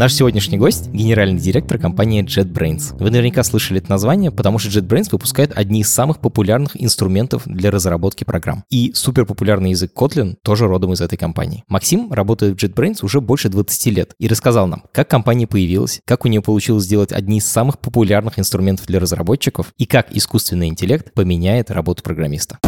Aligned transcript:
Наш 0.00 0.14
сегодняшний 0.14 0.56
гость— 0.56 0.88
генеральный 0.94 1.38
директор 1.38 1.78
компании 1.78 2.24
JetBrains. 2.24 2.96
Вы 2.98 3.10
наверняка 3.10 3.42
слышали 3.42 3.82
это 3.82 3.90
название, 3.90 4.30
потому 4.30 4.58
что 4.58 4.70
JetBrains 4.70 5.08
выпускает 5.12 5.52
одни 5.54 5.82
из 5.82 5.90
самых 5.92 6.20
популярных 6.20 6.82
инструментов 6.82 7.42
для 7.44 7.70
разработки 7.70 8.24
программ. 8.24 8.64
И 8.70 8.92
суперпопулярный 8.94 9.72
язык 9.72 9.92
Kotlin 9.94 10.36
тоже 10.42 10.68
родом 10.68 10.94
из 10.94 11.02
этой 11.02 11.18
компании. 11.18 11.64
Максим 11.68 12.10
работает 12.14 12.58
в 12.58 12.64
JetBrains 12.64 13.00
уже 13.02 13.20
больше 13.20 13.50
20 13.50 13.86
лет 13.88 14.14
и 14.18 14.26
рассказал 14.26 14.66
нам, 14.66 14.84
как 14.90 15.10
компания 15.10 15.46
появилась, 15.46 16.00
как 16.06 16.24
у 16.24 16.28
нее 16.28 16.40
получилось 16.40 16.84
сделать 16.84 17.12
одни 17.12 17.36
из 17.36 17.44
самых 17.44 17.78
популярных 17.78 18.38
инструментов 18.38 18.86
для 18.86 19.00
разработчиков 19.00 19.74
и 19.76 19.84
как 19.84 20.16
искусственный 20.16 20.68
интеллект 20.68 21.12
поменяет 21.12 21.70
работу 21.70 22.02
программиста. 22.02 22.58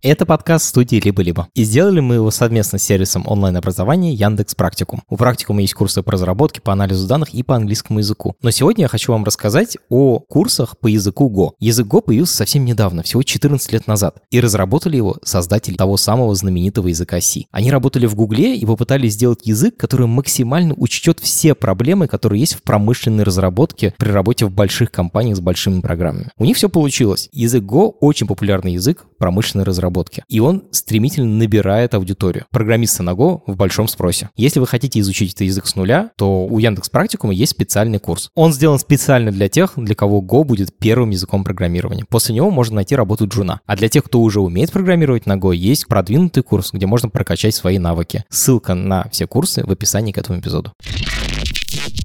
Это 0.00 0.26
подкаст 0.26 0.66
студии 0.66 1.00
«Либо-либо». 1.04 1.48
И 1.54 1.64
сделали 1.64 1.98
мы 1.98 2.14
его 2.14 2.30
совместно 2.30 2.78
с 2.78 2.84
сервисом 2.84 3.24
онлайн-образования 3.26 4.14
Яндекс 4.14 4.54
Практикум. 4.54 5.02
У 5.08 5.16
Практикума 5.16 5.60
есть 5.60 5.74
курсы 5.74 6.04
по 6.08 6.12
разработке, 6.12 6.62
по 6.62 6.72
анализу 6.72 7.06
данных 7.06 7.34
и 7.34 7.42
по 7.42 7.54
английскому 7.54 7.98
языку. 7.98 8.34
Но 8.40 8.50
сегодня 8.50 8.84
я 8.84 8.88
хочу 8.88 9.12
вам 9.12 9.24
рассказать 9.24 9.76
о 9.90 10.20
курсах 10.20 10.78
по 10.78 10.86
языку 10.86 11.30
Go. 11.30 11.50
Язык 11.60 11.86
Go 11.86 12.00
появился 12.00 12.34
совсем 12.34 12.64
недавно, 12.64 13.02
всего 13.02 13.22
14 13.22 13.70
лет 13.74 13.86
назад. 13.86 14.16
И 14.30 14.40
разработали 14.40 14.96
его 14.96 15.18
создатели 15.22 15.76
того 15.76 15.98
самого 15.98 16.34
знаменитого 16.34 16.88
языка 16.88 17.20
C. 17.20 17.42
Они 17.50 17.70
работали 17.70 18.06
в 18.06 18.14
Гугле 18.14 18.56
и 18.56 18.64
попытались 18.64 19.12
сделать 19.12 19.40
язык, 19.44 19.76
который 19.76 20.06
максимально 20.06 20.72
учтет 20.78 21.20
все 21.20 21.54
проблемы, 21.54 22.08
которые 22.08 22.40
есть 22.40 22.54
в 22.54 22.62
промышленной 22.62 23.24
разработке 23.24 23.92
при 23.98 24.08
работе 24.08 24.46
в 24.46 24.50
больших 24.50 24.90
компаниях 24.90 25.36
с 25.36 25.40
большими 25.40 25.82
программами. 25.82 26.30
У 26.38 26.46
них 26.46 26.56
все 26.56 26.70
получилось. 26.70 27.28
Язык 27.32 27.64
Go 27.64 27.92
очень 28.00 28.26
популярный 28.26 28.72
язык 28.72 29.04
промышленной 29.18 29.64
разработки. 29.64 30.24
И 30.28 30.40
он 30.40 30.64
стремительно 30.70 31.36
набирает 31.36 31.92
аудиторию. 31.92 32.46
Программисты 32.50 33.02
на 33.02 33.10
Go 33.10 33.42
в 33.46 33.56
большом 33.56 33.88
спросе. 33.88 34.30
Если 34.36 34.58
вы 34.58 34.66
хотите 34.66 35.00
изучить 35.00 35.34
этот 35.34 35.42
язык 35.42 35.66
с 35.66 35.76
нуля, 35.76 35.97
то 36.16 36.46
у 36.46 36.58
Яндекс 36.58 36.88
Практикума 36.88 37.32
есть 37.32 37.52
специальный 37.52 37.98
курс. 37.98 38.30
Он 38.34 38.52
сделан 38.52 38.78
специально 38.78 39.30
для 39.30 39.48
тех, 39.48 39.72
для 39.76 39.94
кого 39.94 40.20
Go 40.20 40.44
будет 40.44 40.76
первым 40.78 41.10
языком 41.10 41.44
программирования. 41.44 42.04
После 42.08 42.34
него 42.34 42.50
можно 42.50 42.76
найти 42.76 42.96
работу 42.96 43.26
джуна. 43.26 43.60
А 43.66 43.76
для 43.76 43.88
тех, 43.88 44.04
кто 44.04 44.20
уже 44.20 44.40
умеет 44.40 44.72
программировать 44.72 45.26
на 45.26 45.36
Go, 45.36 45.54
есть 45.54 45.86
продвинутый 45.86 46.42
курс, 46.42 46.70
где 46.72 46.86
можно 46.86 47.08
прокачать 47.08 47.54
свои 47.54 47.78
навыки. 47.78 48.24
Ссылка 48.28 48.74
на 48.74 49.08
все 49.10 49.26
курсы 49.26 49.64
в 49.64 49.70
описании 49.70 50.12
к 50.12 50.18
этому 50.18 50.40
эпизоду. 50.40 50.72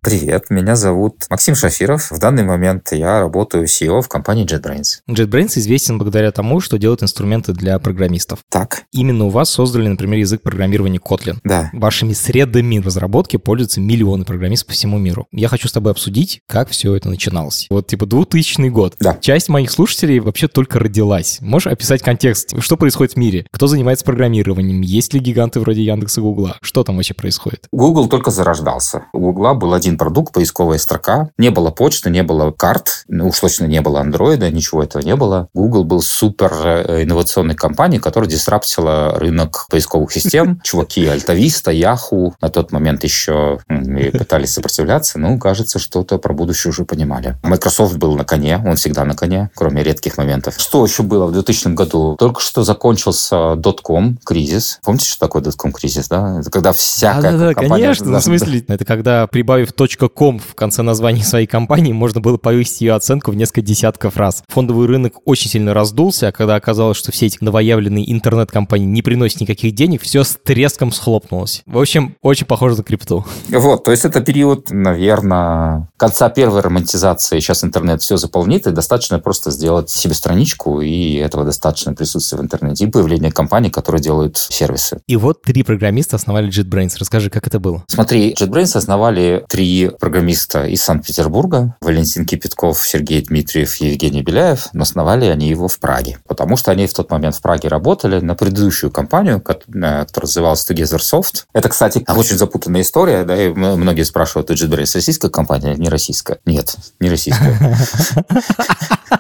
Привет, 0.02 0.50
меня 0.50 0.76
зовут 0.76 1.26
Максим 1.30 1.56
Шафиров. 1.56 2.12
В 2.12 2.20
данный 2.20 2.44
момент 2.44 2.92
я 2.92 3.20
работаю 3.20 3.66
CEO 3.66 4.02
в 4.02 4.08
компании 4.08 4.46
JetBrains. 4.46 5.02
JetBrains 5.10 5.58
известен 5.60 5.98
благодаря 5.98 6.32
тому, 6.32 6.60
что 6.60 6.78
делает 6.78 7.04
инструменты 7.04 7.54
для 7.54 7.78
программистов. 7.80 8.40
Так. 8.50 8.84
Именно 8.92 9.26
у 9.26 9.30
вас 9.30 9.50
создали, 9.50 9.88
например, 9.88 10.20
язык 10.20 10.42
программирования 10.42 11.00
Kotlin. 11.00 11.38
Да. 11.44 11.70
Вашими 11.74 12.14
средами 12.14 12.78
разработки 12.78 13.38
пользуются 13.38 13.82
миллионы 13.82 14.26
программистов 14.26 14.68
по 14.68 14.74
всему 14.74 14.98
миру. 14.98 15.28
Я 15.32 15.48
хочу 15.48 15.68
с 15.68 15.72
тобой 15.72 15.92
обсудить, 15.92 16.42
как 16.48 16.70
все 16.70 16.96
это 16.96 17.10
начиналось. 17.10 17.68
Вот 17.70 17.88
типа 17.88 18.06
2000 18.06 18.70
год. 18.70 18.96
Да. 19.00 19.18
Часть 19.22 19.50
моих 19.50 19.72
слушателей 19.72 20.20
вообще 20.20 20.48
только 20.48 20.80
родилась. 20.80 21.40
Можешь 21.42 21.68
описать 21.68 22.02
контекст, 22.02 22.56
что 22.60 22.78
происходит 22.78 23.14
в 23.14 23.18
мире? 23.18 23.46
Кто 23.52 23.68
занимается 23.68 24.06
программированием? 24.06 24.82
Есть 24.82 25.14
ли 25.14 25.20
гиганты 25.20 25.60
вроде 25.60 25.84
Яндекса 25.84 26.22
и 26.22 26.24
Гугла? 26.24 26.58
Что 26.62 26.84
там 26.84 26.96
вообще 26.98 27.14
происходит? 27.14 27.68
Google 27.72 28.08
только 28.08 28.32
зарождался. 28.32 29.06
У 29.14 29.20
Гугла 29.20 29.54
был 29.54 29.74
один 29.84 29.98
продукт, 29.98 30.34
поисковая 30.34 30.78
строка. 30.78 31.30
Не 31.38 31.50
было 31.50 31.70
почты, 31.70 32.10
не 32.10 32.24
было 32.24 32.52
карт, 32.52 33.04
ну 33.10 33.28
уж 33.28 33.40
точно 33.40 33.66
не 33.66 33.82
было 33.82 34.00
андроида, 34.00 34.50
ничего 34.50 34.82
этого 34.82 35.04
не 35.04 35.16
было. 35.18 35.50
Google 35.54 35.84
был 35.84 36.02
супер 36.02 36.54
э, 36.64 37.04
инновационной 37.04 37.56
компанией, 37.56 38.00
которая 38.00 38.30
дисраптила 38.30 39.20
рынок 39.20 39.66
поисковых 39.70 40.14
систем. 40.14 40.62
Чуваки 40.64 41.06
Альтависта, 41.06 41.72
Яху 41.72 42.34
на 42.42 42.50
тот 42.50 42.72
момент 42.72 43.04
еще 43.04 43.60
пытались 43.68 44.54
сопротивляться, 44.54 45.20
но 45.20 45.38
кажется, 45.38 45.80
что-то 45.80 46.18
про 46.18 46.34
будущее 46.34 46.70
уже 46.70 46.86
понимали. 46.86 47.36
Microsoft 47.44 47.98
был 47.98 48.16
на 48.16 48.24
коне, 48.24 48.62
он 48.66 48.78
всегда 48.78 49.04
на 49.04 49.16
коне, 49.16 49.50
кроме 49.54 49.84
редких 49.84 50.18
моментов. 50.18 50.56
Что 50.58 50.86
еще 50.86 51.04
было 51.04 51.26
в 51.26 51.34
2000 51.34 51.74
году? 51.74 52.16
Только 52.18 52.40
что 52.40 52.64
закончился 52.64 53.56
дотком 53.58 54.18
кризис. 54.24 54.80
Помните, 54.82 55.08
что 55.08 55.20
такое 55.20 55.42
дотком 55.42 55.74
кризис, 55.74 56.08
да? 56.08 56.40
Это 56.40 56.50
когда 56.50 56.72
всякая 56.72 57.34
да, 57.34 57.38
да, 57.38 57.54
компания... 57.54 57.84
конечно, 57.84 58.06
ну, 58.06 58.20
в 58.20 58.24
смысле, 58.24 58.64
это 58.66 58.86
когда, 58.86 59.28
прибавив 59.28 59.73
.com 59.76 60.40
в 60.40 60.56
конце 60.56 60.82
названия 60.82 61.24
своей 61.24 61.48
компании, 61.48 61.94
можно 61.94 62.22
было 62.22 62.38
повысить 62.38 62.82
ее 62.82 62.94
оценку 62.94 63.32
в 63.32 63.36
несколько 63.36 63.62
десятков 63.62 64.18
раз. 64.18 64.44
Фондовый 64.48 64.88
рынок 64.88 65.16
очень 65.26 65.50
сильно 65.50 65.74
раздулся, 65.74 66.30
а 66.30 66.32
когда 66.32 66.56
оказалось, 66.56 66.98
что 66.98 67.12
все 67.12 67.28
эти 67.28 67.38
новоявленные 67.42 68.12
интернет-компании 68.12 68.86
не 68.86 69.02
приносят 69.02 69.42
никаких 69.42 69.74
денег, 69.74 70.02
все 70.02 70.24
с 70.24 70.38
треском 70.44 70.92
схлопнулось. 70.92 71.64
В 71.66 71.78
общем, 71.78 72.16
очень 72.22 72.46
похоже 72.46 72.78
на 72.78 72.84
крипту. 72.84 73.26
Вот, 73.50 73.84
то 73.84 73.92
есть 73.92 74.06
это 74.06 74.22
период, 74.22 74.70
наверное, 74.72 75.90
конца 75.98 76.30
первой 76.30 76.62
романтизации. 76.62 77.40
Сейчас 77.40 77.64
интернет 77.64 78.02
все 78.02 78.18
заполнит, 78.18 78.68
и 78.68 78.72
достаточно 78.72 79.20
просто 79.20 79.52
сделать 79.52 79.90
себе 79.90 80.14
страничку, 80.14 80.82
и 80.82 81.16
этого 81.16 81.44
достаточно 81.44 81.94
присутствия 81.94 82.38
в 82.38 82.42
интернете, 82.42 82.86
и 82.86 82.88
появление 82.88 83.32
компаний, 83.32 83.70
которые 83.70 84.02
делают 84.02 84.38
сервисы. 84.38 85.02
И 85.08 85.16
вот 85.16 85.42
три 85.42 85.64
программиста 85.64 86.16
основали 86.16 86.50
JetBrains. 86.50 86.96
Расскажи, 87.00 87.30
как 87.30 87.48
это 87.48 87.60
было? 87.60 87.84
Смотри, 87.88 88.34
JetBrains 88.34 88.78
основали 88.78 89.46
три 89.48 89.63
программиста 90.00 90.66
из 90.66 90.84
Санкт-Петербурга. 90.84 91.76
Валентин 91.82 92.26
Кипятков, 92.26 92.88
Сергей 92.88 93.22
Дмитриев, 93.22 93.76
Евгений 93.76 94.22
Беляев. 94.22 94.68
Но 94.74 94.84
основали 94.84 95.26
они 95.26 95.50
его 95.50 95.68
в 95.68 95.80
Праге. 95.80 96.20
Потому 96.28 96.58
что 96.58 96.72
они 96.72 96.88
в 96.88 96.94
тот 96.94 97.10
момент 97.12 97.36
в 97.36 97.42
Праге 97.42 97.68
работали 97.70 98.20
на 98.20 98.36
предыдущую 98.36 98.92
компанию, 98.92 99.42
которая 99.42 100.08
называлась 100.22 100.70
Together 100.70 101.00
Soft. 101.00 101.46
Это, 101.54 101.70
кстати, 101.70 102.06
очень 102.08 102.38
запутанная 102.38 102.82
история. 102.82 103.24
Да, 103.24 103.42
и 103.42 103.50
многие 103.50 104.04
спрашивают, 104.04 104.50
у 104.50 104.54
JetBrains 104.54 104.92
российская 104.94 105.30
компания, 105.30 105.76
не 105.76 105.90
российская? 105.90 106.40
Нет, 106.46 106.76
не 107.00 107.10
российская. 107.10 107.78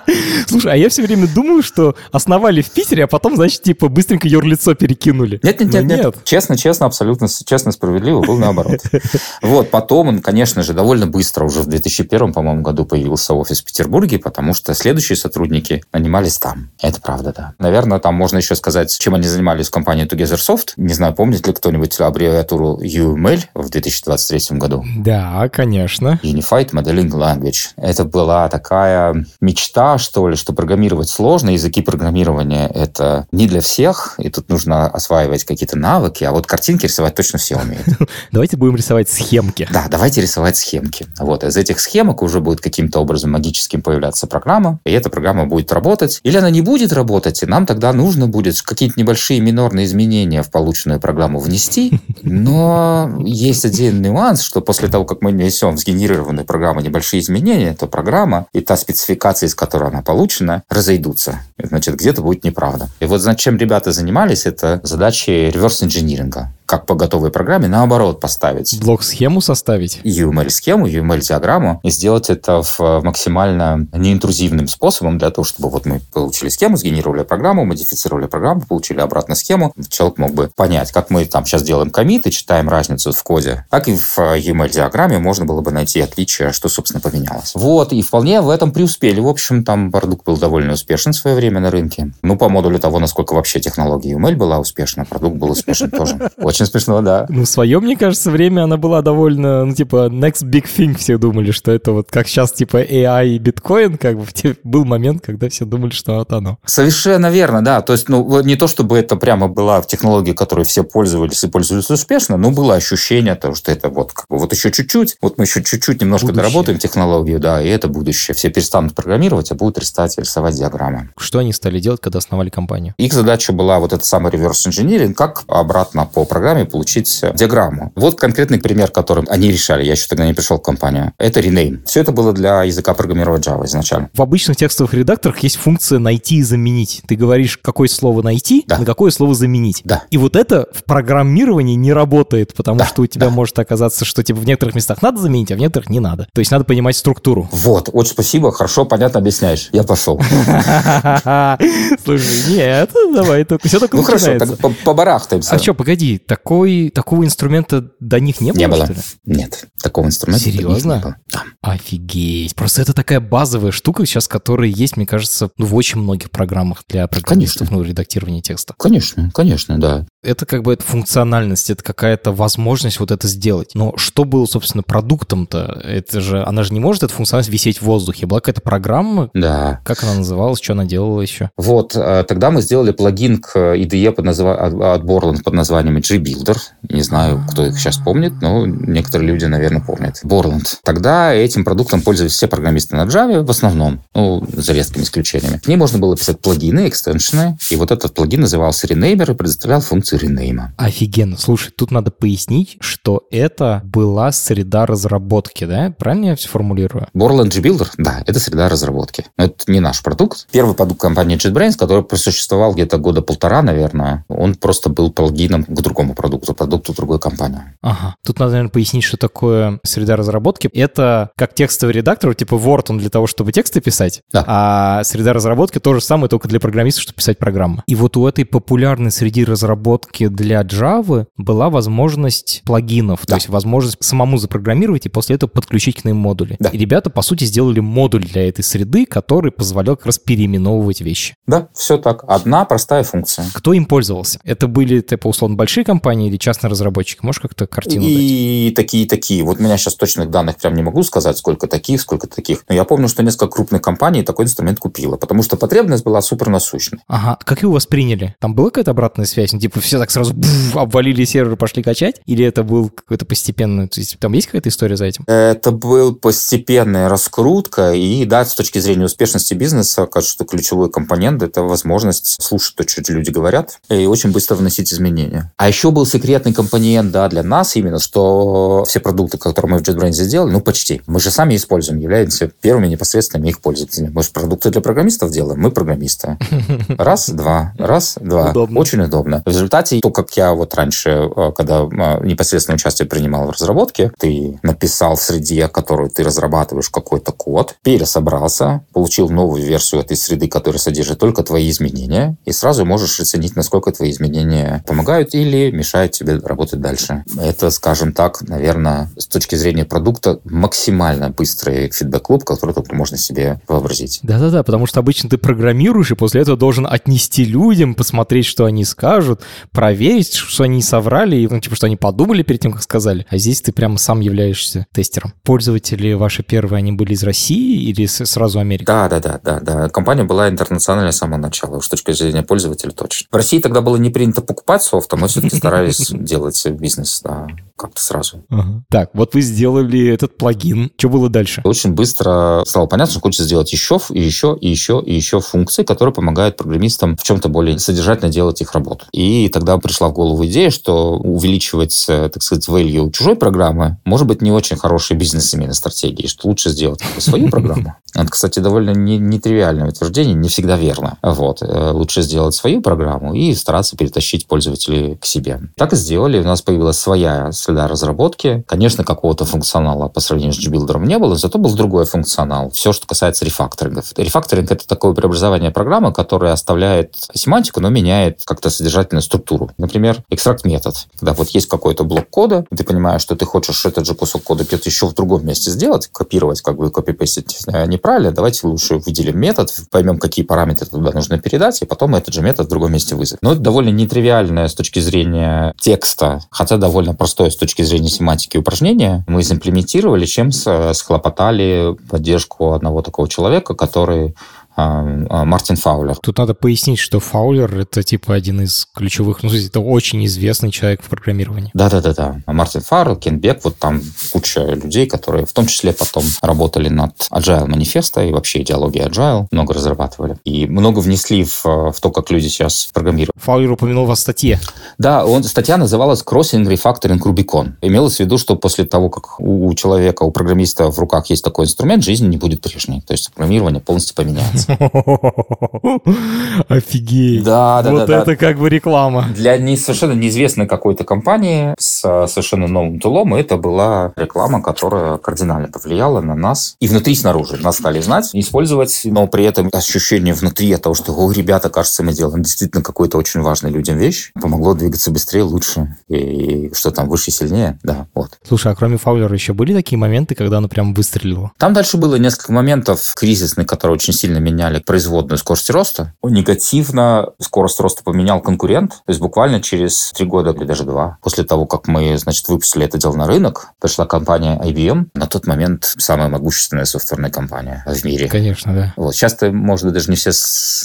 Слушай, 0.47 0.73
а 0.73 0.75
я 0.75 0.89
все 0.89 1.01
время 1.01 1.27
думаю, 1.27 1.63
что 1.63 1.95
основали 2.11 2.61
в 2.61 2.69
Питере, 2.71 3.05
а 3.05 3.07
потом, 3.07 3.35
значит, 3.35 3.63
типа 3.63 3.89
быстренько 3.89 4.27
юрлицо 4.27 4.75
перекинули. 4.75 5.39
Нет, 5.43 5.59
нет, 5.59 5.73
нет, 5.73 5.85
нет. 5.85 6.15
Честно, 6.23 6.57
честно, 6.57 6.85
абсолютно 6.85 7.27
честно, 7.45 7.71
справедливо, 7.71 8.21
был 8.21 8.37
наоборот. 8.37 8.79
Вот, 9.41 9.69
потом 9.69 10.07
он, 10.07 10.21
конечно 10.33 10.63
же, 10.63 10.73
довольно 10.73 11.05
быстро, 11.05 11.45
уже 11.45 11.61
в 11.61 11.67
2001, 11.67 12.33
по-моему, 12.33 12.63
году 12.63 12.85
появился 12.85 13.35
офис 13.35 13.61
в 13.61 13.65
Петербурге, 13.65 14.17
потому 14.17 14.55
что 14.55 14.73
следующие 14.73 15.15
сотрудники 15.15 15.83
нанимались 15.93 16.39
там. 16.39 16.71
Это 16.81 16.99
правда, 16.99 17.33
да. 17.37 17.53
Наверное, 17.59 17.99
там 17.99 18.15
можно 18.15 18.37
еще 18.37 18.55
сказать, 18.55 18.97
чем 18.97 19.13
они 19.13 19.27
занимались 19.27 19.67
в 19.67 19.71
компании 19.71 20.07
Together 20.07 20.39
Soft. 20.39 20.73
Не 20.75 20.95
знаю, 20.95 21.13
помнит 21.13 21.45
ли 21.45 21.53
кто-нибудь 21.53 21.99
аббревиатуру 21.99 22.79
UML 22.81 23.41
в 23.53 23.69
2023 23.69 24.57
году? 24.57 24.83
Да, 24.97 25.47
конечно. 25.49 26.19
Unified 26.23 26.71
Modeling 26.71 27.11
Language. 27.11 27.73
Это 27.77 28.03
была 28.03 28.49
такая 28.49 29.27
мечта, 29.39 29.99
что 29.99 30.27
ли, 30.29 30.35
что 30.35 30.53
программировать 30.53 31.09
сложно. 31.09 31.51
Языки 31.51 31.83
программирования— 31.83 32.67
это 32.73 33.27
не 33.31 33.45
для 33.45 33.61
всех, 33.61 34.15
и 34.17 34.29
тут 34.29 34.49
нужно 34.49 34.87
осваивать 34.87 35.43
какие-то 35.43 35.77
навыки, 35.77 36.23
а 36.23 36.31
вот 36.31 36.47
картинки 36.47 36.87
рисовать 36.87 37.13
точно 37.13 37.37
все 37.37 37.55
умеют. 37.55 37.85
Давайте 38.31 38.57
будем 38.57 38.75
рисовать 38.75 39.09
схемки. 39.09 39.67
Да, 39.71 39.85
давайте 39.89 40.22
рисовать 40.23 40.57
схемки. 40.57 41.05
Вот, 41.19 41.43
из 41.43 41.55
этих 41.55 41.79
схемок 41.79 42.21
уже 42.21 42.39
будет 42.39 42.61
каким-то 42.61 42.99
образом 42.99 43.31
магическим 43.31 43.81
появляться 43.81 44.25
программа, 44.25 44.79
и 44.85 44.91
эта 44.91 45.09
программа 45.09 45.45
будет 45.45 45.71
работать. 45.71 46.19
Или 46.23 46.37
она 46.37 46.49
не 46.49 46.61
будет 46.61 46.91
работать, 46.93 47.43
и 47.43 47.45
нам 47.45 47.65
тогда 47.65 47.93
нужно 47.93 48.27
будет 48.27 48.59
какие-то 48.61 48.99
небольшие 48.99 49.39
минорные 49.39 49.85
изменения 49.85 50.41
в 50.41 50.49
полученную 50.49 50.99
программу 50.99 51.39
внести. 51.39 51.99
Но 52.21 53.15
есть 53.19 53.65
один 53.65 54.01
нюанс, 54.01 54.41
что 54.41 54.61
после 54.61 54.87
того, 54.87 55.05
как 55.05 55.21
мы 55.21 55.31
несем 55.31 55.75
в 55.75 55.79
сгенерированную 55.79 56.45
программу 56.45 56.81
небольшие 56.81 57.21
изменения, 57.21 57.73
то 57.73 57.87
программа 57.87 58.47
и 58.53 58.61
та 58.61 58.77
спецификация, 58.77 59.47
из 59.47 59.55
которой 59.55 59.89
она 59.89 60.01
получена, 60.01 60.63
разойдутся. 60.69 61.39
Значит, 61.61 61.95
где-то 61.95 62.21
будет 62.21 62.43
неправда. 62.43 62.89
И 62.99 63.05
вот 63.05 63.23
над 63.25 63.37
чем 63.37 63.57
ребята 63.57 63.91
занимались, 63.91 64.45
это 64.45 64.79
задачи 64.83 65.51
реверс-инжиниринга. 65.53 66.51
Как 66.65 66.85
по 66.85 66.95
готовой 66.95 67.31
программе, 67.31 67.67
наоборот 67.67 68.19
поставить. 68.19 68.79
Блок-схему 68.79 69.41
составить? 69.41 69.99
UML-схему, 70.03 70.87
UML-диаграмму, 70.87 71.79
и 71.83 71.89
сделать 71.89 72.29
это 72.29 72.63
в 72.63 73.01
максимально 73.03 73.87
неинтрузивным 73.93 74.67
способом 74.67 75.17
для 75.17 75.29
того, 75.29 75.45
чтобы 75.45 75.69
вот 75.69 75.85
мы 75.85 76.01
получили 76.13 76.49
схему, 76.49 76.77
сгенерировали 76.77 77.23
программу, 77.23 77.65
модифицировали 77.65 78.27
программу, 78.27 78.61
получили 78.61 78.99
обратно 78.99 79.35
схему. 79.35 79.73
Человек 79.89 80.17
мог 80.17 80.33
бы 80.33 80.49
понять, 80.55 80.91
как 80.91 81.09
мы 81.09 81.25
там 81.25 81.45
сейчас 81.45 81.63
делаем 81.63 81.89
комит 81.89 82.27
и 82.27 82.31
читаем 82.31 82.69
разницу 82.69 83.11
в 83.11 83.23
коде, 83.23 83.65
так 83.69 83.87
и 83.87 83.95
в 83.95 84.17
UML-диаграмме 84.17 85.19
можно 85.19 85.45
было 85.45 85.61
бы 85.61 85.71
найти 85.71 86.01
отличие, 86.01 86.51
что, 86.51 86.69
собственно, 86.69 87.01
поменялось. 87.01 87.51
Вот, 87.55 87.93
и 87.93 88.01
вполне 88.01 88.41
в 88.41 88.49
этом 88.49 88.71
преуспели. 88.71 89.19
В 89.19 89.27
общем, 89.27 89.63
там 89.63 89.91
продукт 89.91 90.25
был 90.25 90.37
довольно 90.37 90.73
успешен 90.73 91.13
в 91.13 91.15
свое 91.15 91.35
время 91.35 91.59
на 91.59 91.71
рынке. 91.71 92.11
Ну, 92.21 92.37
по 92.37 92.49
модулю 92.49 92.79
того, 92.79 92.99
насколько 92.99 93.33
вообще 93.33 93.59
технология 93.59 94.13
UML 94.13 94.35
была 94.35 94.59
успешна, 94.59 95.05
продукт 95.05 95.37
был 95.37 95.51
успешен 95.51 95.91
тоже. 95.91 96.31
Очень 96.53 96.67
смешно, 96.67 97.01
да. 97.01 97.25
Ну, 97.29 97.45
в 97.45 97.47
свое, 97.47 97.79
мне 97.79 97.97
кажется, 97.97 98.29
время 98.29 98.65
она 98.65 98.77
была 98.77 99.01
довольно, 99.01 99.65
ну, 99.65 99.73
типа, 99.73 100.09
next 100.11 100.43
big 100.43 100.65
thing 100.65 100.95
все 100.95 101.17
думали, 101.17 101.49
что 101.49 101.71
это 101.71 101.93
вот 101.93 102.09
как 102.11 102.27
сейчас, 102.27 102.51
типа, 102.51 102.83
AI 102.83 103.29
и 103.29 103.39
биткоин, 103.39 103.97
как 103.97 104.19
бы 104.19 104.27
был 104.63 104.85
момент, 104.85 105.23
когда 105.25 105.49
все 105.49 105.65
думали, 105.65 105.89
что 105.89 106.21
это 106.21 106.37
оно. 106.37 106.59
Совершенно 106.63 107.31
верно, 107.31 107.63
да. 107.63 107.81
То 107.81 107.93
есть, 107.93 108.07
ну, 108.07 108.41
не 108.41 108.55
то, 108.55 108.67
чтобы 108.67 108.99
это 108.99 109.15
прямо 109.15 109.47
была 109.47 109.81
технология, 109.81 110.35
которой 110.35 110.63
все 110.63 110.83
пользовались 110.83 111.43
и 111.43 111.47
пользовались 111.47 111.89
успешно, 111.89 112.37
но 112.37 112.51
было 112.51 112.75
ощущение 112.75 113.33
того, 113.33 113.55
что 113.55 113.71
это 113.71 113.89
вот, 113.89 114.13
как 114.13 114.27
бы, 114.29 114.37
вот 114.37 114.53
еще 114.53 114.71
чуть-чуть, 114.71 115.17
вот 115.23 115.39
мы 115.39 115.45
еще 115.45 115.63
чуть-чуть 115.63 116.01
немножко 116.01 116.27
будущее. 116.27 116.43
доработаем 116.43 116.77
технологию, 116.77 117.39
да, 117.39 117.63
и 117.63 117.67
это 117.67 117.87
будущее. 117.87 118.35
Все 118.35 118.51
перестанут 118.51 118.93
программировать, 118.93 119.51
а 119.51 119.55
будут 119.55 119.79
рисовать, 119.79 120.15
рисовать 120.19 120.53
диаграммы. 120.53 121.09
Что 121.17 121.39
они 121.39 121.51
стали 121.51 121.79
делать, 121.79 121.99
когда 121.99 122.19
основали 122.19 122.51
компанию? 122.51 122.93
Их 122.99 123.11
задача 123.11 123.53
была 123.53 123.79
вот 123.79 123.91
это 123.91 124.05
самый 124.05 124.31
реверс 124.31 124.67
инжиниринг, 124.67 125.17
как 125.17 125.45
обратно 125.47 126.05
по 126.05 126.25
программе 126.25 126.42
получить 126.65 127.23
диаграмму. 127.33 127.91
Вот 127.95 128.15
конкретный 128.15 128.59
пример, 128.59 128.91
который 128.91 129.23
они 129.25 129.51
решали, 129.51 129.85
я 129.85 129.91
еще 129.93 130.07
тогда 130.07 130.25
не 130.25 130.33
пришел 130.33 130.57
в 130.57 130.61
компанию, 130.61 131.13
это 131.17 131.39
rename. 131.39 131.85
Все 131.85 132.01
это 132.01 132.11
было 132.11 132.33
для 132.33 132.63
языка 132.63 132.93
программирования 132.93 133.41
Java 133.41 133.65
изначально. 133.65 134.09
В 134.13 134.21
обычных 134.21 134.57
текстовых 134.57 134.93
редакторах 134.93 135.39
есть 135.39 135.57
функция 135.57 135.99
найти 135.99 136.37
и 136.37 136.43
заменить. 136.43 137.01
Ты 137.07 137.15
говоришь, 137.15 137.57
какое 137.57 137.87
слово 137.87 138.21
найти, 138.21 138.63
да. 138.67 138.77
на 138.77 138.85
какое 138.85 139.11
слово 139.11 139.33
заменить. 139.35 139.81
Да. 139.83 140.03
И 140.09 140.17
вот 140.17 140.35
это 140.35 140.67
в 140.73 140.83
программировании 140.83 141.75
не 141.75 141.93
работает, 141.93 142.53
потому 142.53 142.79
да. 142.79 142.85
что 142.85 143.03
у 143.03 143.07
тебя 143.07 143.27
да. 143.27 143.31
может 143.31 143.57
оказаться, 143.59 144.05
что 144.05 144.23
типа 144.23 144.39
в 144.39 144.45
некоторых 144.45 144.75
местах 144.75 145.01
надо 145.01 145.21
заменить, 145.21 145.51
а 145.51 145.55
в 145.55 145.59
некоторых 145.59 145.89
не 145.89 145.99
надо. 145.99 146.27
То 146.33 146.39
есть 146.39 146.51
надо 146.51 146.65
понимать 146.65 146.95
структуру. 146.95 147.49
Вот, 147.51 147.89
очень 147.93 148.11
спасибо, 148.11 148.51
хорошо, 148.51 148.85
понятно 148.85 149.19
объясняешь. 149.19 149.69
Я 149.71 149.83
пошел. 149.83 150.19
Слушай, 152.03 152.49
нет, 152.49 152.91
давай, 153.13 153.43
только 153.45 153.67
все 153.67 153.79
только 153.79 153.97
Ну 153.97 154.03
хорошо, 154.03 154.37
так 154.37 154.49
побарахтаемся. 154.83 155.55
А 155.55 155.59
что, 155.59 155.73
погоди, 155.73 156.17
такой, 156.33 156.89
такого 156.89 157.23
инструмента 157.25 157.91
до 157.99 158.19
них 158.19 158.41
не 158.41 158.51
было, 158.51 158.59
Не 158.59 158.67
было. 158.67 158.89
Нет, 159.23 159.67
такого 159.79 160.07
инструмента 160.07 160.43
Серьезно? 160.43 160.95
не 160.95 161.01
было. 161.01 161.15
Да. 161.31 161.43
Офигеть. 161.61 162.55
Просто 162.55 162.81
это 162.81 162.93
такая 162.93 163.19
базовая 163.19 163.71
штука 163.71 164.03
сейчас, 164.07 164.27
которая 164.27 164.67
есть, 164.67 164.97
мне 164.97 165.05
кажется, 165.05 165.51
ну, 165.59 165.67
в 165.67 165.75
очень 165.75 166.01
многих 166.01 166.31
программах 166.31 166.85
для 166.89 167.05
программистов, 167.05 167.69
ну, 167.69 167.83
редактирования 167.83 168.41
текста. 168.41 168.73
Конечно, 168.79 169.29
конечно, 169.31 169.79
да 169.79 170.07
это 170.23 170.45
как 170.45 170.63
бы 170.63 170.73
это 170.73 170.83
функциональность, 170.83 171.69
это 171.69 171.83
какая-то 171.83 172.31
возможность 172.31 172.99
вот 172.99 173.11
это 173.11 173.27
сделать. 173.27 173.71
Но 173.73 173.93
что 173.97 174.23
было, 174.23 174.45
собственно, 174.45 174.83
продуктом-то? 174.83 175.81
Это 175.83 176.21
же, 176.21 176.43
она 176.43 176.63
же 176.63 176.73
не 176.73 176.79
может, 176.79 177.03
эта 177.03 177.13
функциональность, 177.13 177.51
висеть 177.51 177.79
в 177.79 177.83
воздухе. 177.83 178.25
Была 178.25 178.39
какая-то 178.39 178.61
программа? 178.61 179.29
Да. 179.33 179.81
Как 179.83 180.03
она 180.03 180.15
называлась, 180.15 180.61
что 180.61 180.73
она 180.73 180.85
делала 180.85 181.21
еще? 181.21 181.51
Вот, 181.57 181.95
э, 181.95 182.23
тогда 182.27 182.51
мы 182.51 182.61
сделали 182.61 182.91
плагин 182.91 183.39
к 183.39 183.55
IDE 183.75 184.11
под 184.11 184.25
назва... 184.25 184.55
от 184.55 185.03
Borland 185.03 185.43
под 185.43 185.53
названием 185.53 185.97
JBuilder. 185.97 186.57
Не 186.89 187.03
знаю, 187.03 187.45
кто 187.51 187.65
их 187.65 187.77
сейчас 187.77 187.97
помнит, 187.97 188.33
но 188.41 188.65
некоторые 188.65 189.29
люди, 189.29 189.45
наверное, 189.45 189.81
помнят. 189.81 190.21
Borland. 190.23 190.77
Тогда 190.83 191.33
этим 191.33 191.63
продуктом 191.63 192.01
пользовались 192.01 192.33
все 192.33 192.47
программисты 192.47 192.95
на 192.95 193.03
Java 193.03 193.43
в 193.43 193.49
основном, 193.49 194.01
ну, 194.15 194.45
за 194.53 194.73
редкими 194.73 195.03
исключениями. 195.03 195.57
К 195.57 195.67
ней 195.67 195.75
можно 195.75 195.99
было 195.99 196.15
писать 196.15 196.39
плагины, 196.39 196.87
экстеншены, 196.87 197.57
и 197.69 197.75
вот 197.75 197.91
этот 197.91 198.13
плагин 198.13 198.41
назывался 198.41 198.87
Renamer 198.87 199.31
и 199.31 199.35
предоставлял 199.35 199.81
функции 199.81 200.12
функции 200.13 200.27
ренейма. 200.27 200.73
Офигенно. 200.77 201.37
Слушай, 201.37 201.71
тут 201.75 201.91
надо 201.91 202.11
пояснить, 202.11 202.77
что 202.79 203.23
это 203.31 203.81
была 203.83 204.31
среда 204.31 204.85
разработки, 204.85 205.65
да? 205.65 205.93
Правильно 205.97 206.27
я 206.27 206.35
все 206.35 206.49
формулирую? 206.49 207.07
Borland 207.15 207.49
Builder, 207.49 207.89
да, 207.97 208.23
это 208.25 208.39
среда 208.39 208.69
разработки. 208.69 209.25
Но 209.37 209.45
это 209.45 209.71
не 209.71 209.79
наш 209.79 210.01
продукт. 210.01 210.47
Первый 210.51 210.75
продукт 210.75 211.01
компании 211.01 211.37
JetBrains, 211.37 211.77
который 211.77 212.03
просуществовал 212.03 212.73
где-то 212.73 212.97
года 212.97 213.21
полтора, 213.21 213.61
наверное, 213.61 214.25
он 214.27 214.55
просто 214.55 214.89
был 214.89 215.11
плагином 215.11 215.63
к 215.63 215.81
другому 215.81 216.15
продукту, 216.15 216.53
продукту 216.53 216.93
другой 216.93 217.19
компании. 217.19 217.61
Ага. 217.81 218.15
Тут 218.25 218.39
надо, 218.39 218.53
наверное, 218.53 218.71
пояснить, 218.71 219.03
что 219.03 219.17
такое 219.17 219.79
среда 219.83 220.15
разработки. 220.15 220.69
Это 220.73 221.31
как 221.37 221.55
текстовый 221.55 221.93
редактор, 221.93 222.33
типа 222.35 222.55
Word, 222.55 222.85
он 222.89 222.97
для 222.97 223.09
того, 223.09 223.27
чтобы 223.27 223.51
тексты 223.51 223.81
писать, 223.81 224.21
да. 224.31 224.43
а 224.47 225.03
среда 225.03 225.33
разработки 225.33 225.79
то 225.79 225.93
же 225.93 226.01
самое, 226.01 226.29
только 226.29 226.47
для 226.47 226.59
программистов, 226.59 227.03
чтобы 227.03 227.17
писать 227.17 227.37
программы. 227.37 227.83
И 227.87 227.95
вот 227.95 228.17
у 228.17 228.27
этой 228.27 228.45
популярной 228.45 229.11
среди 229.11 229.43
разработки 229.43 230.02
разработке 230.03 230.29
для 230.29 230.61
Java 230.61 231.25
была 231.37 231.69
возможность 231.69 232.61
плагинов, 232.65 233.21
да. 233.25 233.33
то 233.33 233.35
есть 233.35 233.49
возможность 233.49 233.97
самому 234.01 234.37
запрограммировать 234.37 235.05
и 235.05 235.09
после 235.09 235.35
этого 235.35 235.49
подключить 235.49 236.01
к 236.01 236.05
ним 236.05 236.17
модули. 236.17 236.55
Да. 236.59 236.69
И 236.69 236.77
ребята, 236.77 237.09
по 237.09 237.21
сути, 237.21 237.45
сделали 237.45 237.79
модуль 237.79 238.25
для 238.25 238.47
этой 238.47 238.63
среды, 238.63 239.05
который 239.05 239.51
позволял 239.51 239.95
как 239.95 240.07
раз 240.07 240.19
переименовывать 240.19 241.01
вещи. 241.01 241.35
Да, 241.47 241.69
все 241.73 241.97
так. 241.97 242.23
Одна 242.27 242.65
простая 242.65 243.03
функция. 243.03 243.45
Кто 243.53 243.73
им 243.73 243.85
пользовался? 243.85 244.39
Это 244.43 244.67
были, 244.67 245.01
типа, 245.01 245.27
условно, 245.27 245.55
большие 245.55 245.83
компании 245.83 246.29
или 246.29 246.37
частные 246.37 246.69
разработчики? 246.69 247.19
Можешь 247.23 247.41
как-то 247.41 247.67
картину 247.67 248.05
и 248.05 248.67
дать? 248.67 248.75
такие, 248.75 249.03
и 249.05 249.07
такие. 249.07 249.43
Вот 249.43 249.59
у 249.59 249.63
меня 249.63 249.77
сейчас 249.77 249.95
точных 249.95 250.29
данных 250.29 250.57
прям 250.57 250.73
не 250.73 250.83
могу 250.83 251.03
сказать, 251.03 251.37
сколько 251.37 251.67
таких, 251.67 252.01
сколько 252.01 252.27
таких. 252.27 252.63
Но 252.69 252.75
я 252.75 252.83
помню, 252.83 253.07
что 253.07 253.23
несколько 253.23 253.47
крупных 253.47 253.81
компаний 253.81 254.23
такой 254.23 254.45
инструмент 254.45 254.79
купило, 254.79 255.17
потому 255.17 255.43
что 255.43 255.57
потребность 255.57 256.03
была 256.03 256.21
супер 256.21 256.49
насущной. 256.49 256.99
Ага. 257.07 257.37
Как 257.43 257.61
его 257.61 257.73
восприняли? 257.73 258.35
Там 258.39 258.55
была 258.55 258.69
какая-то 258.69 258.91
обратная 258.91 259.25
связь? 259.25 259.53
Ну, 259.53 259.59
типа, 259.59 259.79
все 259.79 259.92
все 259.93 259.99
так 259.99 260.09
сразу 260.09 260.33
буф, 260.33 260.75
обвалили 260.75 261.23
сервер, 261.23 261.55
пошли 261.55 261.83
качать? 261.83 262.19
Или 262.25 262.43
это 262.43 262.63
был 262.63 262.89
какой-то 262.89 263.25
постепенный? 263.25 263.87
То 263.87 263.99
есть 263.99 264.17
там 264.17 264.33
есть 264.33 264.47
какая-то 264.47 264.69
история 264.69 264.97
за 264.97 265.05
этим? 265.05 265.23
Это 265.27 265.69
был 265.69 266.15
постепенная 266.15 267.09
раскрутка. 267.09 267.93
И 267.93 268.25
да, 268.25 268.43
с 268.43 268.55
точки 268.55 268.79
зрения 268.79 269.05
успешности 269.05 269.53
бизнеса, 269.53 270.07
кажется, 270.07 270.33
что 270.33 270.45
ключевой 270.45 270.89
компонент– 270.89 271.43
это 271.43 271.61
возможность 271.61 272.41
слушать 272.41 272.75
то, 272.75 272.87
что 272.87 273.13
люди 273.13 273.29
говорят, 273.29 273.77
и 273.87 274.07
очень 274.07 274.31
быстро 274.31 274.55
вносить 274.55 274.91
изменения. 274.91 275.53
А 275.57 275.67
еще 275.67 275.91
был 275.91 276.07
секретный 276.07 276.53
компонент, 276.53 277.11
да, 277.11 277.29
для 277.29 277.43
нас 277.43 277.75
именно, 277.75 277.99
что 277.99 278.85
все 278.87 278.99
продукты, 278.99 279.37
которые 279.37 279.73
мы 279.73 279.77
в 279.77 279.83
JetBrains 279.83 280.13
сделали, 280.13 280.53
ну, 280.53 280.59
почти, 280.59 281.03
мы 281.05 281.19
же 281.19 281.29
сами 281.29 281.55
используем, 281.55 281.99
являемся 281.99 282.47
первыми 282.47 282.87
непосредственными 282.87 283.49
их 283.49 283.61
пользователями. 283.61 284.11
Мы 284.11 284.23
же 284.23 284.31
продукты 284.31 284.71
для 284.71 284.81
программистов 284.81 285.29
делаем, 285.29 285.59
мы 285.61 285.69
программисты. 285.69 286.39
Раз, 286.97 287.29
два, 287.29 287.73
раз, 287.77 288.17
два. 288.19 288.49
Удобно. 288.49 288.79
Очень 288.79 289.01
удобно. 289.01 289.43
В 289.45 289.49
результате 289.49 289.82
результате, 289.83 289.99
то, 290.01 290.11
как 290.11 290.31
я 290.37 290.53
вот 290.53 290.73
раньше, 290.75 291.29
э, 291.35 291.51
когда 291.55 291.81
э, 291.83 292.25
непосредственно 292.25 292.75
участие 292.75 293.07
принимал 293.07 293.47
в 293.47 293.51
разработке, 293.51 294.11
ты 294.17 294.59
написал 294.63 295.15
в 295.15 295.21
среде, 295.21 295.67
которую 295.67 296.09
ты 296.09 296.23
разрабатываешь 296.23 296.89
какой-то 296.89 297.31
код, 297.31 297.75
пересобрался, 297.83 298.85
получил 298.93 299.29
новую 299.29 299.63
версию 299.63 300.01
этой 300.01 300.17
среды, 300.17 300.47
которая 300.47 300.79
содержит 300.79 301.19
только 301.19 301.43
твои 301.43 301.69
изменения, 301.69 302.37
и 302.45 302.51
сразу 302.51 302.85
можешь 302.85 303.19
оценить, 303.19 303.55
насколько 303.55 303.91
твои 303.91 304.11
изменения 304.11 304.83
помогают 304.87 305.33
или 305.33 305.71
мешают 305.71 306.11
тебе 306.11 306.37
работать 306.37 306.81
дальше. 306.81 307.23
Это, 307.39 307.69
скажем 307.69 308.13
так, 308.13 308.41
наверное, 308.41 309.09
с 309.17 309.27
точки 309.27 309.55
зрения 309.55 309.85
продукта 309.85 310.39
максимально 310.43 311.29
быстрый 311.29 311.89
фидбэк-клуб, 311.91 312.43
который 312.43 312.73
только 312.73 312.95
можно 312.95 313.17
себе 313.17 313.59
вообразить. 313.67 314.19
Да-да-да, 314.23 314.63
потому 314.63 314.85
что 314.85 314.99
обычно 314.99 315.29
ты 315.29 315.37
программируешь, 315.37 316.11
и 316.11 316.15
после 316.15 316.41
этого 316.41 316.57
должен 316.57 316.87
отнести 316.89 317.45
людям, 317.45 317.95
посмотреть, 317.95 318.45
что 318.45 318.65
они 318.65 318.85
скажут, 318.85 319.41
проверить, 319.71 320.33
что 320.33 320.63
они 320.63 320.81
соврали, 320.81 321.47
ну, 321.49 321.59
типа, 321.59 321.75
что 321.75 321.87
они 321.87 321.95
подумали 321.95 322.43
перед 322.43 322.61
тем, 322.61 322.73
как 322.73 322.81
сказали. 322.81 323.25
А 323.29 323.37
здесь 323.37 323.61
ты 323.61 323.71
прямо 323.71 323.97
сам 323.97 324.19
являешься 324.19 324.85
тестером. 324.93 325.33
Пользователи 325.43 326.13
ваши 326.13 326.43
первые, 326.43 326.79
они 326.79 326.91
были 326.91 327.13
из 327.13 327.23
России 327.23 327.89
или 327.89 328.05
сразу 328.05 328.59
Америки? 328.59 328.85
Да, 328.85 329.07
да, 329.09 329.19
да, 329.19 329.39
да, 329.43 329.59
да. 329.59 329.89
Компания 329.89 330.23
была 330.23 330.49
интернациональная 330.49 331.11
с 331.11 331.17
самого 331.17 331.39
начала, 331.39 331.77
уж 331.77 331.85
с 331.85 331.89
точки 331.89 332.11
зрения 332.11 332.43
пользователя 332.43 332.91
точно. 332.91 333.27
В 333.31 333.35
России 333.35 333.59
тогда 333.59 333.81
было 333.81 333.97
не 333.97 334.09
принято 334.09 334.41
покупать 334.41 334.83
софт, 334.83 335.13
а 335.13 335.17
мы 335.17 335.27
все-таки 335.27 335.55
старались 335.55 336.09
делать 336.11 336.65
бизнес, 336.67 337.21
да, 337.23 337.47
как-то 337.77 338.01
сразу. 338.01 338.43
Так, 338.89 339.11
вот 339.13 339.33
вы 339.33 339.41
сделали 339.41 340.07
этот 340.07 340.37
плагин. 340.37 340.91
Что 340.97 341.09
было 341.09 341.29
дальше? 341.29 341.61
Очень 341.63 341.93
быстро 341.93 342.63
стало 342.65 342.87
понятно, 342.87 343.11
что 343.11 343.21
хочется 343.21 343.43
сделать 343.43 343.71
еще, 343.71 343.99
и 344.09 344.21
еще, 344.21 344.57
и 344.59 344.69
еще, 344.69 345.01
и 345.05 345.13
еще 345.13 345.39
функции, 345.39 345.83
которые 345.83 346.13
помогают 346.13 346.57
программистам 346.57 347.17
в 347.17 347.23
чем-то 347.23 347.49
более 347.49 347.79
содержательно 347.79 348.31
делать 348.31 348.61
их 348.61 348.73
работу. 348.73 349.05
И 349.11 349.49
тогда 349.53 349.77
пришла 349.77 350.09
в 350.09 350.13
голову 350.13 350.45
идея, 350.45 350.71
что 350.71 351.17
увеличивать, 351.17 352.05
э, 352.09 352.29
так 352.33 352.41
сказать, 352.41 352.67
value 352.67 353.11
чужой 353.11 353.35
программы 353.35 353.97
может 354.03 354.27
быть 354.27 354.41
не 354.41 354.51
очень 354.51 354.75
хорошей 354.75 355.15
бизнес-семейной 355.15 355.75
стратегией, 355.75 356.27
что 356.27 356.47
лучше 356.47 356.69
сделать 356.69 357.01
свою 357.19 357.49
программу. 357.51 357.95
Это, 358.15 358.27
кстати, 358.27 358.59
довольно 358.59 358.91
нетривиальное 358.91 359.89
утверждение, 359.89 360.35
не 360.35 360.49
всегда 360.49 360.77
верно. 360.77 361.17
Вот. 361.21 361.61
Э, 361.61 361.91
лучше 361.91 362.21
сделать 362.21 362.53
свою 362.53 362.81
программу 362.81 363.33
и 363.33 363.53
стараться 363.55 363.97
перетащить 363.97 364.47
пользователей 364.47 365.17
к 365.17 365.25
себе. 365.25 365.61
Так 365.75 365.93
и 365.93 365.95
сделали. 365.95 366.39
У 366.39 366.43
нас 366.43 366.61
появилась 366.61 366.99
своя 366.99 367.51
среда 367.51 367.87
разработки. 367.87 368.63
Конечно, 368.67 369.03
какого-то 369.03 369.45
функционала 369.45 370.09
по 370.09 370.19
сравнению 370.19 370.53
с 370.53 370.59
JBuilder 370.59 371.03
не 371.05 371.17
было, 371.17 371.35
зато 371.35 371.57
был 371.57 371.73
другой 371.73 372.05
функционал. 372.05 372.69
Все, 372.71 372.93
что 372.93 373.07
касается 373.07 373.45
рефакторингов. 373.45 374.13
Рефакторинг— 374.15 374.71
это 374.71 374.87
такое 374.87 375.13
преобразование 375.13 375.71
программы, 375.71 376.13
которое 376.13 376.51
оставляет 376.51 377.15
семантику, 377.33 377.79
но 377.79 377.89
меняет 377.89 378.41
как-то 378.45 378.69
содержательную 378.69 379.23
структуру. 379.23 379.71
Например, 379.77 380.23
экстракт 380.29 380.65
метод. 380.65 380.95
Когда 381.19 381.33
вот 381.33 381.49
есть 381.49 381.67
какой-то 381.67 382.03
блок 382.03 382.29
кода, 382.29 382.65
ты 382.75 382.83
понимаешь, 382.83 383.21
что 383.21 383.35
ты 383.35 383.45
хочешь 383.45 383.85
этот 383.85 384.05
же 384.05 384.13
кусок 384.13 384.43
кода 384.43 384.63
где-то 384.63 384.89
еще 384.89 385.07
в 385.07 385.13
другом 385.13 385.45
месте 385.45 385.71
сделать, 385.71 386.07
копировать, 386.11 386.61
как 386.61 386.77
бы 386.77 386.91
копипейстить 386.91 387.63
э, 387.67 387.85
неправильно, 388.03 388.31
давайте 388.31 388.67
лучше 388.67 388.95
выделим 388.97 389.39
метод, 389.39 389.69
поймем, 389.89 390.19
какие 390.19 390.43
параметры 390.43 390.85
туда 390.87 391.11
нужно 391.13 391.39
передать, 391.39 391.81
и 391.81 391.85
потом 391.85 392.15
этот 392.15 392.33
же 392.33 392.41
метод 392.41 392.65
в 392.65 392.69
другом 392.69 392.91
месте 392.91 393.15
вызовем. 393.15 393.39
Но 393.41 393.53
это 393.53 393.61
довольно 393.61 393.89
нетривиальное 393.89 394.67
с 394.67 394.75
точки 394.75 394.99
зрения 394.99 395.73
текста, 395.79 396.41
хотя 396.49 396.75
довольно 396.75 397.13
простое 397.15 397.49
с 397.49 397.55
точки 397.55 397.81
зрения 397.81 398.09
семантики 398.09 398.57
упражнение. 398.57 399.23
Мы 399.25 399.41
заимплементировали, 399.41 400.25
чем 400.25 400.51
схлопотали 400.51 401.95
поддержку 402.09 402.73
одного 402.73 403.01
такого 403.01 403.29
человека, 403.29 403.73
который 403.73 404.35
Мартин 404.75 405.75
Фаулер. 405.75 406.15
Тут 406.17 406.37
надо 406.37 406.53
пояснить, 406.53 406.99
что 406.99 407.19
Фаулер— 407.19 407.79
это 407.79 408.03
типа 408.03 408.33
один 408.33 408.61
из 408.61 408.87
ключевых, 408.93 409.43
ну, 409.43 409.53
это 409.53 409.79
очень 409.79 410.25
известный 410.25 410.71
человек 410.71 411.01
в 411.03 411.09
программировании. 411.09 411.71
Да-да-да-да. 411.73 412.41
Мартин 412.47 412.81
Фаулер, 412.81 413.15
Кен 413.15 413.39
Бек, 413.39 413.61
вот 413.63 413.77
там 413.77 414.01
куча 414.31 414.61
людей, 414.61 415.05
которые 415.05 415.45
в 415.45 415.53
том 415.53 415.67
числе 415.67 415.93
потом 415.93 416.23
работали 416.41 416.89
над 416.89 417.13
Agile 417.31 417.67
манифеста 417.67 418.23
и 418.23 418.31
вообще 418.31 418.61
идеологией 418.61 419.05
Agile, 419.05 419.47
много 419.51 419.73
разрабатывали. 419.73 420.37
И 420.43 420.65
много 420.67 420.99
внесли 420.99 421.43
в, 421.43 421.63
в 421.63 421.95
то, 422.01 422.11
как 422.11 422.31
люди 422.31 422.47
сейчас 422.47 422.89
программируют. 422.93 423.35
Фаулер 423.37 423.71
упомянул 423.71 424.05
вас 424.05 424.19
в 424.19 424.21
статье. 424.21 424.59
Да, 424.97 425.25
он, 425.25 425.43
статья 425.43 425.77
называлась 425.77 426.23
«Crossing 426.23 426.65
Refactoring 426.65 427.19
Rubicon». 427.19 427.73
Имелось 427.81 428.17
в 428.17 428.19
виду, 428.21 428.37
что 428.37 428.55
после 428.55 428.85
того, 428.85 429.09
как 429.09 429.39
у 429.39 429.73
человека, 429.73 430.23
у 430.23 430.31
программиста 430.31 430.91
в 430.91 430.97
руках 430.99 431.29
есть 431.29 431.43
такой 431.43 431.65
инструмент, 431.65 432.03
жизнь 432.03 432.27
не 432.27 432.37
будет 432.37 432.61
прежней. 432.61 433.01
То 433.01 433.13
есть 433.13 433.31
программирование 433.33 433.81
полностью 433.81 434.15
поменяется. 434.15 434.62
Офигеть. 436.67 437.43
Да, 437.43 437.81
да, 437.81 437.91
вот 437.91 438.07
да. 438.07 438.21
это 438.21 438.35
как 438.35 438.57
бы 438.57 438.69
реклама. 438.69 439.25
Для 439.35 439.57
не 439.57 439.77
совершенно 439.77 440.13
неизвестной 440.13 440.67
какой-то 440.67 441.03
компании 441.03 441.73
с 441.77 442.27
совершенно 442.27 442.67
новым 442.67 442.99
тулом 442.99 443.33
это 443.33 443.57
была 443.57 444.13
реклама, 444.15 444.61
которая 444.61 445.17
кардинально 445.17 445.67
повлияла 445.67 446.21
на 446.21 446.35
нас 446.35 446.75
и 446.79 446.87
внутри, 446.87 447.13
и 447.13 447.15
снаружи. 447.15 447.57
Нас 447.57 447.77
стали 447.77 448.01
знать, 448.01 448.29
использовать, 448.33 449.01
но 449.05 449.27
при 449.27 449.45
этом 449.45 449.69
ощущение 449.73 450.33
внутри 450.33 450.75
того, 450.77 450.95
что, 450.95 451.13
о, 451.13 451.31
ребята, 451.31 451.69
кажется, 451.69 452.03
мы 452.03 452.13
делаем 452.13 452.43
действительно 452.43 452.83
какой-то 452.83 453.17
очень 453.17 453.41
важный 453.41 453.71
людям 453.71 453.97
вещь, 453.97 454.31
помогло 454.39 454.73
двигаться 454.73 455.11
быстрее, 455.11 455.43
лучше 455.43 455.97
и 456.09 456.71
что 456.73 456.91
там, 456.91 457.09
выше, 457.09 457.31
сильнее, 457.31 457.79
да, 457.83 458.07
вот. 458.13 458.37
Слушай, 458.47 458.71
а 458.71 458.75
кроме 458.75 458.97
Фаулера 458.97 459.33
еще 459.33 459.53
были 459.53 459.73
такие 459.73 459.97
моменты, 459.97 460.35
когда 460.35 460.57
оно 460.57 460.67
прям 460.67 460.93
выстрелило? 460.93 461.51
Там 461.57 461.73
дальше 461.73 461.97
было 461.97 462.15
несколько 462.15 462.51
моментов 462.51 463.13
кризисных, 463.15 463.67
которые 463.67 463.95
очень 463.95 464.13
сильно 464.13 464.37
меня 464.37 464.52
поменяли 464.53 464.79
производную 464.79 465.37
скорость 465.39 465.69
роста, 465.71 466.13
негативно 466.23 467.29
скорость 467.39 467.79
роста 467.79 468.03
поменял 468.03 468.39
конкурент. 468.39 468.91
То 468.91 469.09
есть 469.09 469.19
буквально 469.19 469.61
через 469.61 470.11
три 470.11 470.25
года 470.25 470.51
или 470.51 470.63
даже 470.63 470.83
два 470.83 471.17
после 471.21 471.43
того, 471.43 471.65
как 471.65 471.87
мы, 471.87 472.17
значит, 472.17 472.47
выпустили 472.47 472.85
это 472.85 472.99
дело 472.99 473.15
на 473.15 473.25
рынок, 473.25 473.69
пришла 473.81 474.05
компания 474.05 474.59
IBM, 474.63 475.07
на 475.15 475.27
тот 475.27 475.47
момент 475.47 475.85
самая 475.97 476.29
могущественная 476.29 476.85
софтверная 476.85 477.31
компания 477.31 477.83
в 477.87 478.05
мире. 478.05 478.27
Конечно, 478.29 478.73
да. 478.73 478.93
Вот. 478.95 479.15
Сейчас-то, 479.15 479.51
может 479.51 479.85
быть, 479.85 479.93
даже 479.93 480.09
не 480.09 480.15
все 480.15 480.31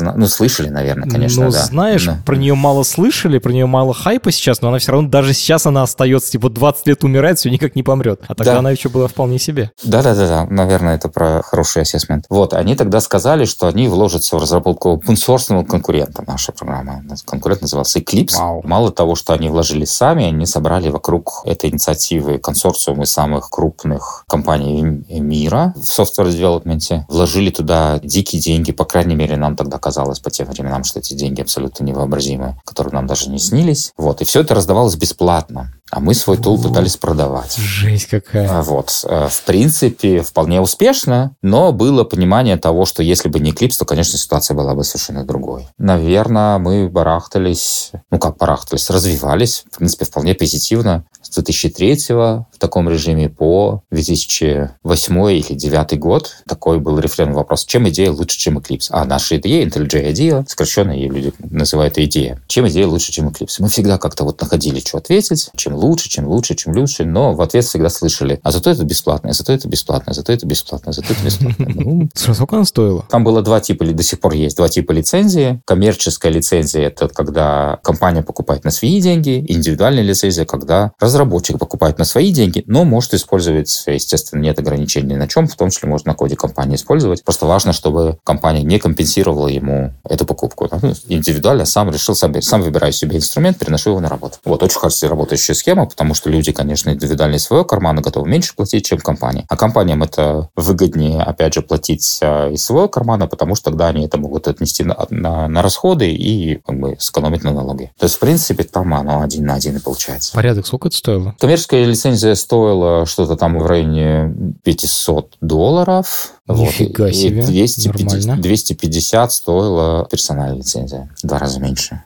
ну, 0.01 0.27
слышали, 0.27 0.69
наверное, 0.69 1.09
конечно, 1.09 1.45
ну, 1.45 1.51
да. 1.51 1.65
знаешь, 1.65 2.07
да. 2.07 2.19
про 2.25 2.37
нее 2.37 2.55
мало 2.55 2.85
слышали, 2.85 3.39
про 3.39 3.53
нее 3.53 3.67
мало 3.67 3.93
хайпа 3.93 4.33
сейчас, 4.33 4.63
но 4.63 4.69
она 4.69 4.79
все 4.79 4.93
равно, 4.93 5.09
даже 5.09 5.35
сейчас 5.35 5.67
она 5.67 5.83
остается, 5.83 6.31
типа, 6.31 6.49
20 6.49 6.87
лет 6.87 7.05
умирает, 7.05 7.39
все 7.39 7.51
никак 7.51 7.77
не 7.77 7.83
помрет. 7.83 8.21
А 8.29 8.35
тогда 8.35 8.55
да. 8.55 8.59
она 8.61 8.71
еще 8.71 8.89
была 8.89 9.09
вполне 9.09 9.39
себе. 9.39 9.71
Да-да-да, 9.85 10.47
наверное, 10.49 10.97
это 10.97 11.09
про 11.09 11.43
хороший 11.43 11.83
ассессмент. 11.83 12.25
Вот, 12.31 12.55
они 12.55 12.75
тогда 12.75 13.01
сказали, 13.01 13.45
что 13.45 13.58
они 13.67 13.89
вложатся 13.89 14.37
в 14.37 14.41
разработку 14.41 14.95
open 14.95 15.65
конкурента 15.65 16.23
наша 16.27 16.53
программа. 16.53 17.03
Конкурент 17.25 17.63
назывался 17.63 17.99
Eclipse. 17.99 18.39
Вау. 18.39 18.63
Мало 18.65 18.91
того, 18.91 19.15
что 19.15 19.33
они 19.33 19.49
вложили 19.49 19.85
сами, 19.85 20.25
они 20.25 20.47
собрали 20.47 20.89
вокруг 20.91 21.43
этой 21.45 21.71
инициативы 21.71 22.39
консорциумы 22.39 23.07
самых 23.07 23.51
крупных 23.51 24.25
компаний 24.29 24.83
мира 25.09 25.75
в 25.77 25.85
software-девелопменте. 25.85 27.07
Вложили 27.09 27.51
туда 27.51 27.99
дикие 28.03 28.41
деньги, 28.41 28.73
по 28.73 28.85
крайней 28.85 29.15
мере, 29.15 29.37
нам 29.37 29.57
тогда 29.57 29.79
казалось 29.79 30.21
по 30.21 30.31
тем 30.31 30.47
временам, 30.47 30.85
что 30.85 30.99
эти 30.99 31.15
деньги 31.15 31.41
абсолютно 31.41 31.85
невообразимые, 31.85 32.61
которые 32.65 32.93
нам 32.95 33.07
даже 33.07 33.31
не 33.31 33.39
снились. 33.39 33.93
Вот. 33.97 34.21
И 34.21 34.25
все 34.25 34.41
это 34.41 34.55
раздавалось 34.55 34.97
бесплатно. 34.97 35.73
А 35.91 36.01
мы 36.01 36.13
свой 36.15 36.37
тул 36.37 36.61
пытались 36.61 36.97
продавать. 36.97 37.57
Жесть 37.57 38.07
какая. 38.07 38.49
А 38.51 38.63
вот. 38.63 38.91
Э, 39.05 39.29
в 39.31 39.43
принципе, 39.45 40.21
вполне 40.21 40.61
успешно, 40.61 41.35
но 41.41 41.73
было 41.73 42.05
понимание 42.05 42.59
того, 42.59 42.85
что 42.85 43.03
если 43.03 43.29
бы 43.29 43.41
не 43.41 43.48
Eclipse, 43.51 43.79
то, 43.79 43.85
конечно, 43.85 44.19
ситуация 44.19 44.57
была 44.57 44.75
бы 44.75 44.85
совершенно 44.85 45.25
другой. 45.25 45.69
Наверное, 45.79 46.59
мы 46.59 46.89
барахтались, 46.89 47.93
ну 48.11 48.19
как 48.19 48.37
барахтались, 48.37 48.91
развивались, 48.91 49.65
в 49.71 49.77
принципе, 49.79 50.05
вполне 50.05 50.35
позитивно 50.35 51.05
с 51.29 51.35
2003 51.35 51.97
в 52.09 52.47
таком 52.59 52.89
режиме 52.89 53.29
по 53.29 53.83
2008 53.91 55.15
или 55.31 55.43
2009 55.43 55.99
год. 55.99 56.37
Такой 56.47 56.79
был 56.79 56.99
рефрен 56.99 57.33
вопрос, 57.33 57.65
чем 57.65 57.89
идея 57.89 58.11
лучше, 58.11 58.39
чем 58.39 58.59
Eclipse? 58.59 58.89
А 58.91 59.05
наша 59.05 59.37
идея, 59.37 59.67
IntelliJ 59.67 60.13
IDEA, 60.13 60.45
сокращенно 60.49 60.93
ее 60.93 61.09
люди 61.09 61.33
называют 61.39 61.99
идея. 61.99 62.41
Чем 62.47 62.69
идея 62.69 62.87
лучше, 62.87 63.13
чем 63.13 63.29
Eclipse? 63.29 63.57
Мы 63.59 63.69
всегда 63.69 63.99
как-то 63.99 64.25
вот 64.25 64.41
находили, 64.41 64.81
что 64.81 64.99
ответить, 64.99 65.51
чем 65.57 65.75
лучше, 65.75 66.09
чем 66.09 66.27
лучше, 66.27 66.55
чем 66.55 66.75
лучше, 66.75 67.05
но 67.05 67.35
в 67.35 67.41
ответ 67.41 67.65
всегда 67.65 67.91
слышали, 67.91 68.41
а 68.43 68.51
зато 68.51 68.71
это 68.71 68.85
бесплатно, 68.85 69.31
а 69.31 69.33
зато 69.33 69.53
это 69.53 69.69
бесплатно, 69.69 70.11
а 70.11 70.15
зато 70.15 70.33
это 70.33 70.47
бесплатно, 70.47 70.91
а 70.91 70.93
зато 70.93 71.13
это 71.13 71.25
бесплатно. 71.25 71.67
Ну, 71.69 72.09
сколько 72.15 72.57
она 72.57 72.65
стоила? 72.65 73.05
Там 73.11 73.25
было 73.25 73.43
два 73.43 73.61
типа, 73.61 73.85
до 73.85 74.03
сих 74.03 74.21
пор 74.21 74.35
есть 74.35 74.57
два 74.57 74.69
типа 74.69 74.93
лицензии. 74.93 75.61
Коммерческая 75.65 76.33
лицензия– 76.33 76.87
это 76.89 77.09
когда 77.09 77.79
компания 77.83 78.23
покупает 78.23 78.65
на 78.65 78.71
свои 78.71 79.01
деньги, 79.01 79.45
индивидуальная 79.49 80.03
лицензия, 80.03 80.45
когда 80.45 80.93
разработчик 80.99 81.18
покупает 81.25 81.99
на 81.99 82.05
свои 82.05 82.33
деньги, 82.33 82.65
но 82.67 82.85
может 82.85 83.15
использовать, 83.15 83.85
естественно, 83.87 84.41
нет 84.41 84.59
ограничений 84.59 85.17
на 85.17 85.29
чем, 85.29 85.47
в 85.47 85.57
том 85.57 85.71
числе 85.71 85.89
можно 85.89 86.13
на 86.13 86.15
коде 86.15 86.37
компании 86.37 86.77
использовать. 86.77 87.25
Просто 87.25 87.47
важно, 87.47 87.73
чтобы 87.73 88.19
компания 88.25 88.63
не 88.63 88.79
компенсировала 88.79 89.49
ему 89.49 89.93
эту 90.05 90.25
покупку. 90.25 90.69
Ну, 90.83 90.95
индивидуально 91.09 91.65
сам 91.65 91.91
решил, 91.91 92.15
сам, 92.15 92.41
сам 92.43 92.63
выбираю 92.63 92.93
себе 92.93 93.17
инструмент, 93.17 93.59
переношу 93.59 93.91
его 93.91 94.01
на 94.01 94.09
работу. 94.09 94.39
Вот 94.45 94.63
очень 94.63 94.79
хорошая 94.79 95.11
работающая 95.11 95.55
схема, 95.55 95.87
потому 95.87 96.15
что 96.15 96.31
люди, 96.31 96.53
конечно, 96.53 96.91
индивидуально 96.91 97.37
из 97.37 97.45
своего 97.45 97.65
кармана 97.65 98.01
готовы 98.01 98.29
меньше 98.29 98.55
платить, 98.55 98.87
чем 98.87 98.99
компания. 98.99 99.45
А 99.49 99.57
компаниям 99.57 100.03
это 100.03 100.49
выгоднее, 100.57 101.23
опять 101.23 101.55
же, 101.55 101.63
платить 101.63 102.19
а, 102.23 102.51
из 102.51 102.65
своего 102.65 102.89
кармана, 102.89 103.27
потому 103.27 103.55
что 103.55 103.71
тогда 103.71 103.89
они 103.89 104.07
это 104.07 104.19
могут 104.19 104.49
отнести 104.49 104.85
на, 104.85 105.07
на, 105.11 105.49
на 105.49 105.63
расходы 105.63 106.11
и 106.11 106.57
как 106.67 106.79
бы 106.79 106.97
сэкономить 106.99 107.45
на 107.45 107.53
налоги. 107.53 107.93
То 107.99 108.05
есть, 108.05 108.17
в 108.17 108.19
принципе, 108.19 108.65
там 108.65 108.95
оно 108.95 109.23
один 109.23 109.47
на 109.47 109.55
один 109.55 109.77
и 109.77 109.81
получается. 109.81 110.33
Порядок 110.35 110.67
сколько 110.67 110.89
это 110.89 110.97
стоило? 111.09 111.35
Коммерческая 111.39 111.85
лицензия 111.85 112.35
стоила 112.35 113.07
что-то 113.07 113.37
там 113.37 113.59
в 113.59 113.67
районе 113.67 114.35
500 114.65 115.37
долларов. 115.41 116.35
Нифига 116.47 117.05
вот. 117.05 117.15
себе. 117.15 117.43
И 117.43 117.47
250, 117.47 118.41
250 118.41 119.33
стоила 119.33 120.07
персональная 120.11 120.59
лицензия. 120.59 121.11
В 121.23 121.27
два 121.27 121.39
раза 121.39 121.61
меньше. 121.61 122.03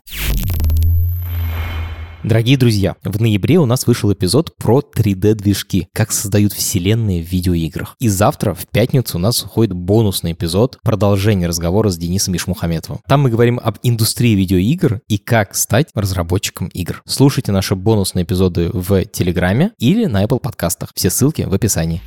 Дорогие 2.25 2.57
друзья, 2.57 2.95
в 3.03 3.21
ноябре 3.21 3.59
у 3.59 3.67
нас 3.67 3.85
вышел 3.89 4.13
эпизод 4.13 4.55
про 4.57 4.79
3D-движки, 4.81 5.89
как 5.93 6.13
создают 6.13 6.53
вселенные 6.53 7.21
в 7.21 7.27
видеоиграх. 7.27 7.97
И 7.99 8.07
завтра, 8.07 8.55
в 8.55 8.69
пятницу, 8.69 9.19
у 9.19 9.21
нас 9.21 9.43
уходит 9.43 9.73
бонусный 9.73 10.31
эпизод 10.31 10.79
продолжение 10.85 11.49
разговора 11.49 11.89
с 11.89 11.99
Денисом 11.99 12.37
Ишмухаметовым. 12.37 13.01
Там 13.09 13.23
мы 13.23 13.31
говорим 13.31 13.59
об 13.61 13.79
индустрии 13.83 14.37
видеоигр 14.37 15.01
и 15.09 15.19
как 15.19 15.57
стать 15.57 15.89
разработчиком 15.95 16.69
игр. 16.69 17.03
Слушайте 17.07 17.51
наши 17.51 17.75
бонусные 17.75 18.23
эпизоды 18.23 18.71
в 18.73 19.05
Телеграме 19.07 19.73
или 19.79 20.05
на 20.05 20.23
Apple 20.23 20.39
подкастах. 20.39 20.91
Все 20.95 21.11
ссылки 21.11 21.43
в 21.43 21.53
описании. 21.53 22.03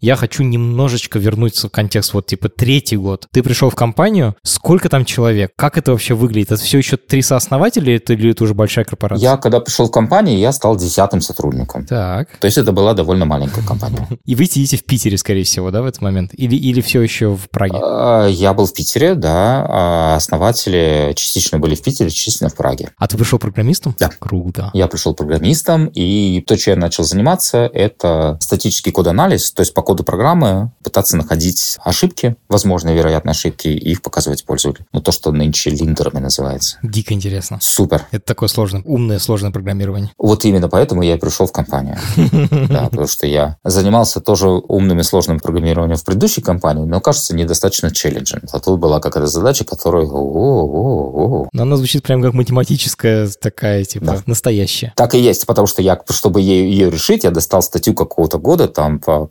Я 0.00 0.16
хочу 0.16 0.42
немножечко 0.42 1.18
вернуться 1.18 1.68
в 1.68 1.70
контекст, 1.70 2.14
вот 2.14 2.26
типа 2.26 2.48
третий 2.48 2.96
год. 2.96 3.26
Ты 3.32 3.42
пришел 3.42 3.68
в 3.68 3.74
компанию, 3.74 4.34
сколько 4.42 4.88
там 4.88 5.04
человек? 5.04 5.52
Как 5.56 5.76
это 5.76 5.90
вообще 5.90 6.14
выглядит? 6.14 6.52
Это 6.52 6.62
все 6.62 6.78
еще 6.78 6.96
три 6.96 7.20
сооснователя 7.20 7.96
это, 7.96 8.14
или 8.14 8.30
это 8.30 8.44
уже 8.44 8.54
большая 8.54 8.86
корпорация? 8.86 9.22
Я, 9.22 9.36
когда 9.36 9.60
пришел 9.60 9.88
в 9.88 9.90
компанию, 9.90 10.38
я 10.38 10.52
стал 10.52 10.76
десятым 10.76 11.20
сотрудником. 11.20 11.84
Так. 11.84 12.30
То 12.38 12.46
есть 12.46 12.56
это 12.56 12.72
была 12.72 12.94
довольно 12.94 13.26
маленькая 13.26 13.62
компания. 13.62 14.08
И 14.24 14.34
вы 14.34 14.46
сидите 14.46 14.78
в 14.78 14.84
Питере, 14.84 15.18
скорее 15.18 15.44
всего, 15.44 15.70
да, 15.70 15.82
в 15.82 15.84
этот 15.84 16.00
момент? 16.00 16.30
Или, 16.32 16.56
или 16.56 16.80
все 16.80 17.02
еще 17.02 17.36
в 17.36 17.50
Праге? 17.50 17.78
А, 17.82 18.26
я 18.26 18.54
был 18.54 18.64
в 18.64 18.72
Питере, 18.72 19.14
да. 19.14 19.66
А 19.68 20.16
основатели 20.16 21.12
частично 21.14 21.58
были 21.58 21.74
в 21.74 21.82
Питере, 21.82 22.08
частично 22.08 22.48
в 22.48 22.54
Праге. 22.54 22.90
А 22.96 23.06
ты 23.06 23.18
пришел 23.18 23.38
программистом? 23.38 23.94
Да. 23.98 24.08
Круто. 24.18 24.70
Я 24.72 24.86
пришел 24.86 25.14
программистом, 25.14 25.88
и 25.88 26.42
то, 26.46 26.56
чем 26.56 26.76
я 26.76 26.80
начал 26.80 27.04
заниматься, 27.04 27.70
это 27.74 28.38
статический 28.40 28.92
код-анализ, 28.92 29.52
то 29.52 29.60
есть 29.60 29.74
по 29.74 29.82
коду 29.90 30.04
программы 30.04 30.70
пытаться 30.84 31.16
находить 31.16 31.76
ошибки, 31.82 32.36
возможные 32.48 32.94
вероятные 32.94 33.32
ошибки, 33.32 33.66
и 33.66 33.90
их 33.90 34.02
показывать 34.02 34.44
пользователю. 34.44 34.86
Ну, 34.92 35.00
то, 35.00 35.10
что 35.10 35.32
нынче 35.32 35.70
линдерами 35.70 36.20
называется. 36.20 36.78
Дико 36.84 37.12
интересно. 37.12 37.58
Супер. 37.60 38.06
Это 38.12 38.24
такое 38.24 38.48
сложное, 38.48 38.82
умное, 38.84 39.18
сложное 39.18 39.50
программирование. 39.50 40.12
Вот 40.16 40.44
именно 40.44 40.68
поэтому 40.68 41.02
я 41.02 41.16
и 41.16 41.18
пришел 41.18 41.46
в 41.46 41.52
компанию. 41.52 41.98
Да, 42.70 42.84
потому 42.84 43.08
что 43.08 43.26
я 43.26 43.56
занимался 43.64 44.20
тоже 44.20 44.48
умным 44.48 45.00
и 45.00 45.02
сложным 45.02 45.40
программированием 45.40 45.96
в 45.96 46.04
предыдущей 46.04 46.40
компании, 46.40 46.84
но, 46.84 47.00
кажется, 47.00 47.34
недостаточно 47.34 47.90
челленджем. 47.90 48.42
А 48.52 48.60
тут 48.60 48.78
была 48.78 49.00
какая-то 49.00 49.26
задача, 49.26 49.64
которая... 49.64 50.06
Но 50.06 51.48
она 51.52 51.76
звучит 51.76 52.04
прям 52.04 52.22
как 52.22 52.34
математическая 52.34 53.28
такая, 53.40 53.84
типа, 53.84 54.22
настоящая. 54.26 54.92
Так 54.94 55.14
и 55.14 55.18
есть, 55.18 55.46
потому 55.46 55.66
что 55.66 55.82
я, 55.82 55.98
чтобы 56.10 56.42
ее 56.42 56.90
решить, 56.90 57.24
я 57.24 57.30
достал 57.30 57.62
статью 57.62 57.94
какого-то 57.94 58.38
года 58.38 58.68
там 58.68 59.00
про 59.00 59.26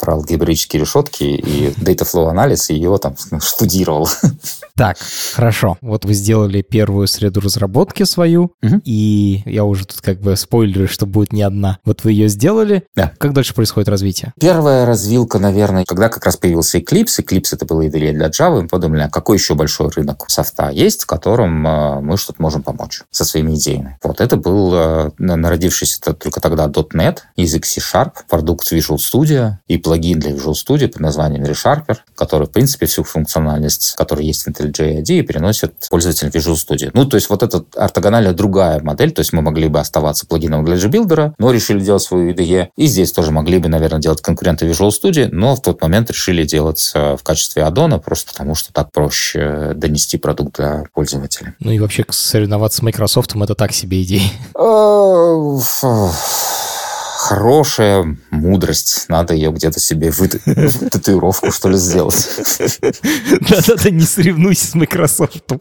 алгебраические 0.49 0.81
решетки 0.81 1.23
и 1.23 1.69
data 1.77 2.05
flow 2.05 2.29
анализ, 2.29 2.69
и 2.69 2.75
ее 2.75 2.97
там 2.97 3.15
штудировал. 3.41 4.09
Так, 4.79 4.97
хорошо. 5.33 5.77
Вот 5.81 6.05
вы 6.05 6.13
сделали 6.13 6.61
первую 6.61 7.07
среду 7.07 7.41
разработки 7.41 8.03
свою, 8.03 8.53
угу. 8.63 8.81
и 8.85 9.43
я 9.45 9.65
уже 9.65 9.85
тут 9.85 9.99
как 9.99 10.21
бы 10.21 10.37
спойлерю, 10.37 10.87
что 10.87 11.05
будет 11.05 11.33
не 11.33 11.41
одна. 11.41 11.79
Вот 11.83 12.05
вы 12.05 12.13
ее 12.13 12.29
сделали. 12.29 12.85
Да. 12.95 13.11
Как 13.17 13.33
дальше 13.33 13.53
происходит 13.53 13.89
развитие? 13.89 14.31
Первая 14.39 14.85
развилка, 14.85 15.37
наверное, 15.37 15.83
когда 15.83 16.07
как 16.07 16.25
раз 16.25 16.37
появился 16.37 16.77
Eclipse. 16.77 17.19
Eclipse 17.19 17.49
это 17.51 17.65
было 17.65 17.81
IDE 17.81 18.13
для 18.13 18.27
Java. 18.29 18.61
Мы 18.61 18.67
подумали, 18.69 19.01
а 19.01 19.09
какой 19.09 19.35
еще 19.35 19.53
большой 19.53 19.89
рынок 19.89 20.23
софта 20.29 20.69
есть, 20.69 21.03
в 21.03 21.07
котором 21.07 21.67
э, 21.67 21.99
мы 21.99 22.15
что-то 22.15 22.41
можем 22.41 22.63
помочь 22.63 23.01
со 23.11 23.25
своими 23.25 23.55
идеями. 23.55 23.97
Вот 24.01 24.21
это 24.21 24.37
был 24.37 24.71
э, 24.73 25.11
народившийся 25.17 25.99
только 26.13 26.39
тогда 26.39 26.67
.NET, 26.67 27.17
язык 27.35 27.65
C-Sharp, 27.65 28.13
продукт 28.29 28.71
Visual 28.71 28.95
Studio 28.95 29.55
и 29.67 29.77
плагин 29.77 30.19
для 30.19 30.31
Visual 30.31 30.53
Studio 30.53 30.87
под 30.87 31.01
названием 31.01 31.43
ReSharper, 31.43 31.97
который, 32.15 32.47
в 32.47 32.51
принципе, 32.51 32.85
всю 32.85 33.03
функциональность, 33.03 33.95
которая 33.97 34.23
есть 34.23 34.43
в 34.43 34.47
IntelliJ 34.69 35.01
IDE, 35.01 35.23
переносит 35.23 35.73
пользователь 35.89 36.27
Visual 36.29 36.55
Studio. 36.55 36.91
Ну, 36.93 37.05
то 37.05 37.15
есть 37.15 37.29
вот 37.29 37.43
эта 37.43 37.63
ортогональная 37.75 38.33
другая 38.33 38.81
модель, 38.81 39.11
то 39.11 39.19
есть 39.19 39.33
мы 39.33 39.41
могли 39.41 39.67
бы 39.67 39.79
оставаться 39.79 40.25
плагином 40.25 40.63
для 40.65 40.75
JBuilder, 40.75 41.33
но 41.37 41.51
решили 41.51 41.79
делать 41.79 42.01
свою 42.01 42.31
IDE. 42.31 42.69
И 42.75 42.85
здесь 42.87 43.11
тоже 43.11 43.31
могли 43.31 43.59
бы, 43.59 43.69
наверное, 43.69 43.99
делать 43.99 44.21
конкуренты 44.21 44.65
Visual 44.67 44.89
Studio, 44.89 45.29
но 45.31 45.55
в 45.55 45.61
тот 45.61 45.81
момент 45.81 46.09
решили 46.09 46.43
делать 46.43 46.91
э, 46.95 47.17
в 47.17 47.23
качестве 47.23 47.63
аддона, 47.63 47.99
просто 47.99 48.31
потому 48.31 48.55
что 48.55 48.71
так 48.71 48.91
проще 48.91 49.73
донести 49.75 50.17
продукт 50.17 50.57
для 50.57 50.83
пользователя. 50.93 51.55
Ну 51.59 51.71
и 51.71 51.79
вообще 51.79 52.05
соревноваться 52.09 52.79
с 52.79 52.81
Microsoft 52.81 53.35
это 53.35 53.55
так 53.55 53.71
себе 53.73 54.03
идея. 54.03 54.29
Хорошая 57.19 58.15
мудрость. 58.31 59.09
Надо 59.09 59.33
ее 59.33 59.51
где-то 59.51 59.77
себе 59.81 60.09
вы... 60.09 60.29
татуировку, 60.89 61.51
что 61.51 61.67
ли, 61.67 61.75
сделать. 61.75 62.25
Да-да-да, 63.41 63.89
не 63.89 64.05
соревнуйся 64.05 64.67
с 64.67 64.73
Microsoft. 64.73 65.51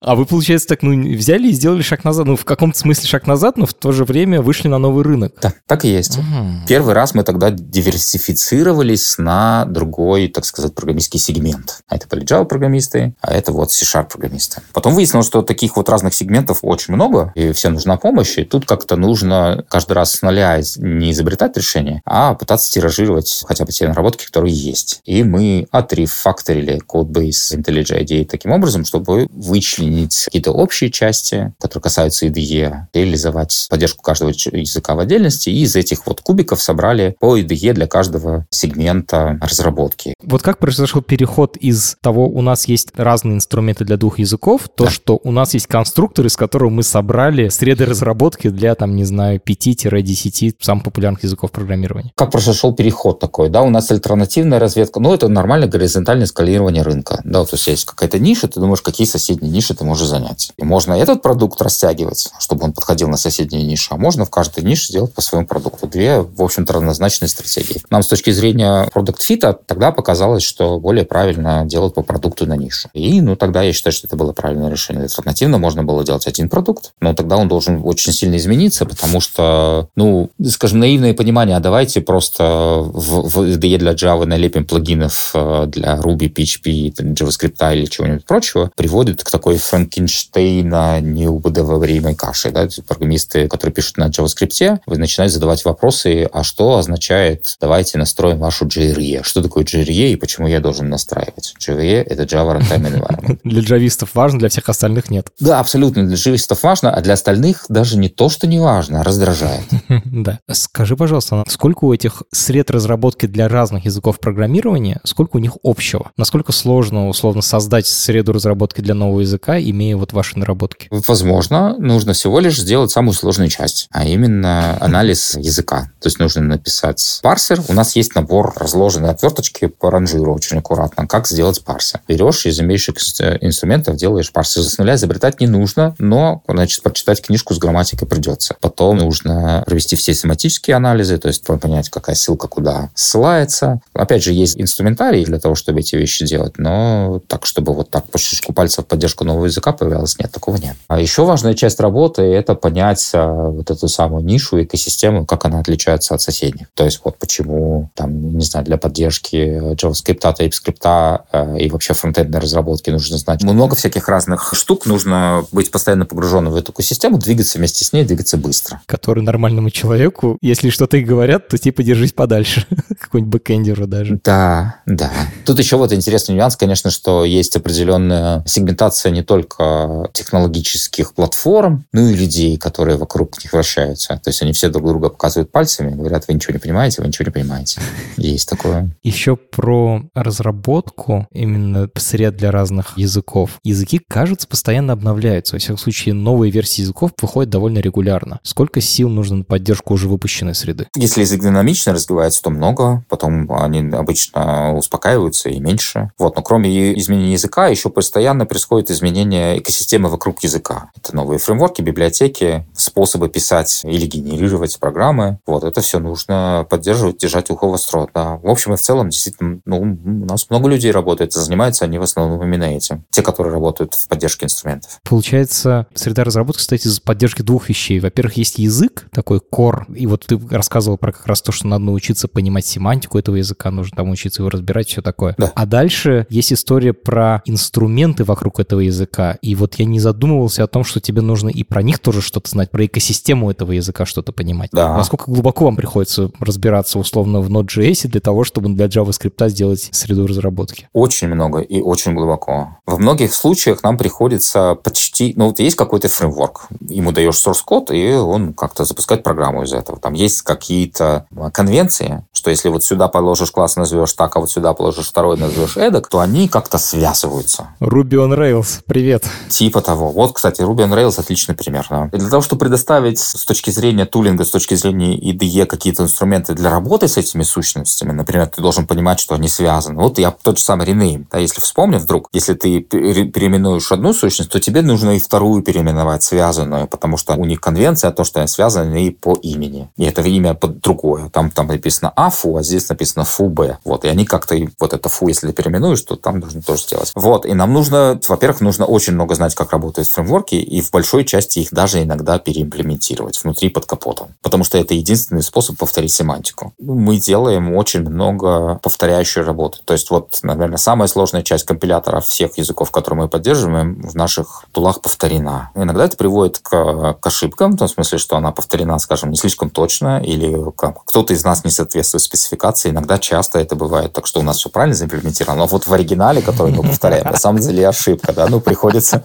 А 0.00 0.14
вы, 0.14 0.26
получается, 0.26 0.68
так, 0.68 0.82
ну, 0.82 1.16
взяли 1.16 1.48
и 1.48 1.52
сделали 1.52 1.82
шаг 1.82 2.04
назад. 2.04 2.26
Ну, 2.26 2.36
в 2.36 2.44
каком-то 2.44 2.78
смысле 2.78 3.08
шаг 3.08 3.26
назад, 3.26 3.56
но 3.56 3.66
в 3.66 3.74
то 3.74 3.92
же 3.92 4.04
время 4.04 4.40
вышли 4.40 4.68
на 4.68 4.78
новый 4.78 5.04
рынок. 5.04 5.34
Да, 5.40 5.52
так 5.66 5.84
и 5.84 5.88
есть. 5.88 6.18
Угу. 6.18 6.66
Первый 6.68 6.94
раз 6.94 7.14
мы 7.14 7.24
тогда 7.24 7.50
диверсифицировались 7.50 9.18
на 9.18 9.64
другой, 9.64 10.28
так 10.28 10.44
сказать, 10.44 10.74
программистский 10.74 11.18
сегмент. 11.18 11.80
А 11.88 11.96
это 11.96 12.06
были 12.06 12.24
Java-программисты, 12.24 13.14
а 13.20 13.34
это 13.34 13.52
вот 13.52 13.72
C-Sharp-программисты. 13.72 14.62
Потом 14.72 14.94
выяснилось, 14.94 15.26
что 15.26 15.42
таких 15.42 15.76
вот 15.76 15.88
разных 15.88 16.14
сегментов 16.14 16.60
очень 16.62 16.94
много, 16.94 17.32
и 17.34 17.52
всем 17.52 17.74
нужна 17.74 17.96
помощь, 17.96 18.38
и 18.38 18.44
тут 18.44 18.66
как-то 18.66 18.96
нужно 18.96 19.64
каждый 19.68 19.94
раз 19.94 20.12
с 20.12 20.22
нуля 20.22 20.60
не 20.76 21.10
изобретать 21.10 21.56
решение, 21.56 22.02
а 22.04 22.34
пытаться 22.34 22.70
тиражировать 22.70 23.44
хотя 23.46 23.64
бы 23.64 23.72
те 23.72 23.88
наработки, 23.88 24.26
которые 24.26 24.54
есть. 24.54 25.00
И 25.04 25.24
мы 25.24 25.66
отрефакторили 25.70 26.78
кодбейс 26.78 27.52
IntelliJ 27.52 28.04
IDEA 28.04 28.24
таким 28.24 28.52
образом, 28.52 28.84
чтобы 28.84 29.26
вычленить 29.32 29.87
объединить 29.88 30.24
какие-то 30.24 30.52
общие 30.52 30.90
части, 30.90 31.52
которые 31.58 31.82
касаются 31.82 32.26
IDE, 32.26 32.86
реализовать 32.92 33.66
поддержку 33.70 34.02
каждого 34.02 34.30
языка 34.30 34.94
в 34.94 35.00
отдельности, 35.00 35.50
и 35.50 35.62
из 35.62 35.74
этих 35.76 36.06
вот 36.06 36.20
кубиков 36.20 36.62
собрали 36.62 37.16
по 37.18 37.38
IDE 37.38 37.72
для 37.72 37.86
каждого 37.86 38.46
сегмента 38.50 39.38
разработки. 39.40 40.14
Вот 40.22 40.42
как 40.42 40.58
произошел 40.58 41.02
переход 41.02 41.56
из 41.56 41.96
того, 42.00 42.28
у 42.28 42.42
нас 42.42 42.68
есть 42.68 42.88
разные 42.96 43.36
инструменты 43.36 43.84
для 43.84 43.96
двух 43.96 44.18
языков, 44.18 44.68
то, 44.74 44.84
да. 44.84 44.90
что 44.90 45.20
у 45.22 45.32
нас 45.32 45.54
есть 45.54 45.66
конструктор, 45.66 46.26
из 46.26 46.36
которого 46.36 46.70
мы 46.70 46.82
собрали 46.82 47.48
среды 47.48 47.86
разработки 47.86 48.48
для, 48.48 48.74
там, 48.74 48.94
не 48.94 49.04
знаю, 49.04 49.40
5-10 49.44 50.56
самых 50.60 50.84
популярных 50.84 51.22
языков 51.24 51.50
программирования. 51.52 52.12
Как 52.14 52.30
произошел 52.30 52.74
переход 52.74 53.20
такой, 53.20 53.48
да, 53.48 53.62
у 53.62 53.70
нас 53.70 53.90
альтернативная 53.90 54.58
разведка, 54.58 55.00
ну, 55.00 55.14
это 55.14 55.28
нормальное 55.28 55.68
горизонтальное 55.68 56.26
скалирование 56.26 56.82
рынка, 56.82 57.20
да, 57.24 57.44
то 57.44 57.54
есть 57.54 57.66
есть 57.66 57.84
какая-то 57.84 58.18
ниша, 58.18 58.48
ты 58.48 58.60
думаешь, 58.60 58.82
какие 58.82 59.06
соседние 59.06 59.52
ниши 59.52 59.74
ты 59.78 59.84
можешь 59.84 60.08
занять. 60.08 60.52
И 60.56 60.64
можно 60.64 60.94
этот 60.94 61.22
продукт 61.22 61.60
растягивать, 61.62 62.30
чтобы 62.38 62.64
он 62.64 62.72
подходил 62.72 63.08
на 63.08 63.16
соседние 63.16 63.62
ниши, 63.62 63.88
а 63.90 63.96
можно 63.96 64.24
в 64.24 64.30
каждой 64.30 64.64
нише 64.64 64.92
делать 64.92 65.14
по 65.14 65.20
своему 65.20 65.46
продукту. 65.46 65.86
Две, 65.86 66.20
в 66.20 66.42
общем-то, 66.42 66.72
равнозначные 66.72 67.28
стратегии. 67.28 67.82
Нам 67.90 68.02
с 68.02 68.08
точки 68.08 68.30
зрения 68.30 68.88
продукт 68.92 69.22
фита 69.22 69.58
тогда 69.66 69.92
показалось, 69.92 70.42
что 70.42 70.78
более 70.78 71.04
правильно 71.04 71.64
делать 71.64 71.94
по 71.94 72.02
продукту 72.02 72.46
на 72.46 72.56
нишу. 72.56 72.88
И, 72.92 73.20
ну, 73.20 73.36
тогда 73.36 73.62
я 73.62 73.72
считаю, 73.72 73.92
что 73.92 74.06
это 74.06 74.16
было 74.16 74.32
правильное 74.32 74.70
решение. 74.70 75.04
Альтернативно 75.04 75.58
можно 75.58 75.84
было 75.84 76.04
делать 76.04 76.26
один 76.26 76.48
продукт, 76.48 76.92
но 77.00 77.14
тогда 77.14 77.36
он 77.36 77.48
должен 77.48 77.80
очень 77.84 78.12
сильно 78.12 78.36
измениться, 78.36 78.84
потому 78.86 79.20
что, 79.20 79.88
ну, 79.96 80.30
скажем, 80.48 80.80
наивное 80.80 81.14
понимание, 81.14 81.56
а 81.56 81.60
давайте 81.60 82.00
просто 82.00 82.42
в, 82.42 83.28
в 83.28 83.42
IDE 83.42 83.78
для 83.78 83.92
Java 83.92 84.24
налепим 84.24 84.64
плагинов 84.64 85.30
э, 85.34 85.66
для 85.66 85.96
Ruby, 85.96 86.32
PHP, 86.32 86.92
JavaScript 87.14 87.76
или 87.76 87.86
чего-нибудь 87.86 88.24
прочего, 88.24 88.70
приводит 88.76 89.22
к 89.22 89.30
такой 89.30 89.56
Франкенштейна 89.68 91.00
неубодоваримой 91.00 92.14
каши. 92.14 92.50
Да? 92.50 92.68
Программисты, 92.86 93.48
которые 93.48 93.74
пишут 93.74 93.98
на 93.98 94.08
JavaScript, 94.08 94.80
вы 94.86 94.98
начинаете 94.98 95.34
задавать 95.34 95.64
вопросы, 95.64 96.28
а 96.32 96.42
что 96.42 96.78
означает, 96.78 97.56
давайте 97.60 97.98
настроим 97.98 98.38
вашу 98.38 98.66
JRE. 98.66 99.22
Что 99.22 99.42
такое 99.42 99.64
JRE 99.64 100.12
и 100.12 100.16
почему 100.16 100.46
я 100.46 100.60
должен 100.60 100.88
настраивать? 100.88 101.54
JRE— 101.60 102.02
это 102.08 102.22
Java 102.22 102.58
Runtime 102.58 102.92
Environment. 102.92 103.38
Для 103.44 103.62
джавистов 103.62 104.14
важно, 104.14 104.38
для 104.38 104.48
всех 104.48 104.68
остальных 104.68 105.10
нет. 105.10 105.28
Да, 105.40 105.60
абсолютно. 105.60 106.06
Для 106.06 106.16
джавистов 106.16 106.62
важно, 106.62 106.92
а 106.92 107.00
для 107.00 107.14
остальных 107.14 107.66
даже 107.68 107.98
не 107.98 108.08
то, 108.08 108.28
что 108.28 108.46
не 108.46 108.58
важно, 108.58 109.00
а 109.00 109.04
раздражает. 109.04 109.64
Да. 110.04 110.40
Скажи, 110.50 110.96
пожалуйста, 110.96 111.44
сколько 111.48 111.84
у 111.84 111.92
этих 111.92 112.22
сред 112.32 112.70
разработки 112.70 113.26
для 113.26 113.48
разных 113.48 113.84
языков 113.84 114.18
программирования, 114.18 115.00
сколько 115.04 115.36
у 115.36 115.38
них 115.38 115.52
общего? 115.62 116.10
Насколько 116.16 116.52
сложно, 116.52 117.08
условно, 117.08 117.42
создать 117.42 117.86
среду 117.86 118.32
разработки 118.32 118.80
для 118.80 118.94
нового 118.94 119.20
языка 119.20 119.57
имея 119.60 119.96
вот 119.96 120.12
ваши 120.12 120.38
наработки? 120.38 120.88
Возможно, 120.90 121.76
нужно 121.78 122.12
всего 122.12 122.40
лишь 122.40 122.58
сделать 122.58 122.90
самую 122.90 123.14
сложную 123.14 123.48
часть, 123.48 123.88
а 123.90 124.04
именно 124.04 124.76
анализ 124.80 125.36
языка. 125.36 125.90
То 126.00 126.08
есть 126.08 126.18
нужно 126.18 126.42
написать 126.42 127.20
парсер. 127.22 127.62
У 127.68 127.72
нас 127.72 127.96
есть 127.96 128.14
набор 128.14 128.52
разложенной 128.56 129.10
отверточки 129.10 129.66
по 129.66 129.90
ранжиру 129.90 130.34
очень 130.34 130.58
аккуратно. 130.58 131.06
Как 131.06 131.26
сделать 131.28 131.62
парсер? 131.64 132.00
Берешь 132.08 132.46
из 132.46 132.60
имеющихся 132.60 133.38
инструментов, 133.40 133.96
делаешь 133.96 134.32
парсер 134.32 134.62
с 134.62 134.78
нуля, 134.78 134.94
изобретать 134.94 135.40
не 135.40 135.46
нужно, 135.46 135.94
но, 135.98 136.42
значит, 136.48 136.82
прочитать 136.82 137.22
книжку 137.22 137.54
с 137.54 137.58
грамматикой 137.58 138.06
придется. 138.08 138.56
Потом 138.60 138.98
нужно 138.98 139.62
провести 139.66 139.96
все 139.96 140.14
семантические 140.14 140.76
анализы, 140.76 141.18
то 141.18 141.28
есть 141.28 141.44
понять, 141.44 141.88
какая 141.88 142.16
ссылка 142.16 142.48
куда 142.48 142.90
ссылается. 142.94 143.80
Опять 143.92 144.22
же, 144.22 144.32
есть 144.32 144.60
инструментарий 144.60 145.24
для 145.24 145.38
того, 145.38 145.54
чтобы 145.54 145.80
эти 145.80 145.96
вещи 145.96 146.24
делать, 146.24 146.58
но 146.58 147.20
так, 147.26 147.46
чтобы 147.46 147.74
вот 147.74 147.90
так 147.90 148.08
по 148.10 148.18
щелчку 148.18 148.52
пальцев 148.52 148.86
поддержку 148.86 149.24
нового 149.24 149.47
языка 149.48 149.72
появлялось. 149.72 150.18
Нет, 150.18 150.32
такого 150.32 150.56
нет. 150.56 150.76
А 150.88 151.00
еще 151.00 151.24
важная 151.24 151.54
часть 151.54 151.80
работы— 151.80 152.22
это 152.22 152.54
понять 152.54 153.10
а, 153.14 153.50
вот 153.50 153.70
эту 153.70 153.88
самую 153.88 154.24
нишу, 154.24 154.62
экосистему, 154.62 155.26
как 155.26 155.44
она 155.44 155.60
отличается 155.60 156.14
от 156.14 156.22
соседних. 156.22 156.68
То 156.74 156.84
есть 156.84 157.00
вот 157.04 157.18
почему, 157.18 157.90
там, 157.94 158.36
не 158.36 158.44
знаю, 158.44 158.64
для 158.64 158.76
поддержки 158.76 159.74
JavaScript, 159.74 160.20
TypeScript 160.20 160.80
а, 160.84 161.56
и 161.56 161.68
вообще 161.68 161.94
фронтендной 161.94 162.40
разработки 162.40 162.90
нужно 162.90 163.18
знать 163.18 163.42
много 163.42 163.76
всяких 163.76 164.08
разных 164.08 164.54
штук. 164.54 164.86
Нужно 164.86 165.44
быть 165.52 165.70
постоянно 165.70 166.06
погруженным 166.06 166.52
в 166.52 166.56
эту 166.56 166.72
экосистему, 166.72 167.18
двигаться 167.18 167.58
вместе 167.58 167.84
с 167.84 167.92
ней, 167.92 168.04
двигаться 168.04 168.36
быстро. 168.36 168.80
Который 168.86 169.22
нормальному 169.22 169.70
человеку, 169.70 170.38
если 170.40 170.70
что-то 170.70 170.96
и 170.96 171.04
говорят, 171.04 171.48
то 171.48 171.58
типа 171.58 171.82
держись 171.82 172.12
подальше. 172.12 172.66
Какой-нибудь 173.00 173.32
бэкэндеру 173.32 173.86
даже. 173.86 174.20
Да, 174.24 174.80
да. 174.86 175.10
Тут 175.48 175.58
еще 175.60 175.78
вот 175.78 175.94
интересный 175.94 176.34
нюанс, 176.34 176.56
конечно, 176.56 176.90
что 176.90 177.24
есть 177.24 177.56
определенная 177.56 178.44
сегментация 178.44 179.10
не 179.10 179.22
только 179.22 180.10
технологических 180.12 181.14
платформ, 181.14 181.86
ну 181.90 182.06
и 182.06 182.12
людей, 182.12 182.58
которые 182.58 182.98
вокруг 182.98 183.42
них 183.42 183.54
вращаются. 183.54 184.20
То 184.22 184.28
есть 184.28 184.42
они 184.42 184.52
все 184.52 184.68
друг 184.68 184.86
друга 184.86 185.08
показывают 185.08 185.50
пальцами, 185.50 185.94
говорят, 185.94 186.28
вы 186.28 186.34
ничего 186.34 186.52
не 186.52 186.58
понимаете, 186.58 187.00
вы 187.00 187.08
ничего 187.08 187.24
не 187.24 187.32
понимаете. 187.32 187.80
Есть 188.18 188.46
такое. 188.46 188.94
Еще 189.02 189.36
про 189.36 190.02
разработку 190.14 191.26
именно 191.32 191.88
сред 191.96 192.36
для 192.36 192.50
разных 192.50 192.98
языков. 192.98 193.58
Языки, 193.64 194.02
кажется, 194.06 194.46
постоянно 194.46 194.92
обновляются. 194.92 195.54
Во 195.54 195.60
всяком 195.60 195.78
случае, 195.78 196.12
новые 196.12 196.52
версии 196.52 196.82
языков 196.82 197.12
выходят 197.22 197.48
довольно 197.48 197.78
регулярно. 197.78 198.38
Сколько 198.42 198.82
сил 198.82 199.08
нужно 199.08 199.36
на 199.36 199.44
поддержку 199.44 199.94
уже 199.94 200.08
выпущенной 200.08 200.54
среды? 200.54 200.88
Если 200.94 201.22
язык 201.22 201.40
динамично 201.40 201.94
развивается, 201.94 202.42
то 202.42 202.50
много. 202.50 203.02
Потом 203.08 203.50
они 203.50 203.78
обычно 203.94 204.74
успокаиваются 204.76 205.37
и 205.46 205.60
меньше. 205.60 206.10
Вот. 206.18 206.36
Но 206.36 206.42
кроме 206.42 206.98
изменения 206.98 207.32
языка, 207.32 207.68
еще 207.68 207.90
постоянно 207.90 208.46
происходит 208.46 208.90
изменение 208.90 209.58
экосистемы 209.58 210.08
вокруг 210.08 210.42
языка. 210.42 210.90
Это 210.96 211.14
новые 211.14 211.38
фреймворки, 211.38 211.82
библиотеки, 211.82 212.66
способы 212.74 213.28
писать 213.28 213.82
или 213.84 214.06
генерировать 214.06 214.78
программы. 214.78 215.38
Вот. 215.46 215.64
Это 215.64 215.80
все 215.80 215.98
нужно 215.98 216.66
поддерживать, 216.68 217.18
держать 217.18 217.50
ухо 217.50 217.66
востро. 217.66 218.08
Да. 218.14 218.36
В 218.36 218.48
общем 218.48 218.74
и 218.74 218.76
в 218.76 218.80
целом, 218.80 219.10
действительно, 219.10 219.60
ну, 219.64 219.80
у 219.80 220.24
нас 220.24 220.48
много 220.50 220.68
людей 220.68 220.90
работает, 220.92 221.32
занимаются 221.32 221.84
они 221.84 221.98
в 221.98 222.02
основном 222.02 222.42
именно 222.42 222.64
этим. 222.64 223.04
Те, 223.10 223.22
которые 223.22 223.52
работают 223.52 223.94
в 223.94 224.08
поддержке 224.08 224.46
инструментов. 224.46 225.00
Получается, 225.08 225.86
среда 225.94 226.24
разработки 226.24 226.62
стоит 226.62 226.84
из 226.86 227.00
поддержки 227.00 227.42
двух 227.42 227.68
вещей. 227.68 228.00
Во-первых, 228.00 228.36
есть 228.36 228.58
язык, 228.58 229.06
такой 229.12 229.40
core, 229.40 229.92
и 229.94 230.06
вот 230.06 230.26
ты 230.26 230.38
рассказывал 230.50 230.96
про 230.98 231.12
как 231.12 231.26
раз 231.26 231.42
то, 231.42 231.52
что 231.52 231.66
надо 231.66 231.84
научиться 231.84 232.28
понимать 232.28 232.66
семантику 232.66 233.18
этого 233.18 233.36
языка, 233.36 233.70
нужно 233.70 233.96
там 233.96 234.10
учиться 234.10 234.42
его 234.42 234.50
разбирать, 234.50 234.88
все 234.88 235.02
такое. 235.02 235.27
Да. 235.36 235.52
А 235.54 235.66
дальше 235.66 236.26
есть 236.30 236.52
история 236.52 236.92
про 236.92 237.42
инструменты 237.44 238.24
вокруг 238.24 238.60
этого 238.60 238.80
языка, 238.80 239.38
и 239.42 239.54
вот 239.54 239.74
я 239.76 239.84
не 239.84 240.00
задумывался 240.00 240.64
о 240.64 240.66
том, 240.66 240.84
что 240.84 241.00
тебе 241.00 241.22
нужно 241.22 241.48
и 241.48 241.64
про 241.64 241.82
них 241.82 241.98
тоже 241.98 242.22
что-то 242.22 242.50
знать, 242.50 242.70
про 242.70 242.86
экосистему 242.86 243.50
этого 243.50 243.72
языка 243.72 244.06
что-то 244.06 244.32
понимать. 244.32 244.70
Да. 244.72 244.96
Насколько 244.96 245.30
глубоко 245.30 245.64
вам 245.64 245.76
приходится 245.76 246.30
разбираться 246.40 246.98
условно 246.98 247.40
в 247.40 247.50
Node.js 247.50 248.08
для 248.08 248.20
того, 248.20 248.44
чтобы 248.44 248.68
для 248.70 248.86
JavaScript 248.86 249.48
сделать 249.48 249.88
среду 249.92 250.26
разработки? 250.26 250.88
Очень 250.92 251.28
много 251.28 251.60
и 251.60 251.80
очень 251.80 252.14
глубоко. 252.14 252.78
Во 252.86 252.98
многих 252.98 253.34
случаях 253.34 253.82
нам 253.82 253.98
приходится 253.98 254.74
почти... 254.74 255.34
Ну, 255.36 255.46
вот 255.46 255.58
есть 255.58 255.76
какой-то 255.76 256.08
фреймворк, 256.08 256.68
ему 256.88 257.12
даешь 257.12 257.34
source 257.34 257.62
код, 257.64 257.90
и 257.90 258.12
он 258.12 258.54
как-то 258.54 258.84
запускает 258.84 259.22
программу 259.22 259.62
из 259.62 259.72
этого. 259.72 259.98
Там 259.98 260.14
есть 260.14 260.42
какие-то 260.42 261.26
конвенции, 261.52 262.24
что 262.38 262.50
если 262.50 262.68
вот 262.68 262.84
сюда 262.84 263.08
положишь 263.08 263.50
класс, 263.50 263.76
назовешь 263.76 264.12
так, 264.12 264.36
а 264.36 264.40
вот 264.40 264.50
сюда 264.50 264.72
положишь 264.72 265.08
второй, 265.08 265.36
назовешь 265.36 265.76
эдак, 265.76 266.08
то 266.08 266.20
они 266.20 266.48
как-то 266.48 266.78
связываются. 266.78 267.68
Ruby 267.80 268.14
on 268.14 268.38
Rails, 268.38 268.80
привет. 268.86 269.24
Типа 269.48 269.80
того. 269.80 270.10
Вот, 270.10 270.34
кстати, 270.34 270.62
Ruby 270.62 270.88
on 270.88 270.94
Rails 270.94 271.18
отличный 271.18 271.56
пример. 271.56 271.86
Да. 271.90 272.08
И 272.12 272.16
для 272.16 272.30
того, 272.30 272.40
чтобы 272.40 272.60
предоставить 272.60 273.18
с 273.18 273.44
точки 273.44 273.70
зрения 273.70 274.06
тулинга, 274.06 274.44
с 274.44 274.50
точки 274.50 274.74
зрения 274.74 275.18
IDE 275.18 275.66
какие-то 275.66 276.04
инструменты 276.04 276.54
для 276.54 276.70
работы 276.70 277.08
с 277.08 277.16
этими 277.16 277.42
сущностями, 277.42 278.12
например, 278.12 278.46
ты 278.46 278.62
должен 278.62 278.86
понимать, 278.86 279.18
что 279.18 279.34
они 279.34 279.48
связаны. 279.48 280.00
Вот 280.00 280.18
я 280.18 280.30
тот 280.30 280.58
же 280.58 280.64
самый 280.64 280.86
rename. 280.86 281.26
Да, 281.30 281.38
если 281.38 281.60
вспомним 281.60 281.98
вдруг, 281.98 282.28
если 282.32 282.54
ты 282.54 282.80
переименуешь 282.80 283.90
одну 283.90 284.12
сущность, 284.12 284.50
то 284.50 284.60
тебе 284.60 284.82
нужно 284.82 285.16
и 285.16 285.18
вторую 285.18 285.62
переименовать, 285.62 286.22
связанную, 286.22 286.86
потому 286.86 287.16
что 287.16 287.34
у 287.34 287.44
них 287.44 287.60
конвенция, 287.60 288.12
то, 288.12 288.22
что 288.22 288.38
они 288.38 288.48
связаны 288.48 289.06
и 289.06 289.10
по 289.10 289.34
имени. 289.34 289.90
И 289.96 290.04
это 290.04 290.22
имя 290.22 290.54
под 290.54 290.80
другое. 290.80 291.28
Там, 291.30 291.50
там 291.50 291.66
написано 291.66 292.12
АФУ, 292.28 292.56
а 292.56 292.62
здесь 292.62 292.88
написано 292.88 293.24
ФУБ. 293.24 293.78
Вот, 293.84 294.04
и 294.04 294.08
они 294.08 294.24
как-то, 294.24 294.56
вот 294.78 294.92
это 294.92 295.08
ФУ, 295.08 295.28
если 295.28 295.52
переименуешь, 295.52 296.02
то 296.02 296.16
там 296.16 296.40
нужно 296.40 296.62
тоже 296.62 296.82
сделать. 296.82 297.12
Вот, 297.14 297.44
и 297.44 297.54
нам 297.54 297.72
нужно, 297.72 298.20
во-первых, 298.28 298.60
нужно 298.60 298.86
очень 298.86 299.14
много 299.14 299.34
знать, 299.34 299.54
как 299.54 299.72
работают 299.72 300.08
фреймворки, 300.08 300.54
и 300.54 300.80
в 300.80 300.90
большой 300.90 301.24
части 301.24 301.60
их 301.60 301.72
даже 301.72 302.02
иногда 302.02 302.38
переимплементировать 302.38 303.42
внутри 303.42 303.68
под 303.68 303.86
капотом. 303.86 304.28
Потому 304.42 304.64
что 304.64 304.78
это 304.78 304.94
единственный 304.94 305.42
способ 305.42 305.76
повторить 305.76 306.12
семантику. 306.12 306.72
Мы 306.78 307.18
делаем 307.18 307.74
очень 307.74 308.00
много 308.00 308.78
повторяющей 308.82 309.42
работы. 309.42 309.78
То 309.84 309.92
есть 309.94 310.10
вот, 310.10 310.38
наверное, 310.42 310.78
самая 310.78 311.08
сложная 311.08 311.42
часть 311.42 311.64
компилятора 311.64 312.20
всех 312.20 312.58
языков, 312.58 312.90
которые 312.90 313.22
мы 313.22 313.28
поддерживаем, 313.28 314.00
в 314.02 314.14
наших 314.14 314.64
тулах 314.72 315.00
повторена. 315.00 315.70
Иногда 315.74 316.04
это 316.04 316.16
приводит 316.16 316.58
к, 316.58 317.14
к 317.20 317.26
ошибкам, 317.26 317.72
в 317.72 317.78
том 317.78 317.88
смысле, 317.88 318.18
что 318.18 318.36
она 318.36 318.52
повторена, 318.52 318.98
скажем, 318.98 319.30
не 319.30 319.36
слишком 319.36 319.70
точно, 319.70 320.20
или 320.22 320.56
кто-то 320.72 321.32
из 321.32 321.44
нас 321.44 321.64
не 321.64 321.70
соответствует 321.70 322.17
спецификации. 322.18 322.90
Иногда 322.90 323.18
часто 323.18 323.58
это 323.58 323.76
бывает 323.76 324.12
так, 324.12 324.26
что 324.26 324.40
у 324.40 324.42
нас 324.42 324.58
все 324.58 324.68
правильно 324.68 324.94
заимплементировано, 324.94 325.60
но 325.60 325.66
вот 325.66 325.86
в 325.86 325.92
оригинале, 325.92 326.42
который 326.42 326.72
мы 326.72 326.82
повторяем, 326.82 327.24
на 327.24 327.36
самом 327.36 327.60
деле 327.60 327.88
ошибка, 327.88 328.32
да, 328.32 328.46
ну, 328.48 328.60
приходится, 328.60 329.24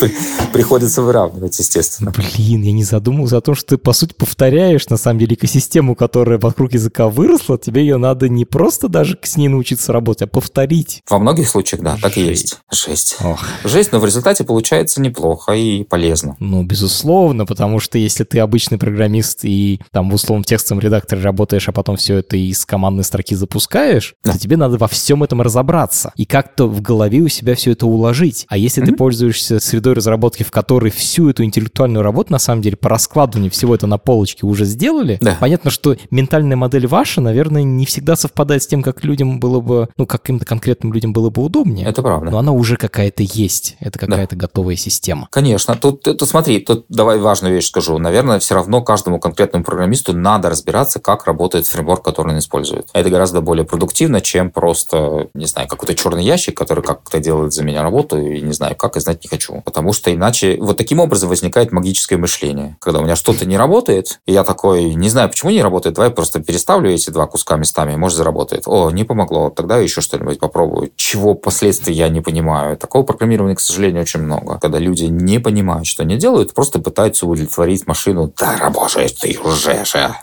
приходится 0.52 1.02
выравнивать, 1.02 1.58
естественно. 1.58 2.12
Блин, 2.12 2.62
я 2.62 2.72
не 2.72 2.84
задумывался 2.84 3.38
о 3.38 3.40
том, 3.40 3.54
что 3.54 3.70
ты, 3.70 3.78
по 3.78 3.92
сути, 3.92 4.14
повторяешь, 4.14 4.88
на 4.88 4.96
самом 4.96 5.18
деле, 5.18 5.34
экосистему, 5.34 5.94
которая 5.94 6.38
вокруг 6.38 6.72
языка 6.72 7.08
выросла, 7.08 7.58
тебе 7.58 7.82
ее 7.82 7.96
надо 7.96 8.28
не 8.28 8.44
просто 8.44 8.88
даже 8.88 9.18
с 9.22 9.36
ней 9.36 9.48
научиться 9.48 9.92
работать, 9.92 10.22
а 10.22 10.26
повторить. 10.26 11.02
Во 11.08 11.18
многих 11.18 11.48
случаях, 11.48 11.82
да, 11.82 11.96
так 12.00 12.16
и 12.16 12.22
есть. 12.22 12.58
Жесть. 12.70 13.16
Ох. 13.22 13.44
Жесть, 13.64 13.92
но 13.92 13.98
в 13.98 14.04
результате 14.04 14.44
получается 14.44 15.00
неплохо 15.00 15.52
и 15.52 15.84
полезно. 15.84 16.36
Ну, 16.38 16.62
безусловно, 16.62 17.46
потому 17.46 17.80
что 17.80 17.98
если 17.98 18.24
ты 18.24 18.38
обычный 18.40 18.78
программист 18.78 19.40
и 19.44 19.80
там 19.90 20.10
в 20.10 20.14
условном 20.14 20.44
текстовом 20.44 20.80
редакторе 20.80 21.22
работаешь, 21.22 21.68
а 21.68 21.72
потом 21.72 21.96
все 21.96 22.21
это 22.22 22.36
из 22.36 22.64
командной 22.64 23.04
строки 23.04 23.34
запускаешь, 23.34 24.14
то 24.22 24.38
тебе 24.38 24.56
надо 24.56 24.78
во 24.78 24.88
всем 24.88 25.22
этом 25.22 25.42
разобраться 25.42 26.12
и 26.16 26.24
как-то 26.24 26.66
в 26.66 26.80
голове 26.80 27.20
у 27.20 27.28
себя 27.28 27.54
все 27.54 27.72
это 27.72 27.86
уложить. 27.86 28.46
А 28.48 28.56
если 28.56 28.82
mm-hmm. 28.82 28.86
ты 28.86 28.94
пользуешься 28.94 29.60
средой 29.60 29.94
разработки, 29.94 30.42
в 30.42 30.50
которой 30.50 30.90
всю 30.90 31.28
эту 31.28 31.44
интеллектуальную 31.44 32.02
работу, 32.02 32.32
на 32.32 32.38
самом 32.38 32.62
деле, 32.62 32.76
по 32.76 32.88
раскладыванию 32.88 33.50
всего 33.50 33.74
это 33.74 33.86
на 33.86 33.98
полочке 33.98 34.46
уже 34.46 34.64
сделали, 34.64 35.18
да. 35.20 35.36
понятно, 35.38 35.70
что 35.70 35.96
ментальная 36.10 36.56
модель 36.56 36.86
ваша, 36.86 37.20
наверное, 37.20 37.62
не 37.62 37.84
всегда 37.86 38.16
совпадает 38.16 38.62
с 38.62 38.66
тем, 38.66 38.82
как 38.82 39.04
людям 39.04 39.40
было 39.40 39.60
бы, 39.60 39.88
ну, 39.96 40.06
каким-то 40.06 40.44
конкретным 40.46 40.92
людям 40.92 41.12
было 41.12 41.30
бы 41.30 41.42
удобнее. 41.42 41.86
Это 41.86 42.02
правда. 42.02 42.30
Но 42.30 42.38
она 42.38 42.52
уже 42.52 42.76
какая-то 42.76 43.22
есть. 43.22 43.76
Это 43.80 43.98
какая-то 43.98 44.36
да. 44.36 44.46
готовая 44.46 44.76
система. 44.76 45.28
Конечно. 45.30 45.74
Тут, 45.76 46.02
тут 46.02 46.28
смотри, 46.28 46.60
тут 46.60 46.86
давай 46.88 47.18
важную 47.18 47.54
вещь 47.54 47.66
скажу. 47.66 47.98
Наверное, 47.98 48.38
все 48.38 48.54
равно 48.54 48.82
каждому 48.82 49.18
конкретному 49.18 49.64
программисту 49.64 50.12
надо 50.12 50.50
разбираться, 50.50 51.00
как 51.00 51.26
работает 51.26 51.66
фреймворк, 51.66 52.04
который 52.12 52.32
он 52.32 52.38
использует. 52.38 52.88
Это 52.92 53.08
гораздо 53.08 53.40
более 53.40 53.64
продуктивно, 53.64 54.20
чем 54.20 54.50
просто, 54.50 55.28
не 55.32 55.46
знаю, 55.46 55.66
какой-то 55.66 55.94
черный 55.94 56.24
ящик, 56.24 56.54
который 56.54 56.84
как-то 56.84 57.18
делает 57.20 57.54
за 57.54 57.64
меня 57.64 57.82
работу, 57.82 58.18
и 58.18 58.42
не 58.42 58.52
знаю, 58.52 58.76
как, 58.76 58.96
и 58.96 59.00
знать 59.00 59.24
не 59.24 59.28
хочу. 59.28 59.62
Потому 59.64 59.94
что 59.94 60.12
иначе 60.12 60.58
вот 60.60 60.76
таким 60.76 61.00
образом 61.00 61.30
возникает 61.30 61.72
магическое 61.72 62.18
мышление. 62.18 62.76
Когда 62.80 63.00
у 63.00 63.02
меня 63.02 63.16
что-то 63.16 63.46
не 63.46 63.56
работает, 63.56 64.20
и 64.26 64.32
я 64.32 64.44
такой, 64.44 64.94
не 64.94 65.08
знаю, 65.08 65.30
почему 65.30 65.50
не 65.50 65.62
работает, 65.62 65.94
давай 65.94 66.10
просто 66.10 66.42
переставлю 66.42 66.90
эти 66.90 67.08
два 67.08 67.26
куска 67.26 67.56
местами, 67.56 67.96
может, 67.96 68.18
заработает. 68.18 68.64
О, 68.66 68.90
не 68.90 69.04
помогло, 69.04 69.48
тогда 69.48 69.78
еще 69.78 70.02
что-нибудь 70.02 70.38
попробую. 70.38 70.92
Чего 70.96 71.34
последствий 71.34 71.94
я 71.94 72.10
не 72.10 72.20
понимаю. 72.20 72.76
Такого 72.76 73.04
программирования, 73.04 73.56
к 73.56 73.60
сожалению, 73.60 74.02
очень 74.02 74.20
много. 74.20 74.58
Когда 74.58 74.78
люди 74.78 75.04
не 75.04 75.38
понимают, 75.38 75.86
что 75.86 76.02
они 76.02 76.16
делают, 76.16 76.52
просто 76.52 76.78
пытаются 76.78 77.26
удовлетворить 77.26 77.86
машину. 77.86 78.32
Да, 78.38 78.58
работаешь 78.58 79.12
ты 79.12 79.38
уже 79.42 79.84
же. 79.84 80.14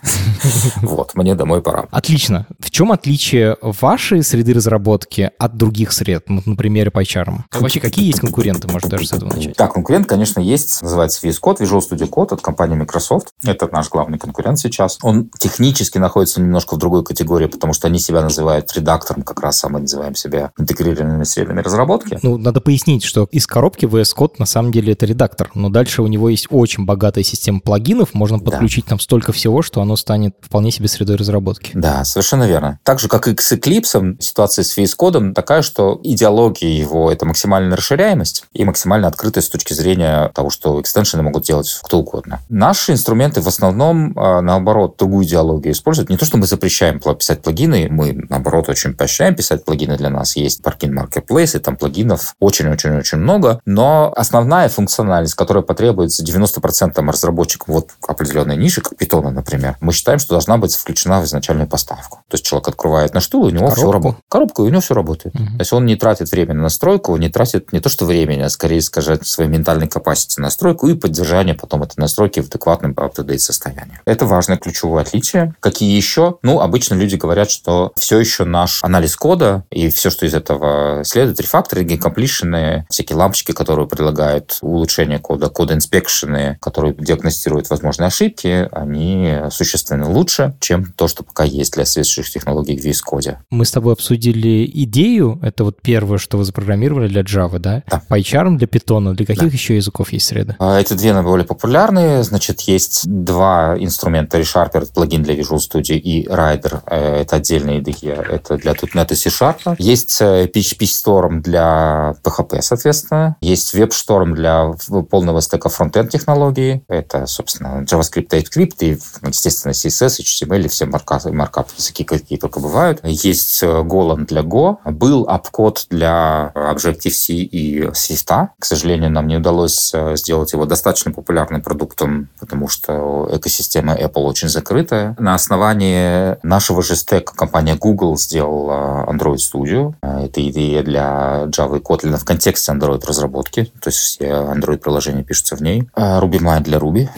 Вот, 0.82 1.16
мне 1.16 1.36
домой 1.36 1.62
пора. 1.62 1.79
Отлично. 1.92 2.48
В 2.60 2.72
чем 2.72 2.92
отличие 2.92 3.58
вашей 3.62 4.24
среды 4.24 4.54
разработки 4.54 5.32
от 5.38 5.58
других 5.58 5.92
сред? 5.92 6.26
Ну, 6.28 6.42
на 6.46 6.56
примере 6.56 6.92
PyCharm. 6.92 7.40
Вообще, 7.54 7.80
какие 7.80 8.08
есть 8.08 8.20
конкуренты? 8.20 8.68
Может, 8.68 8.90
даже 8.90 9.08
с 9.08 9.14
этого 9.14 9.34
начать? 9.34 9.56
Да, 9.56 9.68
конкурент, 9.68 10.08
конечно, 10.08 10.40
есть. 10.40 10.82
Называется 10.82 11.26
VS 11.28 11.38
Code, 11.42 11.60
Visual 11.60 11.80
Studio 11.80 12.10
Code 12.10 12.34
от 12.34 12.42
компании 12.42 12.76
Microsoft. 12.76 13.30
Это 13.44 13.70
наш 13.72 13.90
главный 13.90 14.18
конкурент 14.18 14.60
сейчас. 14.60 14.98
Он 15.02 15.30
технически 15.38 15.98
находится 15.98 16.42
немножко 16.42 16.76
в 16.76 16.78
другой 16.78 17.04
категории, 17.04 17.48
потому 17.48 17.74
что 17.74 17.88
они 17.88 18.00
себя 18.00 18.22
называют 18.22 18.72
редактором, 18.74 19.24
как 19.24 19.42
раз 19.42 19.64
а 19.64 19.70
мы 19.70 19.80
называем 19.82 20.16
себя 20.16 20.52
интегрированными 20.58 21.24
средами 21.24 21.62
разработки. 21.62 22.20
Ну, 22.22 22.38
надо 22.38 22.62
пояснить, 22.62 23.04
что 23.04 23.28
из 23.32 23.48
коробки 23.48 23.86
VS 23.86 24.16
Code 24.16 24.36
на 24.38 24.46
самом 24.46 24.72
деле 24.72 24.94
это 24.94 25.06
редактор, 25.06 25.52
но 25.54 25.70
дальше 25.70 26.02
у 26.02 26.08
него 26.08 26.30
есть 26.30 26.48
очень 26.50 26.86
богатая 26.86 27.24
система 27.24 27.60
плагинов, 27.60 28.14
можно 28.14 28.40
подключить 28.40 28.86
да. 28.86 28.90
там 28.90 29.00
столько 29.00 29.32
всего, 29.32 29.62
что 29.62 29.82
оно 29.82 29.96
станет 29.96 30.36
вполне 30.42 30.72
себе 30.72 30.88
средой 30.88 31.16
разработки. 31.16 31.69
Разработки. 31.70 31.78
Да, 31.78 32.04
совершенно 32.04 32.44
верно. 32.44 32.80
Так 32.84 33.00
же, 33.00 33.08
как 33.08 33.28
и 33.28 33.36
с 33.38 33.52
Eclipse, 33.52 34.22
ситуация 34.22 34.64
с 34.64 34.78
VS 34.78 34.96
Code 34.98 35.34
такая, 35.34 35.62
что 35.62 36.00
идеология 36.04 36.70
его— 36.70 37.12
это 37.12 37.26
максимальная 37.26 37.78
расширяемость 37.78 38.46
и 38.54 38.64
максимальная 38.64 39.10
открытость 39.10 39.48
с 39.48 39.50
точки 39.50 39.74
зрения 39.74 40.30
того, 40.34 40.50
что 40.50 40.82
экстеншены 40.82 41.24
могут 41.24 41.44
делать 41.44 41.80
кто 41.84 42.00
угодно. 42.00 42.40
Наши 42.50 42.92
инструменты 42.92 43.42
в 43.42 43.48
основном, 43.48 44.14
а, 44.16 44.42
наоборот, 44.42 44.96
другую 44.98 45.26
идеологию 45.26 45.74
используют. 45.74 46.10
Не 46.10 46.18
то, 46.18 46.26
что 46.26 46.38
мы 46.38 46.46
запрещаем 46.46 47.00
писать 47.00 47.42
плагины, 47.42 47.88
мы, 47.90 48.26
наоборот, 48.30 48.70
очень 48.70 48.94
поощряем 48.94 49.36
писать 49.36 49.66
плагины 49.66 49.98
для 49.98 50.10
нас. 50.10 50.36
Есть 50.36 50.62
Parkin 50.62 50.92
Marketplace, 50.92 51.58
и 51.58 51.60
там 51.60 51.76
плагинов 51.76 52.36
очень-очень-очень 52.40 53.18
много, 53.18 53.62
но 53.66 54.14
основная 54.16 54.70
функциональность, 54.70 55.36
которая 55.36 55.64
потребуется 55.64 56.24
90% 56.24 57.10
разработчиков 57.10 57.68
вот 57.68 57.90
определенной 58.08 58.58
ниши, 58.58 58.82
как 58.82 58.94
Python, 58.94 59.30
например, 59.30 59.78
мы 59.80 59.94
считаем, 59.94 60.20
что 60.20 60.32
должна 60.32 60.58
быть 60.58 60.76
включена 60.76 61.20
в 61.20 61.26
изначальную 61.60 61.68
поставку. 61.68 62.20
То 62.30 62.36
есть 62.36 62.46
человек 62.46 62.68
открывает 62.70 63.14
на 63.14 63.20
штул, 63.20 63.44
у 63.46 63.50
него 63.50 63.68
Коробку. 63.68 63.82
все 63.82 63.92
работает. 63.92 64.24
Коробку, 64.30 64.64
и 64.64 64.68
у 64.68 64.70
него 64.70 64.82
все 64.82 64.94
работает. 64.94 65.36
Угу. 65.36 65.44
То 65.44 65.60
есть 65.60 65.74
он 65.74 65.86
не 65.86 65.96
тратит 65.96 66.32
время 66.32 66.54
на 66.54 66.64
настройку, 66.64 67.16
не 67.18 67.30
тратит 67.30 67.74
не 67.74 67.80
то 67.80 67.90
что 67.90 68.06
времени, 68.06 68.42
а 68.42 68.50
скорее, 68.50 68.82
скажем, 68.82 69.24
своей 69.24 69.50
ментальной 69.50 69.88
capacity 69.88 70.36
на 70.38 70.44
настройку 70.44 70.88
и 70.88 70.94
поддержание 70.94 71.56
потом 71.56 71.84
этой 71.84 72.00
настройки 72.00 72.40
в 72.40 72.48
адекватном 72.48 72.94
up-to-date 72.94 73.40
состоянии. 73.40 74.00
Это 74.06 74.26
важное 74.26 74.58
ключевое 74.58 75.02
отличие. 75.02 75.54
Какие 75.60 75.96
еще? 75.96 76.38
Ну, 76.42 76.60
обычно 76.60 76.96
люди 76.96 77.16
говорят, 77.16 77.50
что 77.50 77.92
все 77.96 78.20
еще 78.20 78.46
наш 78.46 78.84
анализ 78.84 79.16
кода 79.16 79.64
и 79.70 79.90
все, 79.90 80.10
что 80.10 80.26
из 80.26 80.34
этого 80.34 81.04
следует, 81.04 81.40
рефакторинги, 81.40 81.96
комплишены, 81.96 82.86
всякие 82.90 83.18
лампочки, 83.18 83.52
которые 83.52 83.88
предлагают 83.88 84.58
улучшение 84.62 85.20
кода, 85.20 85.50
код 85.50 85.72
инспекшены, 85.72 86.58
которые 86.62 86.94
диагностируют 86.94 87.70
возможные 87.70 88.08
ошибки, 88.08 88.68
они 88.72 89.36
существенно 89.52 90.10
лучше, 90.10 90.56
чем 90.60 90.94
то, 90.94 91.08
что 91.08 91.24
пока 91.40 91.50
есть 91.50 91.74
для 91.74 91.86
соответствующих 91.86 92.34
технологий 92.34 92.78
в 92.78 92.86
VS 92.86 93.00
Code. 93.10 93.38
Мы 93.50 93.64
с 93.64 93.72
тобой 93.72 93.94
обсудили 93.94 94.70
идею, 94.84 95.40
это 95.42 95.64
вот 95.64 95.82
первое, 95.82 96.18
что 96.18 96.38
вы 96.38 96.44
запрограммировали 96.44 97.08
для 97.08 97.22
Java, 97.22 97.60
да? 97.60 97.84
Да. 97.90 98.02
PyCharm 98.10 98.58
для 98.58 98.68
Python, 98.68 99.14
для 99.14 99.26
каких 99.26 99.44
да. 99.44 99.54
еще 99.54 99.76
языков 99.76 100.12
есть 100.12 100.28
среда? 100.28 100.56
Это 100.60 100.96
две 100.96 101.14
наиболее 101.14 101.46
популярные. 101.46 102.24
Значит, 102.24 102.62
есть 102.62 103.04
два 103.06 103.78
инструмента, 103.80 104.38
ReSharper, 104.38 104.92
плагин 104.94 105.24
для 105.24 105.36
Visual 105.36 105.60
Studio, 105.60 105.96
и 105.96 106.28
Rider, 106.28 106.82
э, 106.88 107.22
это 107.22 107.38
отдельные 107.38 107.80
IDE, 107.80 108.12
это 108.12 108.58
для 108.58 108.74
.NET 108.74 109.14
и 109.14 109.16
C-Sharp. 109.16 109.76
Есть 109.80 110.22
PHP 110.22 110.82
э, 110.82 110.84
Storm 110.84 111.42
для 111.42 112.16
PHP, 112.24 112.62
соответственно. 112.62 113.38
Есть 113.42 113.74
WebStorm 113.76 114.34
для 114.34 114.74
полного 115.10 115.42
стека 115.42 115.70
фронтенд 115.70 116.12
технологии. 116.12 116.84
Это, 116.90 117.26
собственно, 117.28 117.84
JavaScript, 117.84 118.28
TypeScript 118.28 118.76
и, 118.82 119.00
естественно, 119.26 119.72
CSS, 119.72 120.20
HTML 120.22 120.66
и 120.66 120.68
все 120.68 120.86
маркапы, 120.86 121.29
маркап 121.32 121.70
языки, 121.78 122.04
какие 122.04 122.38
только 122.38 122.60
бывают. 122.60 123.00
Есть 123.04 123.62
э, 123.64 123.68
Golang 123.68 124.26
для 124.26 124.42
Go. 124.42 124.78
Был 124.86 125.26
апкод 125.28 125.86
для 125.90 126.52
Objective-C 126.56 127.34
и 127.34 127.84
Swift. 127.88 128.50
К 128.60 128.66
сожалению, 128.66 129.12
нам 129.12 129.28
не 129.28 129.38
удалось 129.38 129.94
сделать 130.16 130.54
его 130.54 130.66
достаточно 130.66 131.12
популярным 131.12 131.62
продуктом, 131.62 132.30
потому 132.40 132.68
что 132.68 133.30
экосистема 133.32 133.96
Apple 133.96 134.24
очень 134.24 134.50
закрытая. 134.50 135.16
На 135.20 135.36
основании 135.36 136.38
нашего 136.46 136.82
же 136.84 136.96
стека 136.96 137.34
компания 137.36 137.76
Google 137.76 138.18
сделала 138.18 139.06
Android 139.10 139.38
Studio. 139.38 139.94
Это 140.02 140.48
идея 140.50 140.84
для 140.84 141.44
Java 141.48 141.78
и 141.78 141.82
Kotlin 141.82 142.18
в 142.18 142.26
контексте 142.26 142.72
Android 142.72 143.06
разработки. 143.06 143.66
То 143.82 143.90
есть 143.90 143.98
все 143.98 144.26
Android-приложения 144.26 145.24
пишутся 145.24 145.56
в 145.56 145.62
ней. 145.62 145.90
RubyMine 145.96 146.62
для 146.62 146.78
Ruby. 146.78 147.10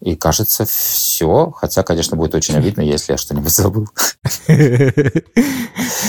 И 0.00 0.16
кажется, 0.16 0.64
все. 0.64 1.52
Хотя, 1.56 1.82
конечно, 1.82 2.16
будет 2.16 2.34
очень 2.34 2.56
обидно, 2.56 2.80
если 2.80 3.12
я 3.12 3.18
что-нибудь 3.18 3.52
забыл. 3.60 3.88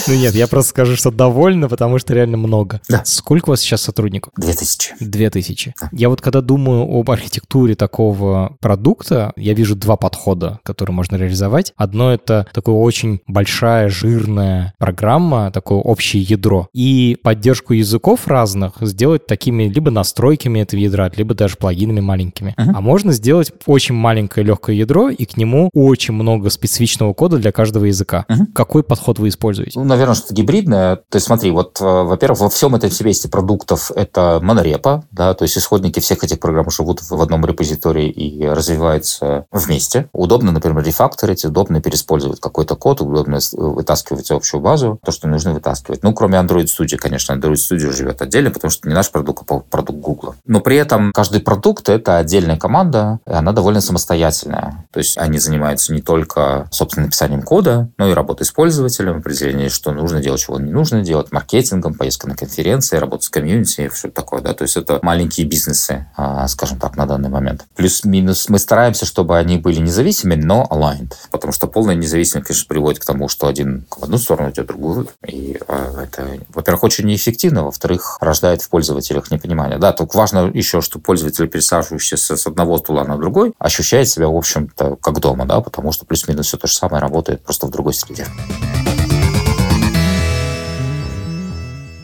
Ну 0.08 0.16
нет, 0.16 0.34
я 0.34 0.48
просто 0.48 0.72
скажу, 0.72 0.96
что 0.96 1.12
довольно, 1.12 1.70
потому 1.70 2.00
что 2.00 2.14
реально 2.14 2.38
много. 2.38 2.82
Да. 2.90 3.04
Сколько 3.06 3.50
у 3.50 3.52
вас 3.52 3.62
сейчас 3.62 3.82
сотрудников? 3.82 4.34
Две 4.36 4.54
тысячи. 4.54 4.94
Две 5.00 5.30
тысячи. 5.30 5.74
Я 5.92 6.10
вот 6.10 6.22
когда 6.22 6.42
думаю 6.42 6.84
об 6.84 7.10
архитектуре 7.12 7.76
такого 7.76 8.58
продукта, 8.60 9.32
я 9.36 9.54
вижу 9.54 9.76
два 9.76 9.98
подхода, 9.98 10.60
которые 10.64 10.96
можно 10.96 11.16
реализовать. 11.16 11.74
Одно— 11.76 12.12
это 12.14 12.48
такое 12.54 12.76
очень 12.76 13.22
большая, 13.28 13.90
жирная 13.90 14.74
программа, 14.78 15.52
такое 15.52 15.80
общее 15.80 16.24
ядро. 16.24 16.68
И 16.74 17.18
поддержку 17.22 17.74
языков 17.74 18.28
разных 18.28 18.74
сделать 18.82 19.26
такими 19.28 19.64
либо 19.64 19.92
настройками 19.92 20.60
этого 20.60 20.80
ядра, 20.80 21.12
либо 21.16 21.34
даже 21.34 21.56
плагинами 21.58 22.00
маленькими. 22.00 22.56
Uh-huh. 22.58 22.72
А 22.76 22.82
можно 22.82 23.14
сделать 23.14 23.52
очень 23.66 23.96
маленькое 23.96 24.46
легкое 24.46 24.76
ядро, 24.76 25.10
и 25.10 25.26
к 25.26 25.38
нему 25.38 25.70
очень 25.74 26.14
много 26.14 26.50
специфичного 26.50 27.14
кода 27.14 27.38
для 27.42 27.52
каждого 27.52 27.86
языка. 27.86 28.26
Uh-huh. 28.30 28.46
Какой 28.54 28.84
подход 28.84 29.20
вы 29.20 29.30
используете? 29.30 29.80
Ну, 29.80 29.86
наверное, 29.86 30.16
что-то 30.16 30.34
гибридное. 30.34 30.96
То 30.96 31.16
есть 31.16 31.28
смотри, 31.28 31.52
вот, 31.52 31.80
э, 31.82 31.84
во-первых, 31.84 32.40
во 32.40 32.50
всем 32.50 32.76
этом 32.76 32.92
семействе 32.92 33.30
продуктов 33.30 33.92
это 33.96 34.40
монорепа, 34.42 35.04
да, 35.12 35.34
то 35.34 35.44
есть 35.44 35.58
исходники 35.58 36.00
всех 36.00 36.24
этих 36.24 36.40
программ 36.40 36.70
живут 36.70 37.02
в 37.02 37.22
одном 37.22 37.46
репозитории 37.46 38.10
и 38.10 38.46
развиваются 38.46 39.46
вместе. 39.52 40.10
Удобно, 40.14 40.52
например, 40.52 40.84
рефакторить, 40.84 41.46
удобно 41.46 41.82
переиспользовать 41.82 42.40
какой-то 42.40 42.76
код, 42.76 43.02
удобно 43.02 43.40
вытаскивать 43.54 44.32
общую 44.32 44.62
базу, 44.62 45.00
то, 45.04 45.12
что 45.12 45.28
нужно 45.28 45.54
вытаскивать. 45.54 46.04
Ну, 46.04 46.14
кроме 46.14 46.38
Android 46.38 46.66
Studio, 46.66 46.98
конечно, 46.98 47.34
Android 47.34 47.54
Studio 47.54 47.92
живет 47.92 48.22
отдельно, 48.22 48.52
потому 48.52 48.72
что 48.72 48.88
не 48.88 48.94
наш 48.94 49.12
продукт, 49.12 49.44
а 49.50 49.60
продукт 49.60 50.00
Google. 50.00 50.36
Но 50.46 50.60
при 50.60 50.78
этом 50.78 51.12
каждый 51.14 51.42
продукт— 51.42 51.90
это 51.90 52.18
отдельная 52.18 52.58
команда, 52.58 53.20
и 53.26 53.32
она 53.32 53.54
довольно 53.54 53.82
самостоятельная. 53.82 54.86
То 54.92 55.00
есть 55.00 55.18
они 55.18 55.40
занимаются 55.40 55.94
не 55.94 56.02
только, 56.02 56.68
собственно, 56.72 57.06
написанием 57.06 57.31
кода, 57.40 57.90
но 57.98 58.10
и 58.10 58.14
работой 58.14 58.46
с 58.46 58.52
пользователем, 58.52 59.18
определением, 59.18 59.70
что 59.70 59.92
нужно 59.92 60.22
делать, 60.22 60.42
чего 60.42 60.60
не 60.60 60.72
нужно 60.72 61.02
делать, 61.02 61.32
маркетингом, 61.32 61.94
поездка 61.94 62.28
на 62.28 62.36
конференции, 62.36 62.98
работа 62.98 63.26
с 63.26 63.30
комьюнити, 63.30 63.90
все 63.90 64.10
такое, 64.10 64.42
да. 64.42 64.54
То 64.54 64.64
есть 64.64 64.76
это 64.76 65.00
маленькие 65.02 65.48
бизнесы, 65.48 66.08
а, 66.18 66.48
скажем 66.48 66.80
так, 66.80 66.98
на 66.98 67.06
данный 67.06 67.30
момент. 67.30 67.66
Плюс-минус 67.76 68.50
мы 68.50 68.60
стараемся, 68.60 69.06
чтобы 69.06 69.38
они 69.38 69.58
были 69.58 69.80
независимыми, 69.80 70.42
но 70.42 70.68
aligned. 70.70 71.14
Потому 71.30 71.54
что 71.54 71.68
полная 71.68 71.96
независимость, 71.96 72.48
конечно, 72.48 72.68
приводит 72.68 73.02
к 73.02 73.06
тому, 73.06 73.28
что 73.28 73.48
один 73.48 73.86
в 73.90 74.04
одну 74.04 74.18
сторону 74.18 74.50
идет, 74.52 74.68
другую. 74.68 75.08
И 75.26 75.60
а, 75.68 76.04
это, 76.04 76.28
во-первых, 76.50 76.84
очень 76.84 77.06
неэффективно, 77.06 77.64
во-вторых, 77.64 78.18
рождает 78.20 78.62
в 78.62 78.70
пользователях 78.70 79.32
непонимание. 79.32 79.78
Да, 79.78 79.94
только 79.94 80.18
важно 80.18 80.52
еще, 80.54 80.82
что 80.82 81.00
пользователь, 81.00 81.48
пересаживающийся 81.48 82.36
с 82.36 82.48
одного 82.48 82.78
стула 82.78 83.04
на 83.04 83.18
другой, 83.18 83.54
ощущает 83.60 84.10
себя, 84.10 84.28
в 84.28 84.36
общем-то, 84.36 84.98
как 84.98 85.20
дома, 85.20 85.46
да, 85.46 85.62
потому 85.62 85.92
что 85.92 86.06
плюс-минус 86.06 86.48
все 86.48 86.58
то 86.58 86.68
же 86.68 86.74
самое 86.74 87.02
работает 87.02 87.21
просто 87.22 87.68
в 87.68 87.70
другой 87.70 87.94
среде. 87.94 88.28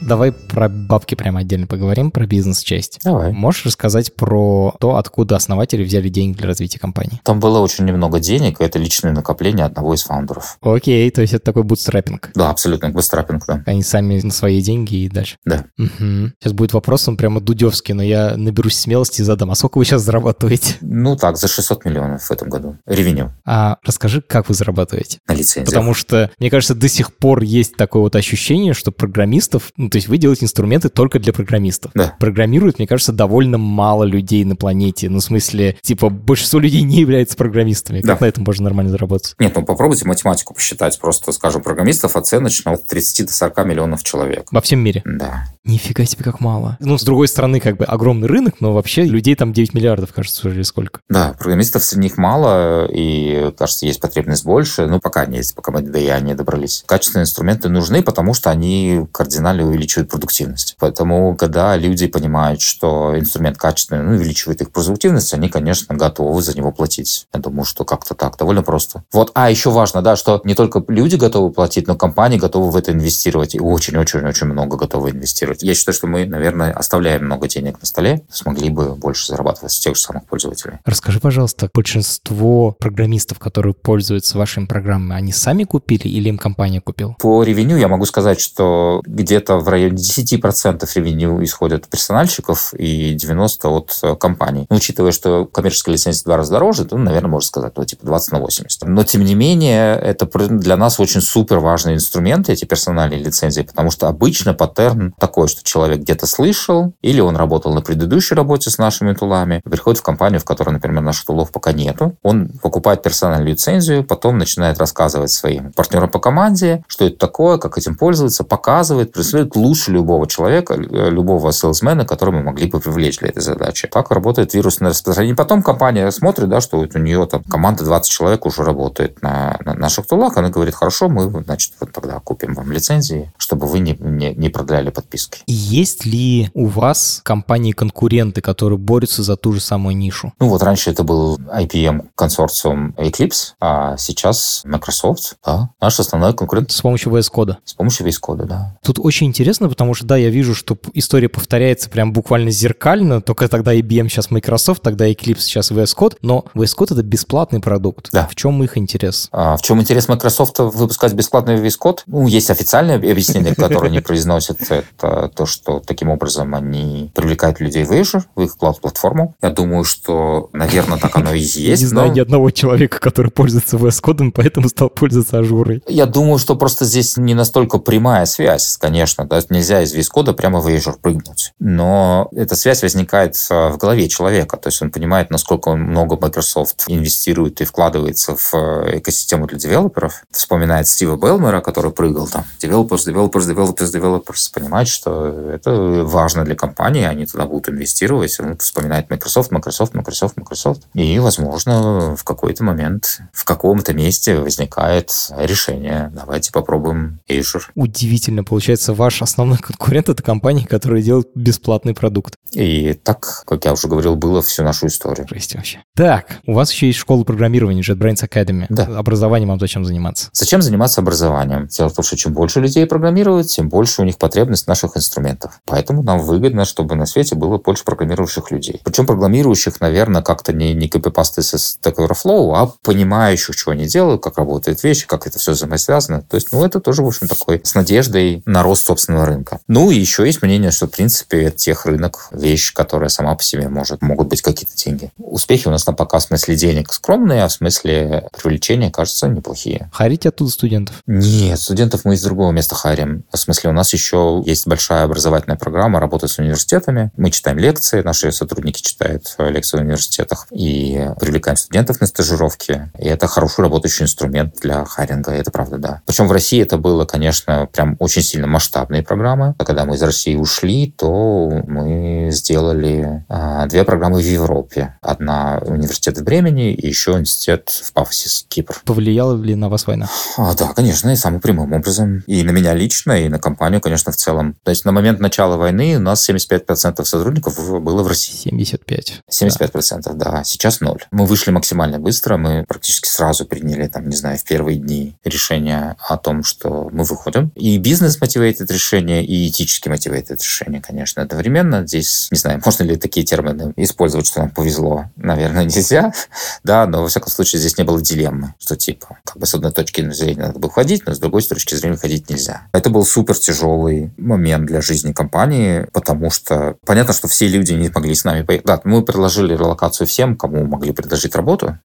Давай 0.08 0.32
про 0.32 0.70
бабки 0.70 1.16
прямо 1.16 1.42
отдельно 1.42 1.68
поговорим, 1.68 2.12
про 2.12 2.26
бизнес-часть. 2.26 3.00
Давай. 3.04 3.34
Можешь 3.34 3.66
рассказать 3.66 4.16
про 4.16 4.74
то, 4.80 4.96
откуда 4.96 5.36
основатели 5.36 5.84
взяли 5.84 6.08
деньги 6.08 6.38
для 6.38 6.48
развития 6.48 6.80
компании? 6.80 7.20
Там 7.26 7.42
было 7.42 7.60
очень 7.60 7.84
немного 7.84 8.22
денег, 8.22 8.62
и 8.62 8.64
это 8.64 8.80
личное 8.80 9.12
накопление 9.12 9.66
одного 9.66 9.94
из 9.94 10.04
фаундеров. 10.04 10.60
Окей, 10.62 11.12
то 11.12 11.22
есть 11.22 11.34
это 11.34 11.44
такой 11.44 11.64
бутстрапинг. 11.64 12.32
Да, 12.36 12.52
абсолютно, 12.52 12.90
бутстрапинг, 12.90 13.46
да. 13.46 13.64
Они 13.66 13.84
сами 13.84 14.22
на 14.22 14.32
свои 14.32 14.62
деньги 14.62 14.96
и 14.96 15.10
дальше. 15.10 15.36
Да. 15.44 15.66
Угу. 15.78 16.32
Сейчас 16.40 16.54
будет 16.54 16.72
вопрос, 16.72 17.06
он 17.10 17.18
прямо 17.18 17.42
дудевский, 17.42 17.94
но 17.94 18.02
я 18.02 18.38
наберусь 18.38 18.78
смелости 18.78 19.20
и 19.20 19.26
задам. 19.26 19.52
А 19.52 19.56
сколько 19.56 19.78
вы 19.78 19.84
сейчас 19.84 20.04
зарабатываете? 20.04 20.76
Ну 20.80 21.18
так, 21.18 21.36
за 21.36 21.50
600 21.50 21.84
миллионов 21.84 22.24
в 22.24 22.32
этом 22.32 22.48
году. 22.48 22.78
Ревеню. 22.86 23.34
А 23.46 23.76
расскажи, 23.84 24.22
как 24.22 24.48
вы 24.48 24.56
зарабатываете? 24.56 25.20
На 25.28 25.34
лицензиях. 25.34 25.66
Потому 25.66 25.94
что, 25.94 26.32
мне 26.40 26.50
кажется, 26.50 26.76
до 26.76 26.88
сих 26.88 27.14
пор 27.14 27.44
есть 27.44 27.76
такое 27.76 28.04
вот 28.04 28.16
ощущение, 28.16 28.74
что 28.74 28.94
программистов, 28.94 29.74
ну, 29.76 29.90
то 29.98 30.00
есть 30.00 30.10
вы 30.10 30.20
делаете 30.20 30.46
инструменты 30.46 30.90
только 30.90 31.18
для 31.18 31.34
программистов. 31.34 31.90
Да. 31.96 32.14
Программируют, 32.20 32.78
мне 32.78 32.88
кажется, 32.88 33.12
довольно 33.12 33.58
мало 33.58 34.04
людей 34.04 34.46
на 34.46 34.56
планете. 34.56 35.10
Ну, 35.10 35.18
в 35.18 35.24
смысле, 35.24 35.76
типа, 35.82 36.12
большинство 36.12 36.60
людей 36.60 36.84
не 36.84 37.00
являются 37.00 37.36
программистами. 37.36 38.02
Как 38.02 38.20
да. 38.20 38.26
на 38.26 38.30
этом 38.30 38.44
можно 38.44 38.66
нормально 38.66 38.92
заработать? 38.92 39.34
Нет, 39.40 39.54
ну 39.56 39.66
попробуйте 39.66 40.06
математику 40.06 40.54
посчитать. 40.54 41.00
Просто, 41.00 41.32
скажем, 41.32 41.64
программистов 41.64 42.16
оценочно 42.16 42.74
от 42.74 42.86
30 42.86 43.26
до 43.26 43.34
40 43.34 43.66
миллионов 43.66 44.04
человек. 44.04 44.48
Во 44.52 44.62
всем 44.62 44.82
мире? 44.82 45.02
Да. 45.04 45.46
Нифига 45.64 46.06
себе, 46.06 46.24
как 46.24 46.42
мало. 46.42 46.78
Ну, 46.80 47.00
с 47.00 47.04
другой 47.04 47.28
стороны, 47.28 47.60
как 47.60 47.78
бы 47.78 47.86
огромный 47.86 48.28
рынок, 48.28 48.62
но 48.62 48.74
вообще 48.74 49.04
людей 49.04 49.34
там 49.34 49.52
9 49.52 49.74
миллиардов, 49.74 50.14
кажется, 50.14 50.48
или 50.48 50.62
сколько. 50.62 51.00
Да, 51.10 51.36
программистов 51.40 51.84
среди 51.84 52.04
них 52.04 52.18
мало, 52.18 52.88
и, 52.90 53.52
кажется, 53.58 53.88
есть 53.88 54.00
потребность 54.00 54.46
больше. 54.46 54.86
Ну, 54.86 55.00
пока 55.00 55.26
не 55.26 55.38
есть, 55.38 55.56
пока 55.56 55.72
мы 55.72 55.82
до 55.82 56.00
ИА 56.00 56.20
не 56.20 56.36
добрались. 56.36 56.84
Качественные 56.86 57.24
инструменты 57.24 57.68
нужны, 57.68 58.04
потому 58.04 58.36
что 58.36 58.52
они 58.52 59.08
кардинально 59.12 59.66
увеличивают 59.66 59.87
увеличивает 59.88 60.10
продуктивность. 60.10 60.76
Поэтому, 60.80 61.36
когда 61.36 61.76
люди 61.78 62.08
понимают, 62.08 62.62
что 62.62 63.18
инструмент 63.18 63.58
качественный, 63.58 64.04
ну, 64.04 64.12
увеличивает 64.12 64.62
их 64.62 64.72
продуктивность, 64.72 65.34
они, 65.34 65.50
конечно, 65.50 65.96
готовы 65.96 66.42
за 66.42 66.56
него 66.56 66.72
платить. 66.72 67.28
Я 67.34 67.40
думаю, 67.40 67.64
что 67.66 67.86
как-то 67.86 68.14
так, 68.14 68.38
довольно 68.38 68.64
просто. 68.64 69.04
Вот, 69.14 69.32
а 69.34 69.50
еще 69.50 69.70
важно, 69.70 70.02
да, 70.02 70.16
что 70.16 70.42
не 70.44 70.56
только 70.56 70.84
люди 70.88 71.16
готовы 71.16 71.52
платить, 71.52 71.88
но 71.88 71.96
компании 71.96 72.38
готовы 72.38 72.72
в 72.72 72.76
это 72.76 72.92
инвестировать. 72.92 73.56
И 73.56 73.60
очень-очень-очень 73.60 74.48
много 74.48 74.78
готовы 74.78 75.12
инвестировать. 75.12 75.64
Я 75.64 75.74
считаю, 75.74 75.96
что 75.96 76.08
мы, 76.08 76.26
наверное, 76.26 76.74
оставляем 76.74 77.26
много 77.26 77.48
денег 77.48 77.80
на 77.80 77.88
столе, 77.88 78.26
смогли 78.30 78.70
бы 78.70 78.96
больше 78.96 79.28
зарабатывать 79.28 79.72
с 79.72 79.80
тех 79.80 79.96
же 79.96 80.02
самых 80.02 80.26
пользователей. 80.26 80.78
Расскажи, 80.86 81.20
пожалуйста, 81.20 81.70
большинство 81.74 82.76
программистов, 82.80 83.40
которые 83.40 83.74
пользуются 83.74 84.38
вашими 84.38 84.66
программами, 84.66 85.16
они 85.16 85.32
сами 85.32 85.64
купили 85.64 86.08
или 86.08 86.30
им 86.30 86.38
компания 86.38 86.82
купила? 86.82 87.16
По 87.20 87.44
ревеню 87.44 87.78
я 87.78 87.88
могу 87.88 88.06
сказать, 88.06 88.40
что 88.40 89.02
где-то 89.06 89.58
в 89.58 89.70
районе 89.70 89.77
10% 89.86 90.88
ревеню 90.96 91.44
исходят 91.44 91.86
от 91.86 91.90
персональщиков 91.90 92.74
и 92.74 93.16
90% 93.16 93.68
от 93.68 94.00
э, 94.04 94.16
компаний. 94.16 94.66
Но, 94.70 94.78
учитывая, 94.78 95.12
что 95.12 95.46
коммерческая 95.46 95.94
лицензия 95.94 96.22
в 96.22 96.26
два 96.26 96.38
раза 96.38 96.52
дороже, 96.52 96.86
то, 96.86 96.98
наверное, 96.98 97.30
можно 97.30 97.48
сказать, 97.48 97.74
ну, 97.76 97.86
типа 97.86 98.06
20 98.06 98.32
на 98.32 98.40
80. 98.40 98.84
Но, 98.88 99.04
тем 99.04 99.24
не 99.24 99.36
менее, 99.36 99.96
это 99.96 100.26
для 100.50 100.78
нас 100.78 101.00
очень 101.00 101.22
супер 101.22 101.60
важный 101.60 101.96
инструмент, 101.96 102.50
эти 102.50 102.66
персональные 102.66 103.20
лицензии, 103.20 103.62
потому 103.62 103.92
что 103.92 104.08
обычно 104.08 104.54
паттерн 104.54 105.14
такой, 105.20 105.48
что 105.48 105.64
человек 105.64 106.00
где-то 106.00 106.28
слышал, 106.28 106.94
или 107.02 107.20
он 107.20 107.36
работал 107.36 107.74
на 107.74 107.82
предыдущей 107.82 108.36
работе 108.36 108.70
с 108.70 108.78
нашими 108.78 109.14
тулами, 109.14 109.62
приходит 109.64 110.00
в 110.00 110.04
компанию, 110.04 110.40
в 110.40 110.46
которой, 110.46 110.72
например, 110.72 111.02
наших 111.02 111.26
тулов 111.26 111.52
пока 111.52 111.72
нету, 111.72 112.18
он 112.24 112.50
покупает 112.62 113.04
персональную 113.04 113.52
лицензию, 113.52 114.04
потом 114.04 114.38
начинает 114.38 114.78
рассказывать 114.80 115.32
своим 115.32 115.72
партнерам 115.74 116.10
по 116.10 116.20
команде, 116.20 116.84
что 116.88 117.06
это 117.06 117.18
такое, 117.18 117.58
как 117.58 117.78
этим 117.78 117.96
пользоваться, 117.96 118.44
показывает, 118.44 119.12
представляет 119.12 119.56
лучше 119.68 119.92
любого 119.92 120.28
человека, 120.28 120.76
э, 120.76 121.10
любого 121.10 121.52
селсмена, 121.52 122.06
которого 122.06 122.38
мы 122.38 122.44
могли 122.44 122.68
бы 122.68 122.80
привлечь 122.80 123.20
для 123.20 123.30
этой 123.30 123.42
задачи. 123.42 123.88
Так 123.88 124.12
работает 124.12 124.54
вирусное 124.54 124.92
распространение. 124.92 125.36
Потом 125.36 125.62
компания 125.62 126.10
смотрит, 126.12 126.50
да, 126.50 126.62
что 126.62 126.78
у 126.80 127.00
нее 127.00 127.26
там 127.28 127.44
команда 127.44 127.84
20 127.84 128.12
человек 128.12 128.46
уже 128.46 128.64
работает 128.64 129.22
на, 129.22 129.58
на 129.66 129.74
наших 129.74 130.08
тулах, 130.08 130.38
она 130.38 130.50
говорит, 130.50 130.76
хорошо, 130.76 131.10
мы, 131.10 131.30
значит, 131.44 131.74
вот 131.80 131.92
тогда 131.92 132.20
купим 132.20 132.54
вам 132.54 132.72
лицензии, 132.72 133.32
чтобы 133.38 133.68
вы 133.68 133.80
не, 133.80 133.98
не, 134.00 134.34
не 134.34 134.50
продляли 134.50 134.90
подписки. 134.90 135.40
Есть 135.48 136.06
ли 136.06 136.50
у 136.54 136.68
вас 136.68 137.22
компании-конкуренты, 137.24 138.42
которые 138.42 138.80
борются 138.80 139.24
за 139.24 139.36
ту 139.36 139.54
же 139.54 139.60
самую 139.60 139.98
нишу? 139.98 140.34
Ну 140.40 140.50
вот 140.50 140.64
раньше 140.64 140.92
это 140.92 141.04
был 141.04 141.38
IPM 141.38 142.08
консорциум 142.16 142.94
Eclipse, 142.98 143.54
а 143.60 143.98
сейчас 143.98 144.62
Microsoft, 144.66 145.38
да, 145.46 145.70
наш 145.82 146.00
основной 146.00 146.34
конкурент. 146.34 146.72
С 146.72 146.82
помощью 146.82 147.12
VS 147.12 147.32
Code? 147.34 147.56
С 147.64 147.74
помощью 147.74 148.08
VS 148.08 148.20
Code, 148.22 148.46
да. 148.46 148.78
Тут 148.84 149.00
очень 149.00 149.28
интересно, 149.28 149.57
потому 149.60 149.94
что, 149.94 150.06
да, 150.06 150.18
я 150.18 150.30
вижу, 150.30 150.56
что 150.56 150.78
история 150.94 151.30
повторяется 151.30 151.90
прям 151.90 152.14
буквально 152.14 152.52
зеркально, 152.52 153.22
только 153.22 153.48
тогда 153.48 153.76
IBM 153.76 154.10
сейчас 154.10 154.32
Microsoft, 154.32 154.82
тогда 154.82 155.10
Eclipse 155.10 155.42
сейчас 155.42 155.72
VS 155.72 155.96
Code, 155.98 156.18
но 156.22 156.46
VS 156.54 156.78
Code— 156.78 156.88
это 156.94 157.04
бесплатный 157.04 157.60
продукт. 157.60 158.10
Да. 158.12 158.28
В 158.30 158.36
чем 158.36 158.64
их 158.64 158.78
интерес? 158.78 159.30
А, 159.32 159.58
в 159.58 159.62
чем 159.62 159.82
интерес 159.82 160.08
Microsoft 160.08 160.60
выпускать 160.60 161.14
бесплатный 161.14 161.56
VS 161.56 161.76
Code? 161.82 162.00
Ну, 162.08 162.28
есть 162.28 162.50
официальное 162.50 162.96
объяснение, 162.96 163.56
которое 163.56 163.88
они 163.88 164.00
произносят. 164.00 164.60
Это 164.70 165.32
то, 165.36 165.46
что 165.46 165.80
таким 165.80 166.10
образом 166.10 166.56
они 166.56 167.12
привлекают 167.16 167.60
людей 167.60 167.84
в 167.84 167.92
Azure, 167.92 168.24
в 168.36 168.42
их 168.42 168.58
клауд-платформу. 168.58 169.36
Я 169.42 169.50
думаю, 169.50 169.84
что, 169.84 170.50
наверное, 170.54 170.98
так 170.98 171.16
оно 171.16 171.34
и 171.34 171.40
есть. 171.42 171.82
Не 171.82 171.88
знаю 171.88 172.12
ни 172.12 172.20
одного 172.20 172.52
человека, 172.52 173.00
который 173.00 173.32
пользуется 173.32 173.78
VS 173.78 174.02
Code, 174.04 174.32
поэтому 174.32 174.70
стал 174.70 174.90
пользоваться 174.90 175.40
Ажурой. 175.40 175.84
Я 175.88 176.06
думаю, 176.06 176.38
что 176.38 176.56
просто 176.56 176.86
здесь 176.86 177.18
не 177.18 177.34
настолько 177.34 177.78
прямая 177.78 178.26
связь, 178.26 178.78
конечно. 178.78 179.26
Да? 179.26 179.37
Нельзя 179.50 179.82
из 179.82 179.96
VS 179.96 180.08
Code 180.14 180.34
прямо 180.34 180.60
в 180.60 180.68
Azure 180.68 180.98
прыгнуть. 181.02 181.54
Но 181.60 182.30
эта 182.36 182.56
связь 182.56 182.84
возникает 182.84 183.36
а, 183.50 183.70
в 183.70 183.78
голове 183.78 184.08
человека. 184.10 184.58
То 184.58 184.68
есть 184.68 184.82
он 184.82 184.92
понимает, 184.92 185.30
насколько 185.30 185.76
много 185.76 186.18
Microsoft 186.20 186.86
инвестирует 186.88 187.62
и 187.62 187.66
вкладывается 187.66 188.36
в 188.36 188.54
э, 188.54 189.00
экосистему 189.00 189.48
для 189.48 189.58
девелоперов. 189.58 190.24
Вспоминает 190.32 190.88
Стива 190.88 191.18
Белмера, 191.18 191.62
который 191.62 191.92
прыгал 191.92 192.28
там. 192.28 192.46
Developers, 192.62 193.08
developers, 193.08 193.48
developers, 193.48 193.94
developers. 193.94 194.52
Понимает, 194.54 194.88
что 194.88 195.28
это 195.52 195.72
важно 196.04 196.44
для 196.44 196.56
компании, 196.56 197.04
они 197.04 197.26
туда 197.26 197.46
будут 197.46 197.70
инвестировать. 197.70 198.40
Он 198.40 198.58
вспоминает 198.58 199.10
Microsoft, 199.10 199.52
Microsoft, 199.52 199.94
Microsoft, 199.94 200.38
Microsoft. 200.38 200.82
И, 200.94 201.20
возможно, 201.20 202.16
в 202.16 202.24
какой-то 202.24 202.64
момент, 202.64 203.20
в 203.34 203.46
каком-то 203.46 203.94
месте 203.94 204.36
возникает 204.40 205.12
решение. 205.38 206.12
Давайте 206.14 206.52
попробуем 206.52 207.20
Azure. 207.30 207.64
Удивительно. 207.76 208.44
Получается, 208.44 208.94
ваш 208.94 209.22
основной 209.28 209.58
конкурент— 209.58 210.10
это 210.10 210.24
компания, 210.24 210.66
которая 210.66 211.02
делает 211.02 211.28
бесплатный 211.36 211.94
продукт. 211.94 212.36
И 212.52 212.94
так, 212.94 213.44
как 213.46 213.66
я 213.66 213.74
уже 213.74 213.88
говорил, 213.88 214.16
было 214.16 214.42
всю 214.42 214.64
нашу 214.64 214.88
историю. 214.88 215.28
Жесть 215.30 215.56
вообще. 215.56 215.84
Так, 215.96 216.40
у 216.46 216.54
вас 216.54 216.72
еще 216.72 216.88
есть 216.88 217.00
школа 217.00 217.24
программирования 217.24 217.82
JetBrains 217.82 218.28
Academy. 218.28 218.66
Да. 218.70 218.86
Образованием 218.98 219.50
вам 219.50 219.60
зачем 219.60 219.86
заниматься? 219.86 220.30
Зачем 220.34 220.62
заниматься 220.62 221.02
образованием? 221.02 221.68
Дело 221.68 221.90
в 221.90 221.94
том, 221.94 222.06
что 222.06 222.16
чем 222.18 222.34
больше 222.34 222.62
людей 222.62 222.86
программируют, 222.86 223.48
тем 223.48 223.70
больше 223.70 224.02
у 224.02 224.06
них 224.06 224.18
потребность 224.18 224.68
наших 224.68 224.96
инструментах. 224.98 225.60
Поэтому 225.66 226.04
нам 226.04 226.20
выгодно, 226.20 226.66
чтобы 226.66 226.96
на 226.96 227.06
свете 227.06 227.36
было 227.36 227.58
больше 227.58 227.84
программирующих 227.84 228.52
людей. 228.52 228.82
Причем 228.84 229.06
программирующих, 229.06 229.82
наверное, 229.82 230.22
как-то 230.22 230.54
не, 230.54 230.74
не 230.74 230.88
копипасты 230.88 231.42
с 231.42 231.54
Stack 231.54 231.96
Overflow, 231.96 232.54
а 232.56 232.72
понимающих, 232.84 233.58
что 233.58 233.72
они 233.72 233.88
делают, 233.88 234.24
как 234.24 234.38
работают 234.38 234.84
вещи, 234.84 235.06
как 235.06 235.28
это 235.28 235.38
все 235.40 235.52
взаимосвязано. 235.52 236.22
То 236.22 236.36
есть, 236.36 236.52
ну, 236.52 236.66
это 236.66 236.80
тоже, 236.80 237.04
в 237.04 237.08
общем, 237.08 237.28
такой 237.28 237.62
с 237.64 237.76
надеждой 237.76 238.42
на 238.46 238.64
рост 238.64 238.86
собственного 238.86 239.17
рынка. 239.26 239.60
Ну, 239.68 239.92
и 239.92 239.98
еще 239.98 240.26
есть 240.26 240.42
мнение, 240.42 240.72
что, 240.72 240.88
в 240.88 240.92
принципе, 240.92 241.44
это 241.44 241.58
тех 241.58 241.86
рынок, 241.86 242.30
вещь, 242.32 242.74
которая 242.74 243.10
сама 243.10 243.36
по 243.36 243.44
себе 243.44 243.70
может, 243.70 244.02
могут 244.02 244.28
быть 244.28 244.42
какие-то 244.42 244.76
деньги. 244.76 245.12
Успехи 245.18 245.68
у 245.68 245.72
нас 245.72 245.86
на 245.86 245.94
пока 245.94 246.20
в 246.20 246.24
смысле 246.24 246.56
денег 246.56 246.94
скромные, 246.94 247.44
а 247.44 247.48
в 247.48 247.54
смысле 247.54 248.30
привлечения, 248.42 248.92
кажется, 248.92 249.28
неплохие. 249.28 249.90
Харите 249.92 250.30
оттуда 250.30 250.52
студентов? 250.52 251.02
Нет, 251.08 251.60
студентов 251.60 252.06
мы 252.06 252.16
из 252.16 252.24
другого 252.24 252.52
места 252.52 252.76
харим. 252.76 253.24
В 253.32 253.38
смысле, 253.38 253.72
у 253.72 253.74
нас 253.74 253.94
еще 253.94 254.42
есть 254.46 254.68
большая 254.68 255.04
образовательная 255.04 255.58
программа 255.58 256.00
работы 256.00 256.28
с 256.28 256.38
университетами. 256.40 257.12
Мы 257.18 257.32
читаем 257.32 257.58
лекции, 257.58 258.02
наши 258.02 258.32
сотрудники 258.32 258.82
читают 258.82 259.36
лекции 259.40 259.78
в 259.78 259.82
университетах 259.82 260.48
и 260.52 261.10
привлекаем 261.20 261.58
студентов 261.58 262.02
на 262.02 262.08
стажировки. 262.08 262.92
И 263.00 263.08
это 263.08 263.28
хороший 263.28 263.62
работающий 263.62 264.04
инструмент 264.04 264.56
для 264.62 264.86
харинга, 264.86 265.32
это 265.32 265.52
правда, 265.52 265.78
да. 265.78 266.02
Причем 266.06 266.28
в 266.28 266.32
России 266.32 266.62
это 266.62 266.78
было, 266.78 267.06
конечно, 267.06 267.68
прям 267.72 267.96
очень 268.00 268.22
сильно 268.22 268.48
масштабные 268.48 269.04
программы. 269.08 269.56
А 269.58 269.66
когда 269.66 269.86
мы 269.86 269.96
из 269.96 270.04
России 270.04 270.36
ушли, 270.36 270.94
то 270.96 271.64
мы 271.68 272.30
сделали 272.32 273.26
а, 273.30 273.66
две 273.68 273.84
программы 273.84 274.20
в 274.20 274.26
Европе. 274.26 274.96
Одна 275.02 275.60
университет 275.66 276.18
в 276.18 276.24
Бремени 276.24 276.74
и 276.74 276.88
еще 276.88 277.12
университет 277.14 277.70
в 277.70 277.94
Пафосе, 277.94 278.28
Кипр. 278.48 278.82
Повлияла 278.86 279.36
ли 279.36 279.56
на 279.56 279.70
вас 279.70 279.88
война? 279.88 280.08
А, 280.38 280.54
да, 280.56 280.74
конечно, 280.74 281.10
и 281.10 281.16
самым 281.16 281.40
прямым 281.40 281.74
образом. 281.74 282.24
И 282.28 282.44
на 282.44 282.52
меня 282.52 282.74
лично, 282.74 283.14
и 283.14 283.30
на 283.30 283.40
компанию, 283.40 283.82
конечно, 283.82 284.12
в 284.12 284.16
целом. 284.16 284.56
То 284.64 284.72
есть 284.72 284.86
на 284.86 284.92
момент 284.92 285.20
начала 285.20 285.58
войны 285.58 285.98
у 285.98 286.00
нас 286.00 286.30
75% 286.30 287.04
сотрудников 287.06 287.82
было 287.82 288.04
в 288.04 288.08
России. 288.08 288.36
75. 288.36 289.22
75%, 289.32 290.14
да. 290.14 290.32
да. 290.32 290.44
Сейчас 290.44 290.82
ноль. 290.82 291.04
Мы 291.12 291.26
вышли 291.26 291.52
максимально 291.52 292.00
быстро. 292.00 292.38
Мы 292.38 292.66
практически 292.68 293.08
сразу 293.08 293.46
приняли, 293.46 293.88
там, 293.88 294.10
не 294.10 294.16
знаю, 294.16 294.38
в 294.38 294.44
первые 294.44 294.78
дни 294.78 295.16
решение 295.24 295.96
о 296.00 296.18
том, 296.18 296.44
что 296.44 296.90
мы 296.92 297.04
выходим. 297.04 297.52
И 297.56 297.78
бизнес 297.78 298.20
мотивирует 298.20 298.62
это 298.62 298.78
решение, 298.98 299.26
и 299.26 299.48
этически 299.48 299.90
мотивирует 299.90 300.32
решение, 300.32 300.82
конечно, 300.82 301.22
одновременно. 301.22 301.86
Здесь, 301.86 302.28
не 302.32 302.38
знаю, 302.38 302.62
можно 302.64 302.84
ли 302.84 302.96
такие 302.96 303.26
термины 303.26 303.74
использовать, 303.76 304.28
что 304.28 304.42
нам 304.42 304.50
повезло. 304.50 305.06
Наверное, 305.16 305.66
нельзя. 305.66 306.14
да, 306.64 306.88
но, 306.88 307.02
во 307.02 307.08
всяком 307.08 307.30
случае, 307.30 307.60
здесь 307.60 307.78
не 307.78 307.84
было 307.84 308.02
дилеммы, 308.02 308.56
что 308.60 308.76
типа, 308.76 309.20
как 309.24 309.38
бы 309.38 309.46
с 309.46 309.54
одной 309.54 309.72
точки 309.72 310.08
зрения 310.12 310.48
надо 310.48 310.60
было 310.60 310.72
ходить, 310.72 311.04
но 311.06 311.14
с 311.14 311.20
другой 311.20 311.42
точки 311.44 311.76
зрения 311.76 311.98
ходить 311.98 312.30
нельзя. 312.30 312.64
Это 312.74 312.90
был 312.90 313.06
супер 313.06 313.38
тяжелый 313.38 314.12
момент 314.18 314.66
для 314.66 314.82
жизни 314.82 315.14
компании, 315.14 315.88
потому 315.94 316.30
что 316.30 316.76
понятно, 316.86 317.14
что 317.14 317.28
все 317.28 317.48
люди 317.48 317.74
не 317.74 317.90
могли 317.90 318.16
с 318.16 318.24
нами 318.24 318.44
поехать. 318.44 318.66
Да, 318.66 318.82
мы 318.84 319.04
предложили 319.04 319.54
релокацию 319.54 320.08
всем, 320.08 320.36
кому 320.36 320.66
могли 320.66 320.92
предложить 320.92 321.36
работу. 321.36 321.78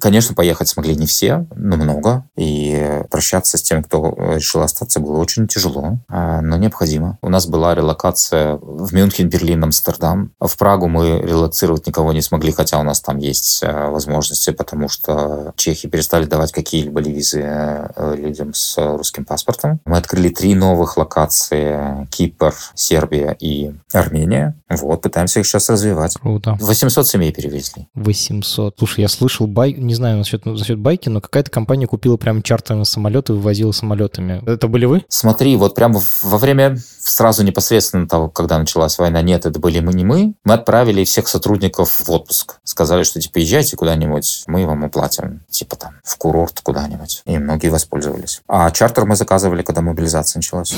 Конечно, 0.00 0.34
поехать 0.34 0.68
смогли 0.68 0.94
не 0.94 1.06
все, 1.06 1.46
но 1.54 1.76
много. 1.76 2.24
И 2.36 3.02
прощаться 3.10 3.58
с 3.58 3.62
тем, 3.62 3.82
кто 3.82 4.14
решил 4.34 4.62
остаться, 4.62 5.00
было 5.00 5.18
очень 5.18 5.46
тяжело, 5.48 5.98
а, 6.08 6.40
но 6.40 6.56
необходимо. 6.58 7.18
У 7.22 7.28
нас 7.28 7.46
была 7.46 7.74
релокация 7.74 8.56
в 8.56 8.92
Мюнхен, 8.92 9.28
Берлин, 9.28 9.64
Амстердам. 9.64 10.32
В 10.40 10.56
Прагу 10.56 10.88
мы 10.88 11.20
релацировать 11.20 11.86
никого 11.86 12.12
не 12.12 12.22
смогли, 12.22 12.52
хотя 12.52 12.78
у 12.78 12.82
нас 12.82 13.00
там 13.00 13.18
есть 13.18 13.62
а, 13.62 13.90
возможности, 13.90 14.50
потому 14.50 14.88
что 14.88 15.52
чехи 15.56 15.88
перестали 15.88 16.24
давать 16.24 16.52
какие-либо 16.52 17.00
визы 17.00 17.42
э, 17.44 18.16
людям 18.16 18.54
с 18.54 18.76
русским 18.78 19.24
паспортом. 19.24 19.80
Мы 19.84 19.96
открыли 19.96 20.28
три 20.28 20.54
новых 20.54 20.96
локации. 20.96 22.06
Кипр, 22.10 22.54
Сербия 22.74 23.36
и 23.38 23.72
Армения. 23.92 24.56
Вот, 24.68 25.02
пытаемся 25.02 25.40
их 25.40 25.46
сейчас 25.46 25.68
развивать. 25.70 26.16
Круто. 26.20 26.56
800 26.60 27.06
семей 27.06 27.32
перевезли. 27.32 27.88
800. 27.94 28.74
Слушай, 28.78 29.00
я 29.02 29.08
слышал 29.08 29.46
байк, 29.46 29.78
не 29.78 29.94
знаю 29.94 30.18
насчет, 30.18 30.44
насчет 30.46 30.78
байки, 30.78 31.08
но 31.08 31.20
какая-то 31.20 31.50
компания 31.50 31.86
купила 31.86 32.16
прям 32.16 32.42
чартерные 32.42 32.84
самолеты 32.84 33.32
и 33.32 33.36
вывозила 33.36 33.72
самолетами. 33.72 34.42
Это 34.46 34.68
были 34.68 34.86
вы? 34.86 35.04
Смотри, 35.08 35.56
вот 35.56 35.74
прямо 35.74 36.00
во 36.22 36.38
время 36.38 36.47
Fred 36.48 36.56
med. 36.56 36.80
Сразу 37.08 37.44
непосредственно 37.44 38.06
того, 38.06 38.28
когда 38.28 38.58
началась 38.58 38.98
война, 38.98 39.22
нет, 39.22 39.46
это 39.46 39.58
были 39.58 39.80
мы 39.80 39.92
не 39.94 40.04
мы, 40.04 40.34
мы 40.44 40.54
отправили 40.54 41.04
всех 41.04 41.28
сотрудников 41.28 42.00
в 42.00 42.10
отпуск. 42.10 42.56
Сказали, 42.64 43.02
что 43.02 43.20
типа 43.20 43.38
езжайте 43.38 43.76
куда-нибудь, 43.76 44.44
мы 44.46 44.66
вам 44.66 44.84
оплатим, 44.84 45.42
типа 45.50 45.76
там 45.76 45.94
в 46.04 46.16
курорт 46.16 46.60
куда-нибудь. 46.62 47.22
И 47.24 47.38
многие 47.38 47.68
воспользовались. 47.68 48.40
А 48.48 48.70
чартер 48.70 49.06
мы 49.06 49.16
заказывали, 49.16 49.62
когда 49.62 49.80
мобилизация 49.80 50.38
началась. 50.38 50.74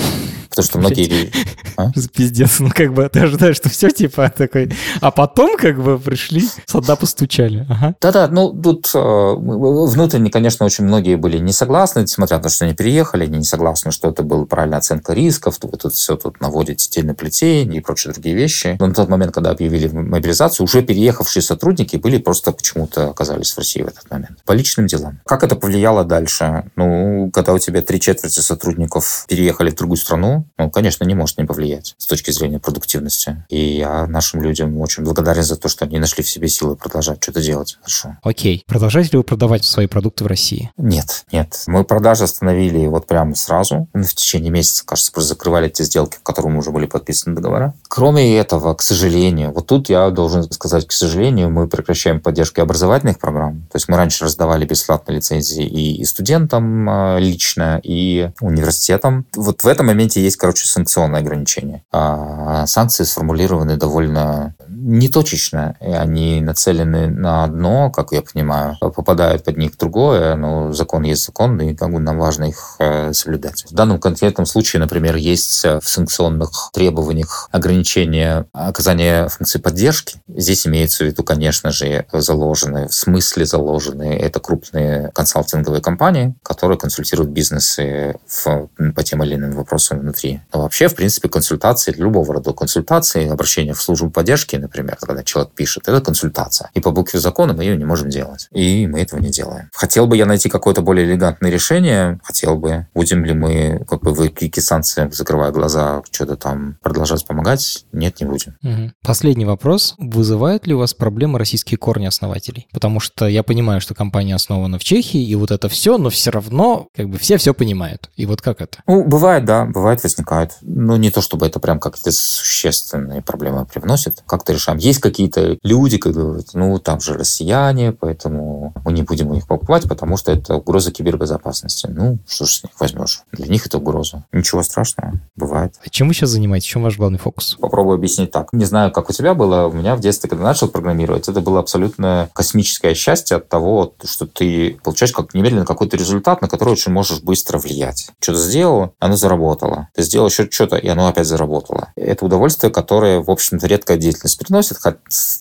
Потому 0.48 0.64
что 0.64 0.78
многие... 0.78 1.32
А? 1.76 1.90
Пиздец, 2.14 2.60
ну 2.60 2.70
как 2.74 2.92
бы 2.92 3.08
ты 3.08 3.20
ожидаешь, 3.20 3.56
что 3.56 3.68
все 3.68 3.90
типа 3.90 4.32
такой... 4.36 4.72
А 5.00 5.10
потом 5.10 5.56
как 5.56 5.82
бы 5.82 5.98
пришли, 5.98 6.48
сюда 6.66 6.96
постучали. 6.96 7.66
Да-да, 8.00 8.28
ну 8.28 8.52
тут 8.52 8.90
э, 8.94 9.34
внутренне, 9.36 10.30
конечно, 10.30 10.66
очень 10.66 10.84
многие 10.84 11.16
были 11.16 11.38
не 11.38 11.52
согласны, 11.52 12.00
несмотря 12.00 12.38
на 12.38 12.42
то, 12.44 12.48
что 12.48 12.64
они 12.64 12.74
переехали, 12.74 13.24
они 13.24 13.38
не 13.38 13.44
согласны, 13.44 13.90
что 13.92 14.08
это 14.08 14.22
была 14.22 14.44
правильная 14.46 14.78
оценка 14.78 15.12
рисков, 15.12 15.58
вы 15.62 15.76
тут 15.76 15.92
все 15.94 16.16
тут 16.22 16.40
наводите 16.40 16.88
тень 16.88 17.06
на 17.06 17.14
плетень 17.14 17.74
и 17.74 17.80
прочие 17.80 18.12
другие 18.12 18.35
вещи. 18.35 18.76
Но 18.78 18.87
на 18.87 18.94
тот 18.94 19.09
момент, 19.09 19.33
когда 19.33 19.50
объявили 19.50 19.88
мобилизацию, 19.88 20.64
уже 20.64 20.83
переехавшие 20.83 21.42
сотрудники 21.42 21.96
были 21.96 22.18
просто 22.18 22.52
почему-то 22.52 23.11
оказались 23.11 23.52
в 23.52 23.59
России 23.59 23.83
в 23.83 23.88
этот 23.88 24.11
момент. 24.11 24.42
По 24.44 24.52
личным 24.52 24.87
делам. 24.87 25.20
Как 25.26 25.42
это 25.42 25.56
повлияло 25.56 26.04
дальше? 26.04 26.64
Ну, 26.76 27.30
когда 27.33 27.52
у 27.52 27.59
тебя 27.59 27.83
три 27.83 28.00
четверти 28.00 28.40
сотрудников 28.40 29.24
переехали 29.28 29.70
в 29.70 29.74
другую 29.74 29.96
страну, 29.96 30.46
ну, 30.59 30.70
конечно, 30.70 31.04
не 31.04 31.14
может 31.14 31.38
не 31.38 31.44
повлиять 31.44 31.94
с 31.98 32.06
точки 32.06 32.30
зрения 32.30 32.59
продуктивности. 32.59 33.44
И 33.48 33.78
я 33.78 34.06
нашим 34.06 34.42
людям 34.42 34.78
очень 34.80 35.04
благодарен 35.04 35.42
за 35.42 35.56
то, 35.56 35.68
что 35.68 35.85
они 35.85 35.98
нашли 35.98 36.22
в 36.22 36.28
себе 36.28 36.48
силы 36.48 36.76
продолжать 36.76 37.22
что-то 37.22 37.42
делать. 37.42 37.78
Хорошо. 37.80 38.16
Окей. 38.22 38.64
Продолжаете 38.66 39.11
ли 39.12 39.18
вы 39.18 39.24
продавать 39.24 39.64
свои 39.64 39.87
продукты 39.87 40.24
в 40.24 40.26
России? 40.26 40.70
Нет, 40.76 41.24
нет. 41.33 41.62
Мы 41.66 41.85
продажи 41.85 42.24
остановили 42.24 42.87
вот 42.87 43.06
прямо 43.06 43.35
сразу. 43.35 43.88
В 43.94 44.14
течение 44.14 44.50
месяца, 44.50 44.85
кажется, 44.85 45.12
просто 45.12 45.35
закрывали 45.35 45.68
те 45.68 45.85
сделки, 45.85 46.10
в 46.14 46.23
которых 46.23 46.57
уже 46.57 46.70
были 46.70 46.87
подписаны 46.87 47.37
договора. 47.37 47.75
Кроме 47.88 48.37
этого, 48.37 48.75
к 48.75 48.83
сожалению, 48.83 49.53
вот 49.53 49.66
тут 49.66 49.88
я 49.88 50.11
должен 50.11 50.50
сказать, 50.50 50.87
к 50.87 50.92
сожалению, 50.92 51.50
мы 51.50 51.69
прекращаем 51.69 52.21
поддержку 52.21 52.63
образовательных 52.63 53.19
программ. 53.19 53.63
То 53.71 53.77
есть 53.77 53.88
мы 53.88 53.96
раньше 53.96 54.25
раздавали 54.25 54.65
бесплатные 54.65 55.17
лицензии 55.17 55.65
и, 55.65 56.00
и 56.00 56.04
студентам 56.04 56.88
э, 56.88 57.21
лично, 57.21 57.81
и 57.83 58.31
университетам. 58.40 59.27
Вот 59.35 59.63
в 59.63 59.67
этом 59.67 59.87
моменте 59.87 60.23
есть, 60.23 60.37
короче, 60.37 60.67
санкционные 60.67 61.21
ограничения. 61.21 61.83
А 61.92 62.67
санкции 62.67 63.04
сформулированы 63.04 63.77
довольно 63.77 64.54
неточечно, 64.83 65.76
и 65.81 65.90
они 65.90 66.40
нацелены 66.40 67.08
на 67.08 67.44
одно, 67.44 67.90
как 67.90 68.12
я 68.12 68.22
понимаю, 68.22 68.76
попадают 68.81 69.44
под 69.44 69.56
них 69.56 69.76
другое, 69.76 70.35
но 70.37 70.72
закон 70.72 71.02
есть 71.02 71.24
закон, 71.24 71.60
и 71.60 71.74
как 71.74 71.92
бы 71.92 71.98
нам 71.98 72.18
важно 72.18 72.44
их 72.44 72.76
э, 72.78 73.12
соблюдать. 73.12 73.64
В 73.70 73.74
данном 73.74 73.98
конкретном 73.98 74.46
случае, 74.46 74.81
например, 74.81 75.16
есть 75.16 75.64
в 75.64 75.83
санкционных 75.83 76.70
требованиях 76.72 77.48
ограничения 77.52 78.46
оказания 78.52 79.28
функции 79.28 79.58
поддержки. 79.58 80.20
Здесь 80.28 80.66
имеется 80.66 81.04
в 81.04 81.06
виду, 81.08 81.22
конечно 81.22 81.70
же, 81.70 82.06
заложенные, 82.12 82.88
в 82.88 82.94
смысле 82.94 83.44
заложенные, 83.44 84.18
это 84.18 84.40
крупные 84.40 85.10
консалтинговые 85.14 85.83
компании, 85.83 86.35
которые 86.42 86.78
консультируют 86.78 87.31
бизнесы 87.31 88.16
в, 88.26 88.68
по 88.94 89.02
тем 89.02 89.22
или 89.24 89.35
иным 89.35 89.52
вопросам 89.52 90.00
внутри. 90.00 90.40
Но 90.52 90.62
вообще, 90.62 90.88
в 90.88 90.94
принципе, 90.94 91.28
консультации, 91.28 91.92
любого 91.92 92.35
рода 92.35 92.52
консультации, 92.52 93.28
обращение 93.28 93.74
в 93.74 93.83
службу 93.83 94.10
поддержки, 94.10 94.56
например, 94.71 94.96
когда 95.00 95.23
человек 95.25 95.52
пишет, 95.54 95.88
это 95.88 96.00
консультация. 96.00 96.71
И 96.75 96.81
по 96.81 96.92
букве 96.92 97.18
закона 97.18 97.52
мы 97.52 97.64
ее 97.64 97.77
не 97.77 97.85
можем 97.85 98.08
делать. 98.08 98.48
И 98.52 98.87
мы 98.87 99.00
этого 99.00 99.21
не 99.21 99.31
делаем. 99.31 99.68
Хотел 99.75 100.06
бы 100.06 100.16
я 100.16 100.27
найти 100.27 100.48
какое-то 100.48 100.83
более 100.83 101.06
элегантное 101.06 101.50
решение? 101.50 102.21
Хотел 102.23 102.56
бы. 102.56 102.87
Будем 102.94 103.25
ли 103.25 103.35
мы, 103.35 103.85
как 103.88 104.02
бы, 104.02 104.12
в 104.12 104.31
санкциям, 104.60 105.10
закрывая 105.12 105.50
глаза, 105.50 106.02
что-то 106.10 106.37
там 106.37 106.77
продолжать 106.83 107.27
помогать? 107.27 107.85
Нет, 107.92 108.21
не 108.21 108.27
будем. 108.27 108.56
Угу. 108.62 108.92
Последний 109.02 109.44
вопрос. 109.44 109.94
Вызывают 109.98 110.66
ли 110.66 110.75
у 110.75 110.79
вас 110.79 110.94
проблемы 110.94 111.38
российские 111.38 111.79
корни 111.79 112.06
основателей? 112.06 112.68
Потому 112.73 113.00
что 113.00 113.27
я 113.27 113.42
понимаю, 113.42 113.81
что 113.81 113.94
компания 113.94 114.35
основана 114.35 114.79
в 114.79 114.85
Чехии, 114.85 115.23
и 115.23 115.35
вот 115.35 115.50
это 115.50 115.68
все, 115.68 115.98
но 115.98 116.10
все 116.10 116.31
равно 116.31 116.88
как 116.94 117.08
бы 117.08 117.18
все 117.18 117.37
все 117.37 117.54
понимают. 117.54 118.10
И 118.16 118.27
вот 118.27 118.42
как 118.42 118.60
это? 118.60 118.79
Ну, 118.87 119.04
бывает, 119.04 119.44
да, 119.44 119.64
бывает, 119.64 120.02
возникает. 120.02 120.52
Но 120.60 120.96
не 120.96 121.10
то, 121.10 121.21
чтобы 121.21 121.46
это 121.46 121.58
прям 121.58 121.81
какие-то 121.81 122.12
существенные 122.12 123.23
проблемы 123.23 123.66
привносит. 123.66 124.23
Как-то 124.27 124.52
решаем. 124.61 124.79
Есть 124.79 125.00
какие-то 125.00 125.58
люди, 125.63 125.98
которые 125.98 126.27
говорят, 126.27 126.48
ну, 126.54 126.79
там 126.79 127.00
же 127.00 127.15
россияне, 127.15 127.92
поэтому 127.92 128.73
мы 128.85 128.92
не 128.92 129.02
будем 129.02 129.33
их 129.33 129.46
покупать, 129.46 129.88
потому 129.88 130.17
что 130.17 130.33
это 130.33 130.56
угроза 130.56 130.92
кибербезопасности. 130.92 131.87
Ну, 131.90 132.19
что 132.29 132.44
ж 132.44 132.50
с 132.50 132.63
них 132.63 132.73
возьмешь? 132.79 133.23
Для 133.33 133.46
них 133.46 133.67
это 133.67 133.79
угроза. 133.79 134.25
Ничего 134.33 134.63
страшного, 134.63 135.15
бывает. 135.37 135.75
А 135.85 135.88
чем 135.88 136.08
вы 136.08 136.15
сейчас 136.15 136.31
занимаетесь? 136.31 136.69
В 136.69 136.71
чем 136.71 136.83
ваш 136.83 136.96
главный 136.96 137.19
фокус? 137.19 137.56
Попробую 137.61 137.94
объяснить 137.94 138.31
так. 138.31 138.52
Не 138.52 138.65
знаю, 138.65 138.92
как 138.92 139.11
у 139.11 139.13
тебя 139.13 139.35
было. 139.35 139.67
У 139.67 139.73
меня 139.73 139.96
в 139.96 140.00
детстве, 140.00 140.29
когда 140.29 140.44
начал 140.44 140.69
программировать, 140.69 141.29
это 141.29 141.40
было 141.40 141.61
абсолютно 141.61 142.29
космическое 142.35 142.94
счастье 142.94 143.38
от 143.38 143.48
того, 143.48 143.94
что 144.04 144.27
ты 144.27 144.79
получаешь 144.83 145.13
как 145.13 145.35
немедленно 145.35 145.65
какой-то 145.65 145.96
результат, 145.96 146.42
на 146.42 146.48
который 146.48 146.71
очень 146.71 146.92
можешь 146.92 147.23
быстро 147.23 147.58
влиять. 147.58 148.11
Что-то 148.21 148.38
сделал, 148.38 148.94
оно 148.98 149.17
заработало. 149.17 149.88
Ты 149.94 150.02
сделал 150.02 150.29
еще 150.29 150.48
что-то, 150.50 150.77
и 150.77 150.88
оно 150.88 151.08
опять 151.08 151.27
заработало. 151.27 151.92
Это 151.96 152.25
удовольствие, 152.25 152.71
которое, 152.71 153.21
в 153.21 153.31
общем-то, 153.31 153.67
редкая 153.67 153.96
деятельность 153.96 154.38
приносит. 154.51 154.79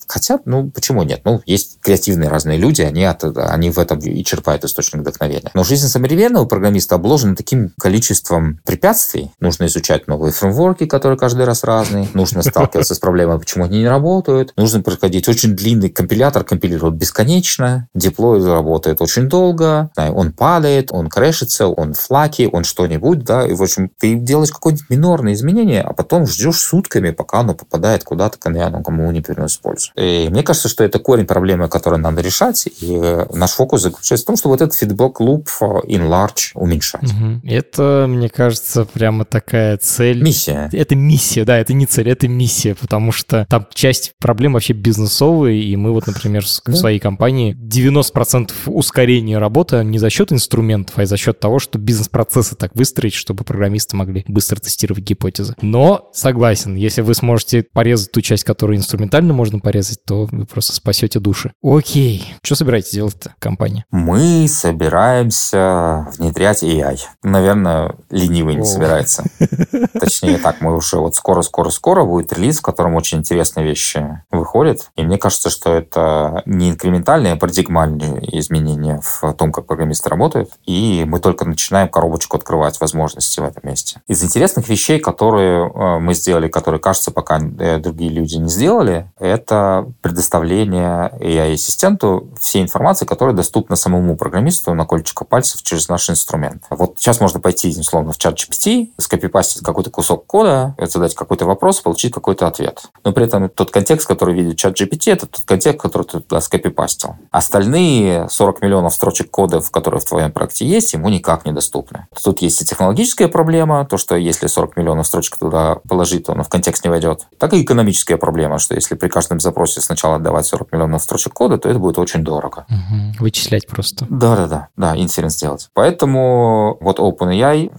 Хотя, 0.07 0.39
ну, 0.45 0.69
почему 0.69 1.03
нет? 1.03 1.21
Ну, 1.25 1.41
есть 1.45 1.79
креативные 1.81 2.29
разные 2.29 2.57
люди, 2.57 2.81
они, 2.81 3.03
от, 3.03 3.23
они 3.23 3.71
в 3.71 3.79
этом 3.79 3.99
и 3.99 4.23
черпают 4.23 4.63
источник 4.63 5.01
вдохновения. 5.01 5.49
Но 5.53 5.63
жизнь 5.63 5.87
современного 5.87 6.45
программиста 6.45 6.95
обложена 6.95 7.35
таким 7.35 7.71
количеством 7.79 8.59
препятствий. 8.65 9.31
Нужно 9.39 9.65
изучать 9.65 10.07
новые 10.07 10.31
фреймворки, 10.31 10.85
которые 10.85 11.17
каждый 11.17 11.45
раз 11.45 11.63
разные. 11.63 12.07
Нужно 12.13 12.43
сталкиваться 12.43 12.95
с 12.95 12.99
проблемой, 12.99 13.39
почему 13.39 13.65
они 13.65 13.79
не 13.79 13.87
работают. 13.87 14.53
Нужно 14.55 14.81
проходить 14.81 15.27
очень 15.27 15.55
длинный 15.55 15.89
компилятор, 15.89 16.43
компилирует 16.43 16.95
бесконечно. 16.95 17.87
Деплой 17.93 18.43
работает 18.45 19.01
очень 19.01 19.27
долго. 19.27 19.89
Он 19.97 20.31
падает, 20.31 20.91
он 20.91 21.09
крэшится, 21.09 21.67
он 21.67 21.93
флаки, 21.93 22.47
он 22.51 22.63
что-нибудь, 22.63 23.23
да. 23.23 23.45
И, 23.47 23.53
в 23.53 23.63
общем, 23.63 23.89
ты 23.97 24.15
делаешь 24.15 24.51
какое-нибудь 24.51 24.89
минорное 24.89 25.33
изменение, 25.33 25.81
а 25.81 25.93
потом 25.93 26.27
ждешь 26.27 26.57
сутками, 26.57 27.11
пока 27.11 27.39
оно 27.39 27.55
попадает 27.55 28.03
куда-то, 28.03 28.37
оно 28.49 28.81
кому 28.99 29.11
не 29.11 29.21
приносит 29.21 29.61
пользу. 29.61 29.91
И 29.95 30.27
мне 30.29 30.43
кажется, 30.43 30.69
что 30.69 30.83
это 30.83 30.99
корень 30.99 31.25
проблемы, 31.25 31.69
которую 31.69 32.01
надо 32.01 32.21
решать. 32.21 32.67
И 32.81 32.97
наш 33.33 33.51
фокус 33.51 33.81
заключается 33.81 34.25
в 34.25 34.27
том, 34.27 34.37
что 34.37 34.49
вот 34.49 34.61
этот 34.61 34.75
фидбэк 34.75 35.19
луп 35.19 35.47
in 35.87 36.07
large 36.07 36.51
уменьшать. 36.53 37.03
Угу. 37.03 37.41
Это, 37.43 38.05
мне 38.07 38.29
кажется, 38.29 38.85
прямо 38.85 39.25
такая 39.25 39.77
цель. 39.77 40.21
Миссия. 40.21 40.69
Это 40.73 40.95
миссия, 40.95 41.45
да, 41.45 41.57
это 41.57 41.73
не 41.73 41.85
цель, 41.85 42.09
это 42.09 42.27
миссия, 42.27 42.75
потому 42.75 43.11
что 43.11 43.45
там 43.49 43.67
часть 43.73 44.13
проблем 44.19 44.53
вообще 44.53 44.73
бизнесовые, 44.73 45.63
и 45.63 45.75
мы 45.75 45.91
вот, 45.91 46.07
например, 46.07 46.43
в 46.43 46.75
своей 46.75 46.99
компании 46.99 47.55
90% 47.55 48.51
ускорения 48.67 49.37
работы 49.37 49.83
не 49.83 49.99
за 49.99 50.09
счет 50.09 50.31
инструментов, 50.31 50.97
а 50.97 51.05
за 51.05 51.17
счет 51.17 51.39
того, 51.39 51.59
что 51.59 51.79
бизнес-процессы 51.79 52.55
так 52.55 52.75
выстроить, 52.75 53.13
чтобы 53.13 53.43
программисты 53.43 53.95
могли 53.95 54.25
быстро 54.27 54.59
тестировать 54.59 55.03
гипотезы. 55.03 55.55
Но 55.61 56.09
согласен, 56.13 56.75
если 56.75 57.01
вы 57.01 57.13
сможете 57.13 57.65
порезать 57.73 58.11
ту 58.11 58.21
часть, 58.21 58.43
которую 58.43 58.77
инструментально 58.89 59.33
можно 59.33 59.59
порезать, 59.59 60.03
то 60.03 60.27
вы 60.31 60.45
просто 60.45 60.73
спасете 60.73 61.19
души. 61.19 61.53
Окей. 61.63 62.33
Что 62.41 62.55
собираетесь 62.55 62.91
делать-то, 62.91 63.35
компания? 63.37 63.85
Мы 63.91 64.47
собираемся 64.47 66.07
внедрять 66.17 66.63
AI. 66.63 66.97
Наверное, 67.21 67.95
ленивый 68.09 68.55
не 68.55 68.61
О. 68.61 68.65
собирается. 68.65 69.25
Точнее 69.99 70.39
так, 70.39 70.61
мы 70.61 70.75
уже 70.75 70.97
вот 70.97 71.15
скоро-скоро-скоро 71.15 72.03
будет 72.03 72.33
релиз, 72.33 72.59
в 72.59 72.61
котором 72.63 72.95
очень 72.95 73.19
интересные 73.19 73.63
вещи 73.63 74.23
выходят. 74.31 74.89
И 74.95 75.03
мне 75.03 75.19
кажется, 75.19 75.51
что 75.51 75.75
это 75.75 76.41
не 76.47 76.71
инкрементальные, 76.71 77.33
а 77.33 77.35
парадигмальные 77.35 78.39
изменения 78.39 79.01
в 79.03 79.33
том, 79.33 79.51
как 79.51 79.67
программисты 79.67 80.09
работают. 80.09 80.49
И 80.65 81.05
мы 81.05 81.19
только 81.19 81.45
начинаем 81.45 81.89
коробочку 81.89 82.37
открывать 82.37 82.81
возможности 82.81 83.39
в 83.39 83.43
этом 83.43 83.69
месте. 83.69 84.01
Из 84.07 84.23
интересных 84.23 84.67
вещей, 84.67 84.99
которые 84.99 85.69
э, 85.69 85.99
мы 85.99 86.15
сделали, 86.15 86.47
которые, 86.47 86.81
кажется, 86.81 87.11
пока 87.11 87.39
э, 87.39 87.77
другие 87.77 88.09
люди 88.09 88.35
не 88.37 88.49
сделали, 88.49 88.78
это 89.19 89.91
предоставление 90.01 91.11
AI-ассистенту 91.19 92.29
всей 92.39 92.61
информации, 92.61 93.05
которая 93.05 93.35
доступна 93.35 93.75
самому 93.75 94.15
программисту 94.15 94.73
на 94.73 94.85
кольчико 94.85 95.25
пальцев 95.25 95.61
через 95.63 95.89
наш 95.89 96.09
инструмент. 96.09 96.63
Вот 96.69 96.95
сейчас 96.97 97.19
можно 97.19 97.39
пойти, 97.39 97.69
условно, 97.79 98.11
в 98.11 98.17
чат 98.17 98.35
GPT, 98.35 98.91
скопипастить 98.97 99.63
какой-то 99.63 99.89
кусок 99.89 100.25
кода, 100.25 100.75
задать 100.79 101.15
какой-то 101.15 101.45
вопрос, 101.45 101.81
получить 101.81 102.13
какой-то 102.13 102.47
ответ. 102.47 102.83
Но 103.03 103.11
при 103.11 103.25
этом 103.25 103.49
тот 103.49 103.71
контекст, 103.71 104.07
который 104.07 104.35
видит 104.35 104.57
чат 104.57 104.79
GPT, 104.79 105.11
это 105.11 105.25
тот 105.25 105.41
контекст, 105.45 105.81
который 105.81 106.03
ты 106.03 106.19
туда 106.19 106.41
скопипастил. 106.41 107.15
Остальные 107.31 108.29
40 108.29 108.61
миллионов 108.61 108.93
строчек 108.93 109.31
кода, 109.31 109.61
которые 109.71 110.01
в 110.01 110.05
твоем 110.05 110.31
проекте 110.31 110.65
есть, 110.65 110.93
ему 110.93 111.09
никак 111.09 111.45
недоступны. 111.45 112.07
Тут 112.23 112.41
есть 112.41 112.61
и 112.61 112.65
технологическая 112.65 113.27
проблема, 113.27 113.85
то, 113.85 113.97
что 113.97 114.15
если 114.15 114.47
40 114.47 114.77
миллионов 114.77 115.07
строчек 115.07 115.37
туда 115.37 115.75
положить, 115.87 116.25
то 116.25 116.33
оно 116.33 116.43
в 116.43 116.49
контекст 116.49 116.83
не 116.83 116.89
войдет. 116.89 117.27
Так 117.37 117.53
и 117.53 117.61
экономическая 117.61 118.17
проблема, 118.17 118.59
что 118.69 118.75
если 118.75 118.93
при 118.93 119.07
каждом 119.07 119.39
запросе 119.39 119.81
сначала 119.81 120.17
отдавать 120.17 120.45
40 120.45 120.71
миллионов 120.71 121.01
строчек 121.01 121.33
кода, 121.33 121.57
то 121.57 121.67
это 121.67 121.79
будет 121.79 121.97
очень 121.97 122.23
дорого. 122.23 122.67
Угу. 122.69 123.23
Вычислять 123.23 123.65
просто. 123.65 124.05
Да-да-да, 124.07 124.67
да, 124.77 124.95
инсерент 124.95 125.31
сделать. 125.31 125.69
Поэтому 125.73 126.77
вот 126.79 126.99
OpenAI 126.99 127.71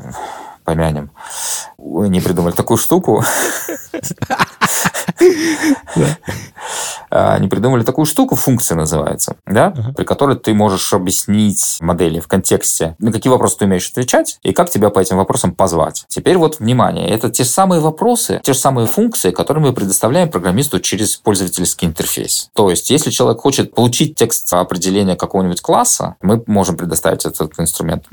помянем. 0.65 1.13
Они 1.83 2.21
придумали 2.21 2.53
такую 2.53 2.79
штуку. 2.79 3.25
Они 7.11 7.49
придумали 7.49 7.83
такую 7.83 8.07
штуку, 8.07 8.37
функция 8.37 8.77
называется, 8.77 9.37
да, 9.45 9.75
при 9.97 10.05
которой 10.05 10.37
ты 10.37 10.55
можешь 10.55 10.93
объяснить 10.93 11.79
модели 11.81 12.21
в 12.21 12.29
контексте, 12.29 12.95
на 13.01 13.11
какие 13.11 13.31
вопросы 13.31 13.59
ты 13.59 13.65
умеешь 13.65 13.91
отвечать 13.91 14.39
и 14.43 14.53
как 14.53 14.71
тебя 14.71 14.91
по 14.91 15.01
этим 15.01 15.17
вопросам 15.17 15.53
позвать. 15.53 16.05
Теперь 16.09 16.37
вот, 16.37 16.61
внимание, 16.61 17.09
это 17.09 17.29
те 17.29 17.45
самые 17.45 17.81
вопросы, 17.81 18.41
те 18.45 18.53
же 18.53 18.59
самые 18.59 18.87
функции, 18.87 19.33
которые 19.33 19.65
мы 19.65 19.73
предоставляем 19.73 20.31
программисту 20.31 20.79
через 20.79 21.17
пользовательский 21.17 21.89
интерфейс. 21.89 22.49
То 22.55 22.71
есть, 22.71 22.91
если 22.91 23.11
человек 23.11 23.41
хочет 23.41 23.75
получить 23.75 24.15
текст 24.15 24.53
определения 24.53 25.17
какого-нибудь 25.17 25.61
класса, 25.61 26.15
мы 26.23 26.43
можем 26.47 26.77
предоставить 26.77 27.27
этот 27.27 27.59
инструмент 27.59 28.05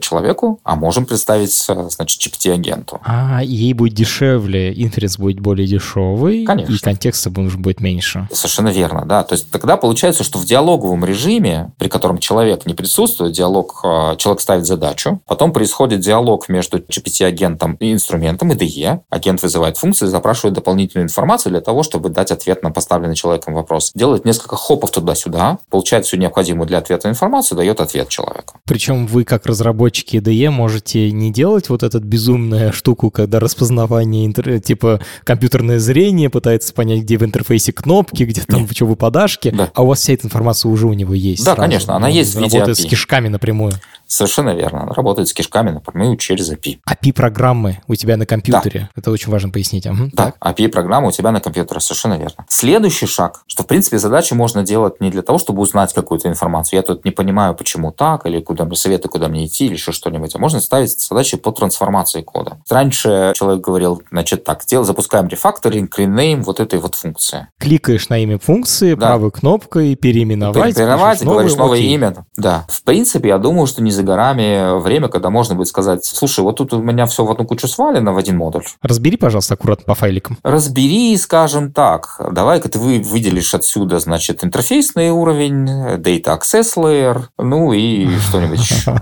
человеку, 0.00 0.60
а 0.64 0.74
можем 0.74 1.04
представить, 1.04 1.64
э, 1.68 1.88
значит, 1.90 2.20
GPT-агенту. 2.20 3.00
А, 3.10 3.40
ей 3.42 3.72
будет 3.72 3.94
дешевле, 3.94 4.70
инференс 4.76 5.16
будет 5.16 5.40
более 5.40 5.66
дешевый, 5.66 6.44
Конечно. 6.44 6.74
и 6.74 6.78
контекста 6.78 7.30
будет 7.30 7.80
меньше. 7.80 8.28
Совершенно 8.30 8.68
верно, 8.68 9.06
да. 9.06 9.22
То 9.22 9.34
есть 9.34 9.50
тогда 9.50 9.78
получается, 9.78 10.24
что 10.24 10.38
в 10.38 10.44
диалоговом 10.44 11.06
режиме, 11.06 11.72
при 11.78 11.88
котором 11.88 12.18
человек 12.18 12.66
не 12.66 12.74
присутствует, 12.74 13.32
диалог, 13.32 13.80
э, 13.82 14.16
человек 14.18 14.42
ставит 14.42 14.66
задачу, 14.66 15.22
потом 15.26 15.54
происходит 15.54 16.00
диалог 16.00 16.50
между 16.50 16.80
GPT-агентом 16.80 17.76
и 17.80 17.94
инструментом, 17.94 18.52
IDE. 18.52 19.00
Агент 19.08 19.42
вызывает 19.42 19.78
функцию, 19.78 20.10
запрашивает 20.10 20.54
дополнительную 20.54 21.06
информацию 21.06 21.52
для 21.52 21.62
того, 21.62 21.84
чтобы 21.84 22.10
дать 22.10 22.30
ответ 22.30 22.62
на 22.62 22.70
поставленный 22.70 23.16
человеком 23.16 23.54
вопрос. 23.54 23.92
Делает 23.94 24.26
несколько 24.26 24.56
хопов 24.56 24.90
туда-сюда, 24.90 25.60
получает 25.70 26.04
всю 26.04 26.18
необходимую 26.18 26.66
для 26.66 26.76
ответа 26.76 27.08
информацию, 27.08 27.56
дает 27.56 27.80
ответ 27.80 28.10
человеку. 28.10 28.58
Причем 28.66 29.06
вы, 29.06 29.24
как 29.24 29.46
разработчики 29.46 30.16
IDE, 30.16 30.50
можете 30.50 31.10
не 31.10 31.32
делать 31.32 31.70
вот 31.70 31.82
эту 31.82 32.00
безумную 32.00 32.68
штуку, 32.98 33.10
когда 33.10 33.38
распознавание, 33.38 34.26
интер... 34.26 34.60
типа 34.60 35.00
компьютерное 35.24 35.78
зрение 35.78 36.30
пытается 36.30 36.74
понять, 36.74 37.02
где 37.02 37.16
в 37.16 37.24
интерфейсе 37.24 37.72
кнопки, 37.72 38.24
где 38.24 38.42
там 38.42 38.62
Нет. 38.62 38.70
что 38.72 38.86
выпадашки, 38.86 39.50
да. 39.50 39.70
а 39.74 39.82
у 39.82 39.86
вас 39.86 40.00
вся 40.00 40.14
эта 40.14 40.26
информация 40.26 40.70
уже 40.70 40.86
у 40.86 40.92
него 40.92 41.14
есть. 41.14 41.44
Да, 41.44 41.54
сразу. 41.54 41.60
конечно, 41.60 41.94
она 41.96 42.08
есть 42.08 42.34
в 42.34 42.40
виде 42.40 42.58
Работает 42.58 42.78
API. 42.78 42.82
с 42.82 42.90
кишками 42.90 43.28
напрямую. 43.28 43.72
Совершенно 44.08 44.54
верно. 44.54 44.82
Она 44.82 44.94
работает 44.94 45.28
с 45.28 45.34
кишками 45.34 45.70
напрямую 45.70 46.16
через 46.16 46.50
API. 46.50 46.78
API-программы 46.88 47.82
у 47.86 47.94
тебя 47.94 48.16
на 48.16 48.24
компьютере. 48.26 48.88
Да. 48.94 49.00
Это 49.00 49.10
очень 49.10 49.30
важно 49.30 49.50
пояснить. 49.50 49.86
Угу. 49.86 50.10
Да, 50.14 50.32
API-программа 50.40 51.08
у 51.08 51.12
тебя 51.12 51.30
на 51.30 51.40
компьютере. 51.40 51.78
Совершенно 51.80 52.14
верно. 52.14 52.46
Следующий 52.48 53.06
шаг, 53.06 53.42
что, 53.46 53.62
в 53.62 53.66
принципе, 53.66 53.98
задачи 53.98 54.32
можно 54.32 54.62
делать 54.62 55.00
не 55.00 55.10
для 55.10 55.20
того, 55.20 55.38
чтобы 55.38 55.60
узнать 55.60 55.92
какую-то 55.92 56.28
информацию. 56.28 56.78
Я 56.78 56.82
тут 56.82 57.04
не 57.04 57.10
понимаю, 57.10 57.54
почему 57.54 57.92
так, 57.92 58.24
или 58.24 58.40
куда 58.40 58.64
мне 58.64 58.76
советы, 58.76 59.08
куда 59.08 59.28
мне 59.28 59.44
идти, 59.44 59.66
или 59.66 59.74
еще 59.74 59.92
что-нибудь. 59.92 60.34
А 60.34 60.38
можно 60.38 60.60
ставить 60.60 60.98
задачи 60.98 61.36
по 61.36 61.52
трансформации 61.52 62.22
кода. 62.22 62.62
Раньше 62.70 63.34
человек 63.36 63.62
говорил, 63.62 64.02
значит, 64.10 64.42
так, 64.44 64.62
сделал, 64.62 64.86
запускаем 64.86 65.28
рефакторинг, 65.28 65.98
rename 65.98 66.42
вот 66.42 66.60
этой 66.60 66.78
вот 66.78 66.94
функции. 66.94 67.48
Кликаешь 67.58 68.08
на 68.08 68.18
имя 68.18 68.38
функции, 68.38 68.94
да. 68.94 69.08
правой 69.08 69.30
кнопкой, 69.30 69.94
переименовать. 69.96 70.74
Переименовать, 70.74 71.22
говоришь 71.22 71.56
новое 71.56 71.80
имя. 71.80 72.14
Да. 72.36 72.64
В 72.68 72.82
принципе, 72.84 73.28
я 73.28 73.38
думаю, 73.38 73.66
что 73.66 73.82
не 73.82 73.90
за 73.98 74.04
горами 74.04 74.80
время, 74.80 75.08
когда 75.08 75.28
можно 75.28 75.54
будет 75.56 75.66
сказать, 75.66 76.04
слушай, 76.04 76.40
вот 76.40 76.56
тут 76.56 76.72
у 76.72 76.80
меня 76.80 77.06
все 77.06 77.24
в 77.24 77.30
одну 77.30 77.44
кучу 77.44 77.66
свалено 77.66 78.12
в 78.12 78.16
один 78.16 78.36
модуль. 78.36 78.64
Разбери, 78.80 79.16
пожалуйста, 79.16 79.54
аккуратно 79.54 79.84
по 79.84 79.94
файликам. 79.94 80.38
Разбери, 80.44 81.16
скажем 81.16 81.72
так. 81.72 82.20
Давай-ка 82.32 82.68
ты 82.68 82.78
вы 82.78 83.00
выделишь 83.00 83.54
отсюда, 83.54 83.98
значит, 83.98 84.44
интерфейсный 84.44 85.10
уровень, 85.10 85.68
data 85.98 86.38
access 86.38 86.76
layer, 86.76 87.24
ну 87.38 87.72
и 87.72 88.08
что-нибудь 88.28 88.60
еще. 88.60 88.94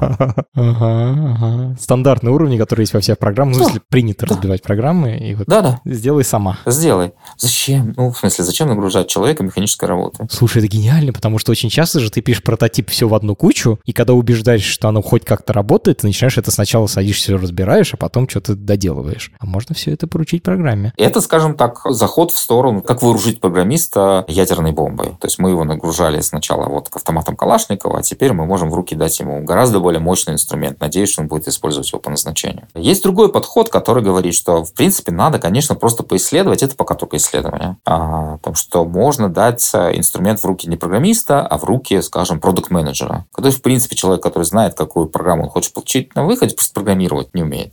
Стандартные 1.79 2.33
уровни, 2.33 2.57
которые 2.57 2.85
есть 2.85 2.95
во 2.95 3.01
всех 3.01 3.19
программах. 3.19 3.59
Ну, 3.59 3.67
если 3.67 3.81
принято 3.81 4.27
разбивать 4.27 4.63
программы, 4.63 5.19
и 5.19 5.35
вот 5.35 5.47
сделай 5.85 6.25
сама. 6.25 6.59
Сделай. 6.65 7.13
Зачем? 7.37 7.93
Ну, 7.97 8.11
в 8.11 8.19
смысле, 8.19 8.45
зачем 8.45 8.69
нагружать 8.69 9.09
человека 9.09 9.43
механической 9.43 9.85
работы? 9.85 10.27
Слушай, 10.31 10.59
это 10.59 10.69
гениально, 10.69 11.13
потому 11.13 11.39
что 11.39 11.53
очень 11.53 11.69
часто 11.69 12.01
же 12.01 12.11
ты 12.11 12.23
пишешь 12.23 12.43
прототип 12.43 12.91
все 12.91 13.09
в 13.09 13.15
одну 13.15 13.35
кучу, 13.35 13.79
и 13.85 13.93
когда 13.93 14.15
убеждаешь, 14.15 14.65
что 14.65 14.86
что 14.87 14.91
оно 14.91 15.03
хоть 15.03 15.25
как-то 15.25 15.53
работает, 15.53 15.99
ты 15.99 16.07
начинаешь 16.07 16.39
это 16.39 16.53
сначала 16.53 16.87
садишься, 16.87 17.37
разбираешь, 17.37 17.93
а 17.93 17.97
потом 17.97 18.29
что-то 18.29 18.55
доделываешь. 18.55 19.33
А 19.41 19.47
можно 19.47 19.75
все 19.75 19.93
это 19.93 20.07
поручить 20.07 20.45
программе. 20.45 20.93
Это, 20.97 21.21
скажем 21.21 21.57
так, 21.57 21.81
заход 21.87 22.31
в 22.31 22.39
сторону, 22.39 22.83
как 22.83 23.03
вооружить 23.03 23.41
программиста 23.41 24.25
ядерной 24.29 24.71
бомбой. 24.71 25.17
То 25.21 25.27
есть 25.27 25.41
мы 25.41 25.51
его 25.51 25.65
нагружали 25.65 26.21
сначала 26.21 26.69
вот 26.69 26.89
к 26.89 26.97
автоматам 26.97 27.35
Калашникова, 27.35 27.99
а 27.99 28.03
теперь 28.03 28.33
мы 28.33 28.47
можем 28.47 28.71
в 28.71 28.75
руки 28.75 28.95
дать 28.95 29.19
ему 29.19 29.43
гораздо 29.43 29.81
более 29.81 29.99
мощный 29.99 30.35
инструмент. 30.35 30.81
Надеюсь, 30.81 31.11
что 31.11 31.23
он 31.23 31.29
будет 31.29 31.49
использовать 31.49 31.91
его 31.91 31.99
по 31.99 32.11
назначению. 32.11 32.69
Есть 32.77 33.03
другой 33.03 33.33
подход, 33.33 33.71
который 33.71 34.05
говорит, 34.05 34.35
что, 34.35 34.65
в 34.65 34.73
принципе, 34.73 35.11
надо, 35.11 35.41
конечно, 35.41 35.75
просто 35.75 36.05
поисследовать. 36.05 36.63
Это 36.63 36.77
пока 36.77 36.95
только 36.95 37.17
исследование. 37.17 37.77
А, 37.85 38.35
о 38.35 38.39
том, 38.39 38.55
что 38.55 38.85
можно 38.85 39.29
дать 39.29 39.65
инструмент 39.75 40.41
в 40.41 40.45
руки 40.45 40.69
не 40.69 40.77
программиста, 40.77 41.45
а 41.45 41.59
в 41.59 41.65
руки, 41.65 42.01
скажем, 42.03 42.39
продукт-менеджера. 42.39 43.27
Который, 43.33 43.53
в 43.53 43.63
принципе, 43.63 43.97
человек, 43.97 44.23
который 44.23 44.45
знает, 44.45 44.76
какую 44.77 45.09
программу 45.09 45.45
он 45.45 45.49
хочет 45.49 45.73
получить 45.73 46.15
на 46.15 46.25
выходе, 46.25 46.55
просто 46.55 46.75
программировать 46.75 47.35
не 47.35 47.43
умеет. 47.43 47.73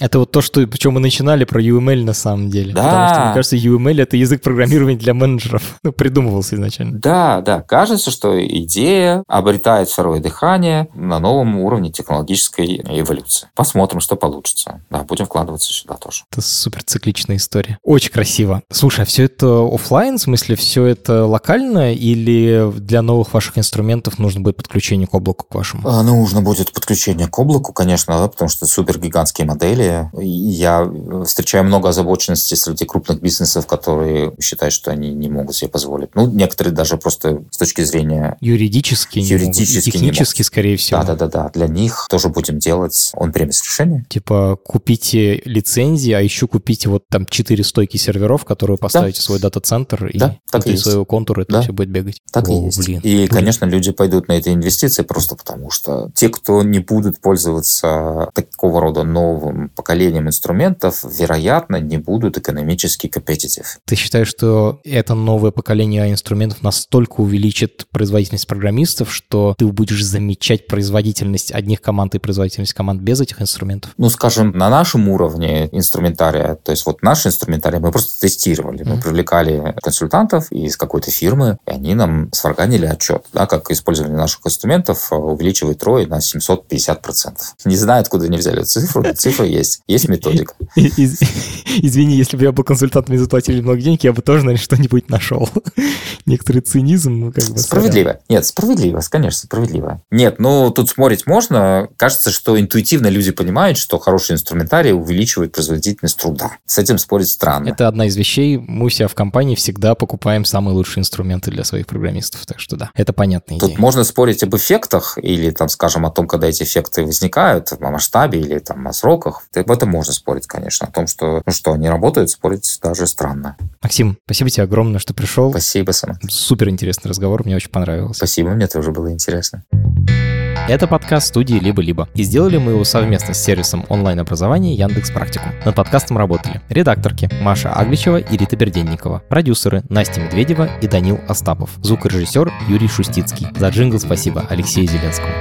Это 0.00 0.18
вот 0.18 0.30
то, 0.30 0.40
что, 0.40 0.66
причем 0.66 0.92
мы 0.92 1.00
начинали 1.00 1.44
про 1.44 1.62
UML 1.62 2.04
на 2.04 2.12
самом 2.12 2.50
деле. 2.50 2.74
Да. 2.74 2.82
Потому 2.82 3.08
что, 3.08 3.24
мне 3.24 3.34
кажется, 3.34 3.56
UML— 3.56 4.02
это 4.02 4.16
язык 4.16 4.42
программирования 4.42 4.96
для 4.96 5.14
менеджеров. 5.14 5.78
Ну, 5.82 5.92
придумывался 5.92 6.56
изначально. 6.56 6.98
Да, 6.98 7.40
да. 7.40 7.62
Кажется, 7.62 8.10
что 8.10 8.44
идея 8.44 9.22
обретает 9.28 9.88
второе 9.88 10.20
дыхание 10.20 10.88
на 10.94 11.18
новом 11.18 11.58
уровне 11.58 11.90
технологической 11.90 12.82
эволюции. 12.84 13.48
Посмотрим, 13.54 14.00
что 14.00 14.16
получится. 14.16 14.80
Да, 14.90 15.02
будем 15.04 15.26
вкладываться 15.26 15.72
сюда 15.72 15.94
тоже. 15.94 16.24
Это 16.32 16.40
супер 16.40 16.82
цикличная 16.82 17.36
история. 17.36 17.78
Очень 17.82 18.10
красиво. 18.10 18.62
Слушай, 18.70 19.02
а 19.02 19.04
все 19.04 19.24
это 19.24 19.64
офлайн, 19.72 20.18
в 20.18 20.20
смысле, 20.20 20.56
все 20.56 20.86
это 20.86 21.26
локально 21.26 21.94
или 21.94 22.72
для 22.76 23.02
новых 23.02 23.32
ваших 23.32 23.58
инструментов 23.58 24.18
нужно 24.18 24.40
будет 24.40 24.56
подключение 24.56 25.06
к 25.06 25.14
облаку 25.14 25.46
к 25.52 25.54
вашему? 25.54 25.88
А, 25.88 26.02
нужно 26.02 26.42
будет 26.42 26.72
подключение 26.72 27.28
к 27.28 27.38
облаку, 27.38 27.72
конечно, 27.72 28.18
да, 28.18 28.28
потому 28.28 28.48
что 28.48 28.66
супер 28.66 28.98
гигантские 28.98 29.46
модели. 29.46 30.10
Я 30.18 30.90
встречаю 31.24 31.64
много 31.64 31.90
озабоченности 31.90 32.54
среди 32.54 32.84
крупных 32.84 33.20
бизнесов, 33.20 33.66
которые 33.66 34.34
считают, 34.40 34.74
что 34.74 34.90
они 34.90 35.10
не 35.12 35.28
могут 35.28 35.54
себе 35.54 35.70
позволить. 35.70 36.14
Ну, 36.14 36.30
некоторые 36.30 36.72
даже 36.74 36.96
просто 36.96 37.42
с 37.50 37.56
точки 37.58 37.82
зрения... 37.82 38.36
Юридически, 38.40 39.18
юридически 39.18 39.96
не 39.96 40.04
могут. 40.04 40.16
технически, 40.16 40.42
скорее 40.42 40.76
всего. 40.76 41.02
Да-да-да. 41.04 41.50
Для 41.54 41.68
них 41.68 42.06
тоже 42.10 42.28
будем 42.28 42.58
делать 42.58 43.12
он-премис 43.14 43.62
решение. 43.62 44.04
Типа 44.08 44.58
купите 44.64 45.42
лицензии, 45.44 46.12
а 46.12 46.20
еще 46.20 46.48
купите 46.48 46.88
вот 46.88 47.04
там 47.08 47.26
4 47.26 47.62
стойки 47.64 47.96
серверов, 47.96 48.44
которые 48.44 48.78
поставите 48.78 49.18
да. 49.18 49.22
свой 49.22 49.38
дата-центр, 49.38 50.06
и 50.06 50.18
да, 50.18 50.36
так 50.50 50.64
внутри 50.64 50.74
и 50.74 50.76
своего 50.76 51.04
контура 51.04 51.42
это 51.42 51.52
да. 51.52 51.62
все 51.62 51.72
будет 51.72 51.90
бегать. 51.90 52.20
Так 52.32 52.48
О, 52.48 52.52
и 52.52 52.64
есть. 52.66 52.78
Блин. 52.78 53.00
И, 53.00 53.16
блин. 53.16 53.28
конечно, 53.28 53.64
люди 53.64 53.92
пойдут 53.92 54.28
на 54.28 54.32
эти 54.32 54.48
инвестиции 54.48 55.02
просто 55.02 55.36
потому, 55.42 55.70
что 55.70 56.10
те, 56.14 56.28
кто 56.28 56.62
не 56.62 56.78
будут 56.78 57.20
пользоваться 57.20 58.28
такого 58.34 58.80
рода 58.80 59.02
новым 59.02 59.68
поколением 59.70 60.28
инструментов, 60.28 61.04
вероятно, 61.04 61.76
не 61.76 61.98
будут 61.98 62.38
экономически 62.38 63.08
компетитив. 63.08 63.78
Ты 63.84 63.96
считаешь, 63.96 64.28
что 64.28 64.80
это 64.84 65.14
новое 65.14 65.50
поколение 65.50 66.10
инструментов 66.10 66.62
настолько 66.62 67.20
увеличит 67.20 67.86
производительность 67.90 68.46
программистов, 68.46 69.12
что 69.12 69.54
ты 69.58 69.66
будешь 69.66 70.04
замечать 70.04 70.66
производительность 70.66 71.52
одних 71.52 71.80
команд 71.80 72.14
и 72.14 72.18
производительность 72.18 72.74
команд 72.74 73.02
без 73.02 73.20
этих 73.20 73.42
инструментов? 73.42 73.92
Ну, 73.96 74.08
скажем, 74.10 74.52
на 74.52 74.70
нашем 74.70 75.08
уровне 75.08 75.68
инструментария, 75.72 76.54
то 76.54 76.70
есть 76.70 76.86
вот 76.86 77.02
наш 77.02 77.26
инструментарий 77.26 77.78
мы 77.78 77.90
просто 77.90 78.20
тестировали. 78.20 78.84
Mm-hmm. 78.84 78.94
Мы 78.94 79.00
привлекали 79.00 79.76
консультантов 79.82 80.50
из 80.52 80.76
какой-то 80.76 81.10
фирмы, 81.10 81.58
и 81.66 81.70
они 81.70 81.94
нам 81.94 82.32
сварганили 82.32 82.86
отчет, 82.86 83.24
да, 83.32 83.46
как 83.46 83.70
использование 83.70 84.16
наших 84.16 84.46
инструментов 84.46 85.10
увеличивает 85.24 85.82
ROI 85.82 86.06
на 86.06 86.18
750%. 86.18 87.36
Не 87.64 87.76
знаю, 87.76 88.02
откуда 88.02 88.26
они 88.26 88.36
взяли 88.36 88.62
цифру, 88.62 89.02
но 89.02 89.12
цифра 89.14 89.46
есть. 89.46 89.82
Есть 89.86 90.08
методика. 90.08 90.54
Извини, 90.76 92.16
если 92.16 92.36
бы 92.36 92.44
я 92.44 92.52
был 92.52 92.64
консультантом 92.64 93.14
и 93.14 93.18
заплатили 93.18 93.60
много 93.60 93.80
денег, 93.80 94.04
я 94.04 94.12
бы 94.12 94.22
тоже, 94.22 94.44
наверное, 94.44 94.62
что-нибудь 94.62 95.08
нашел. 95.08 95.48
Некоторый 96.26 96.60
цинизм, 96.60 97.12
ну, 97.12 97.32
как 97.32 97.44
бы... 97.44 97.58
Справедливо. 97.58 98.20
Нет, 98.28 98.46
справедливо, 98.46 99.00
конечно, 99.10 99.40
справедливо. 99.46 100.00
Нет, 100.10 100.38
ну, 100.38 100.70
тут 100.70 100.90
спорить 100.90 101.26
можно. 101.26 101.88
Кажется, 101.96 102.30
что 102.30 102.58
интуитивно 102.58 103.08
люди 103.08 103.32
понимают, 103.32 103.78
что 103.78 103.98
хороший 103.98 104.32
инструментарий 104.32 104.92
увеличивает 104.92 105.52
производительность 105.52 106.18
труда. 106.18 106.52
С 106.66 106.78
этим 106.78 106.98
спорить 106.98 107.28
странно. 107.28 107.68
Это 107.68 107.88
одна 107.88 108.06
из 108.06 108.16
вещей. 108.16 108.58
Мы 108.58 108.86
у 108.86 108.90
себя 108.90 109.08
в 109.08 109.14
компании 109.14 109.54
всегда 109.54 109.94
покупаем 109.94 110.44
самые 110.44 110.74
лучшие 110.74 111.00
инструменты 111.02 111.50
для 111.50 111.64
своих 111.64 111.86
программистов. 111.86 112.46
Так 112.46 112.60
что 112.60 112.76
да, 112.76 112.90
это 112.94 113.12
понятная 113.12 113.58
идея. 113.58 113.70
Тут 113.70 113.78
можно 113.78 114.04
спорить 114.04 114.42
об 114.42 114.54
эффектах 114.56 115.11
или, 115.18 115.50
там, 115.50 115.68
скажем, 115.68 116.06
о 116.06 116.10
том, 116.10 116.26
когда 116.26 116.48
эти 116.48 116.62
эффекты 116.62 117.04
возникают, 117.04 117.72
о 117.72 117.90
масштабе 117.90 118.40
или 118.40 118.58
там 118.58 118.86
о 118.88 118.92
сроках. 118.92 119.42
Об 119.54 119.70
этом 119.70 119.90
можно 119.90 120.12
спорить, 120.12 120.46
конечно. 120.46 120.86
О 120.86 120.90
том, 120.90 121.06
что, 121.06 121.42
ну, 121.44 121.52
что 121.52 121.72
они 121.72 121.88
работают, 121.88 122.30
спорить 122.30 122.78
даже 122.82 123.06
странно. 123.06 123.56
Максим, 123.82 124.18
спасибо 124.24 124.50
тебе 124.50 124.64
огромное, 124.64 124.98
что 124.98 125.14
пришел. 125.14 125.50
Спасибо, 125.50 125.92
Сам. 125.92 126.18
Супер 126.28 126.68
интересный 126.68 127.08
разговор, 127.08 127.44
мне 127.44 127.56
очень 127.56 127.70
понравилось. 127.70 128.16
Спасибо, 128.16 128.50
мне 128.50 128.66
тоже 128.66 128.92
было 128.92 129.10
интересно. 129.12 129.64
thank 129.72 130.10
you 130.10 130.31
Это 130.68 130.86
подкаст 130.86 131.26
студии 131.26 131.56
«Либо-либо». 131.56 132.08
И 132.14 132.22
сделали 132.22 132.56
мы 132.56 132.72
его 132.72 132.84
совместно 132.84 133.34
с 133.34 133.42
сервисом 133.42 133.84
онлайн-образования 133.88 134.74
Яндекс 134.74 135.10
Практику. 135.10 135.46
Над 135.64 135.74
подкастом 135.74 136.18
работали 136.18 136.60
редакторки 136.68 137.28
Маша 137.40 137.72
Агличева 137.72 138.18
и 138.18 138.36
Рита 138.36 138.56
Берденникова, 138.56 139.24
продюсеры 139.28 139.82
Настя 139.88 140.20
Медведева 140.20 140.70
и 140.80 140.86
Данил 140.86 141.18
Остапов, 141.28 141.70
звукорежиссер 141.82 142.52
Юрий 142.68 142.88
Шустицкий. 142.88 143.48
За 143.56 143.70
джингл 143.70 143.98
спасибо 143.98 144.46
Алексею 144.48 144.86
Зеленскому. 144.86 145.32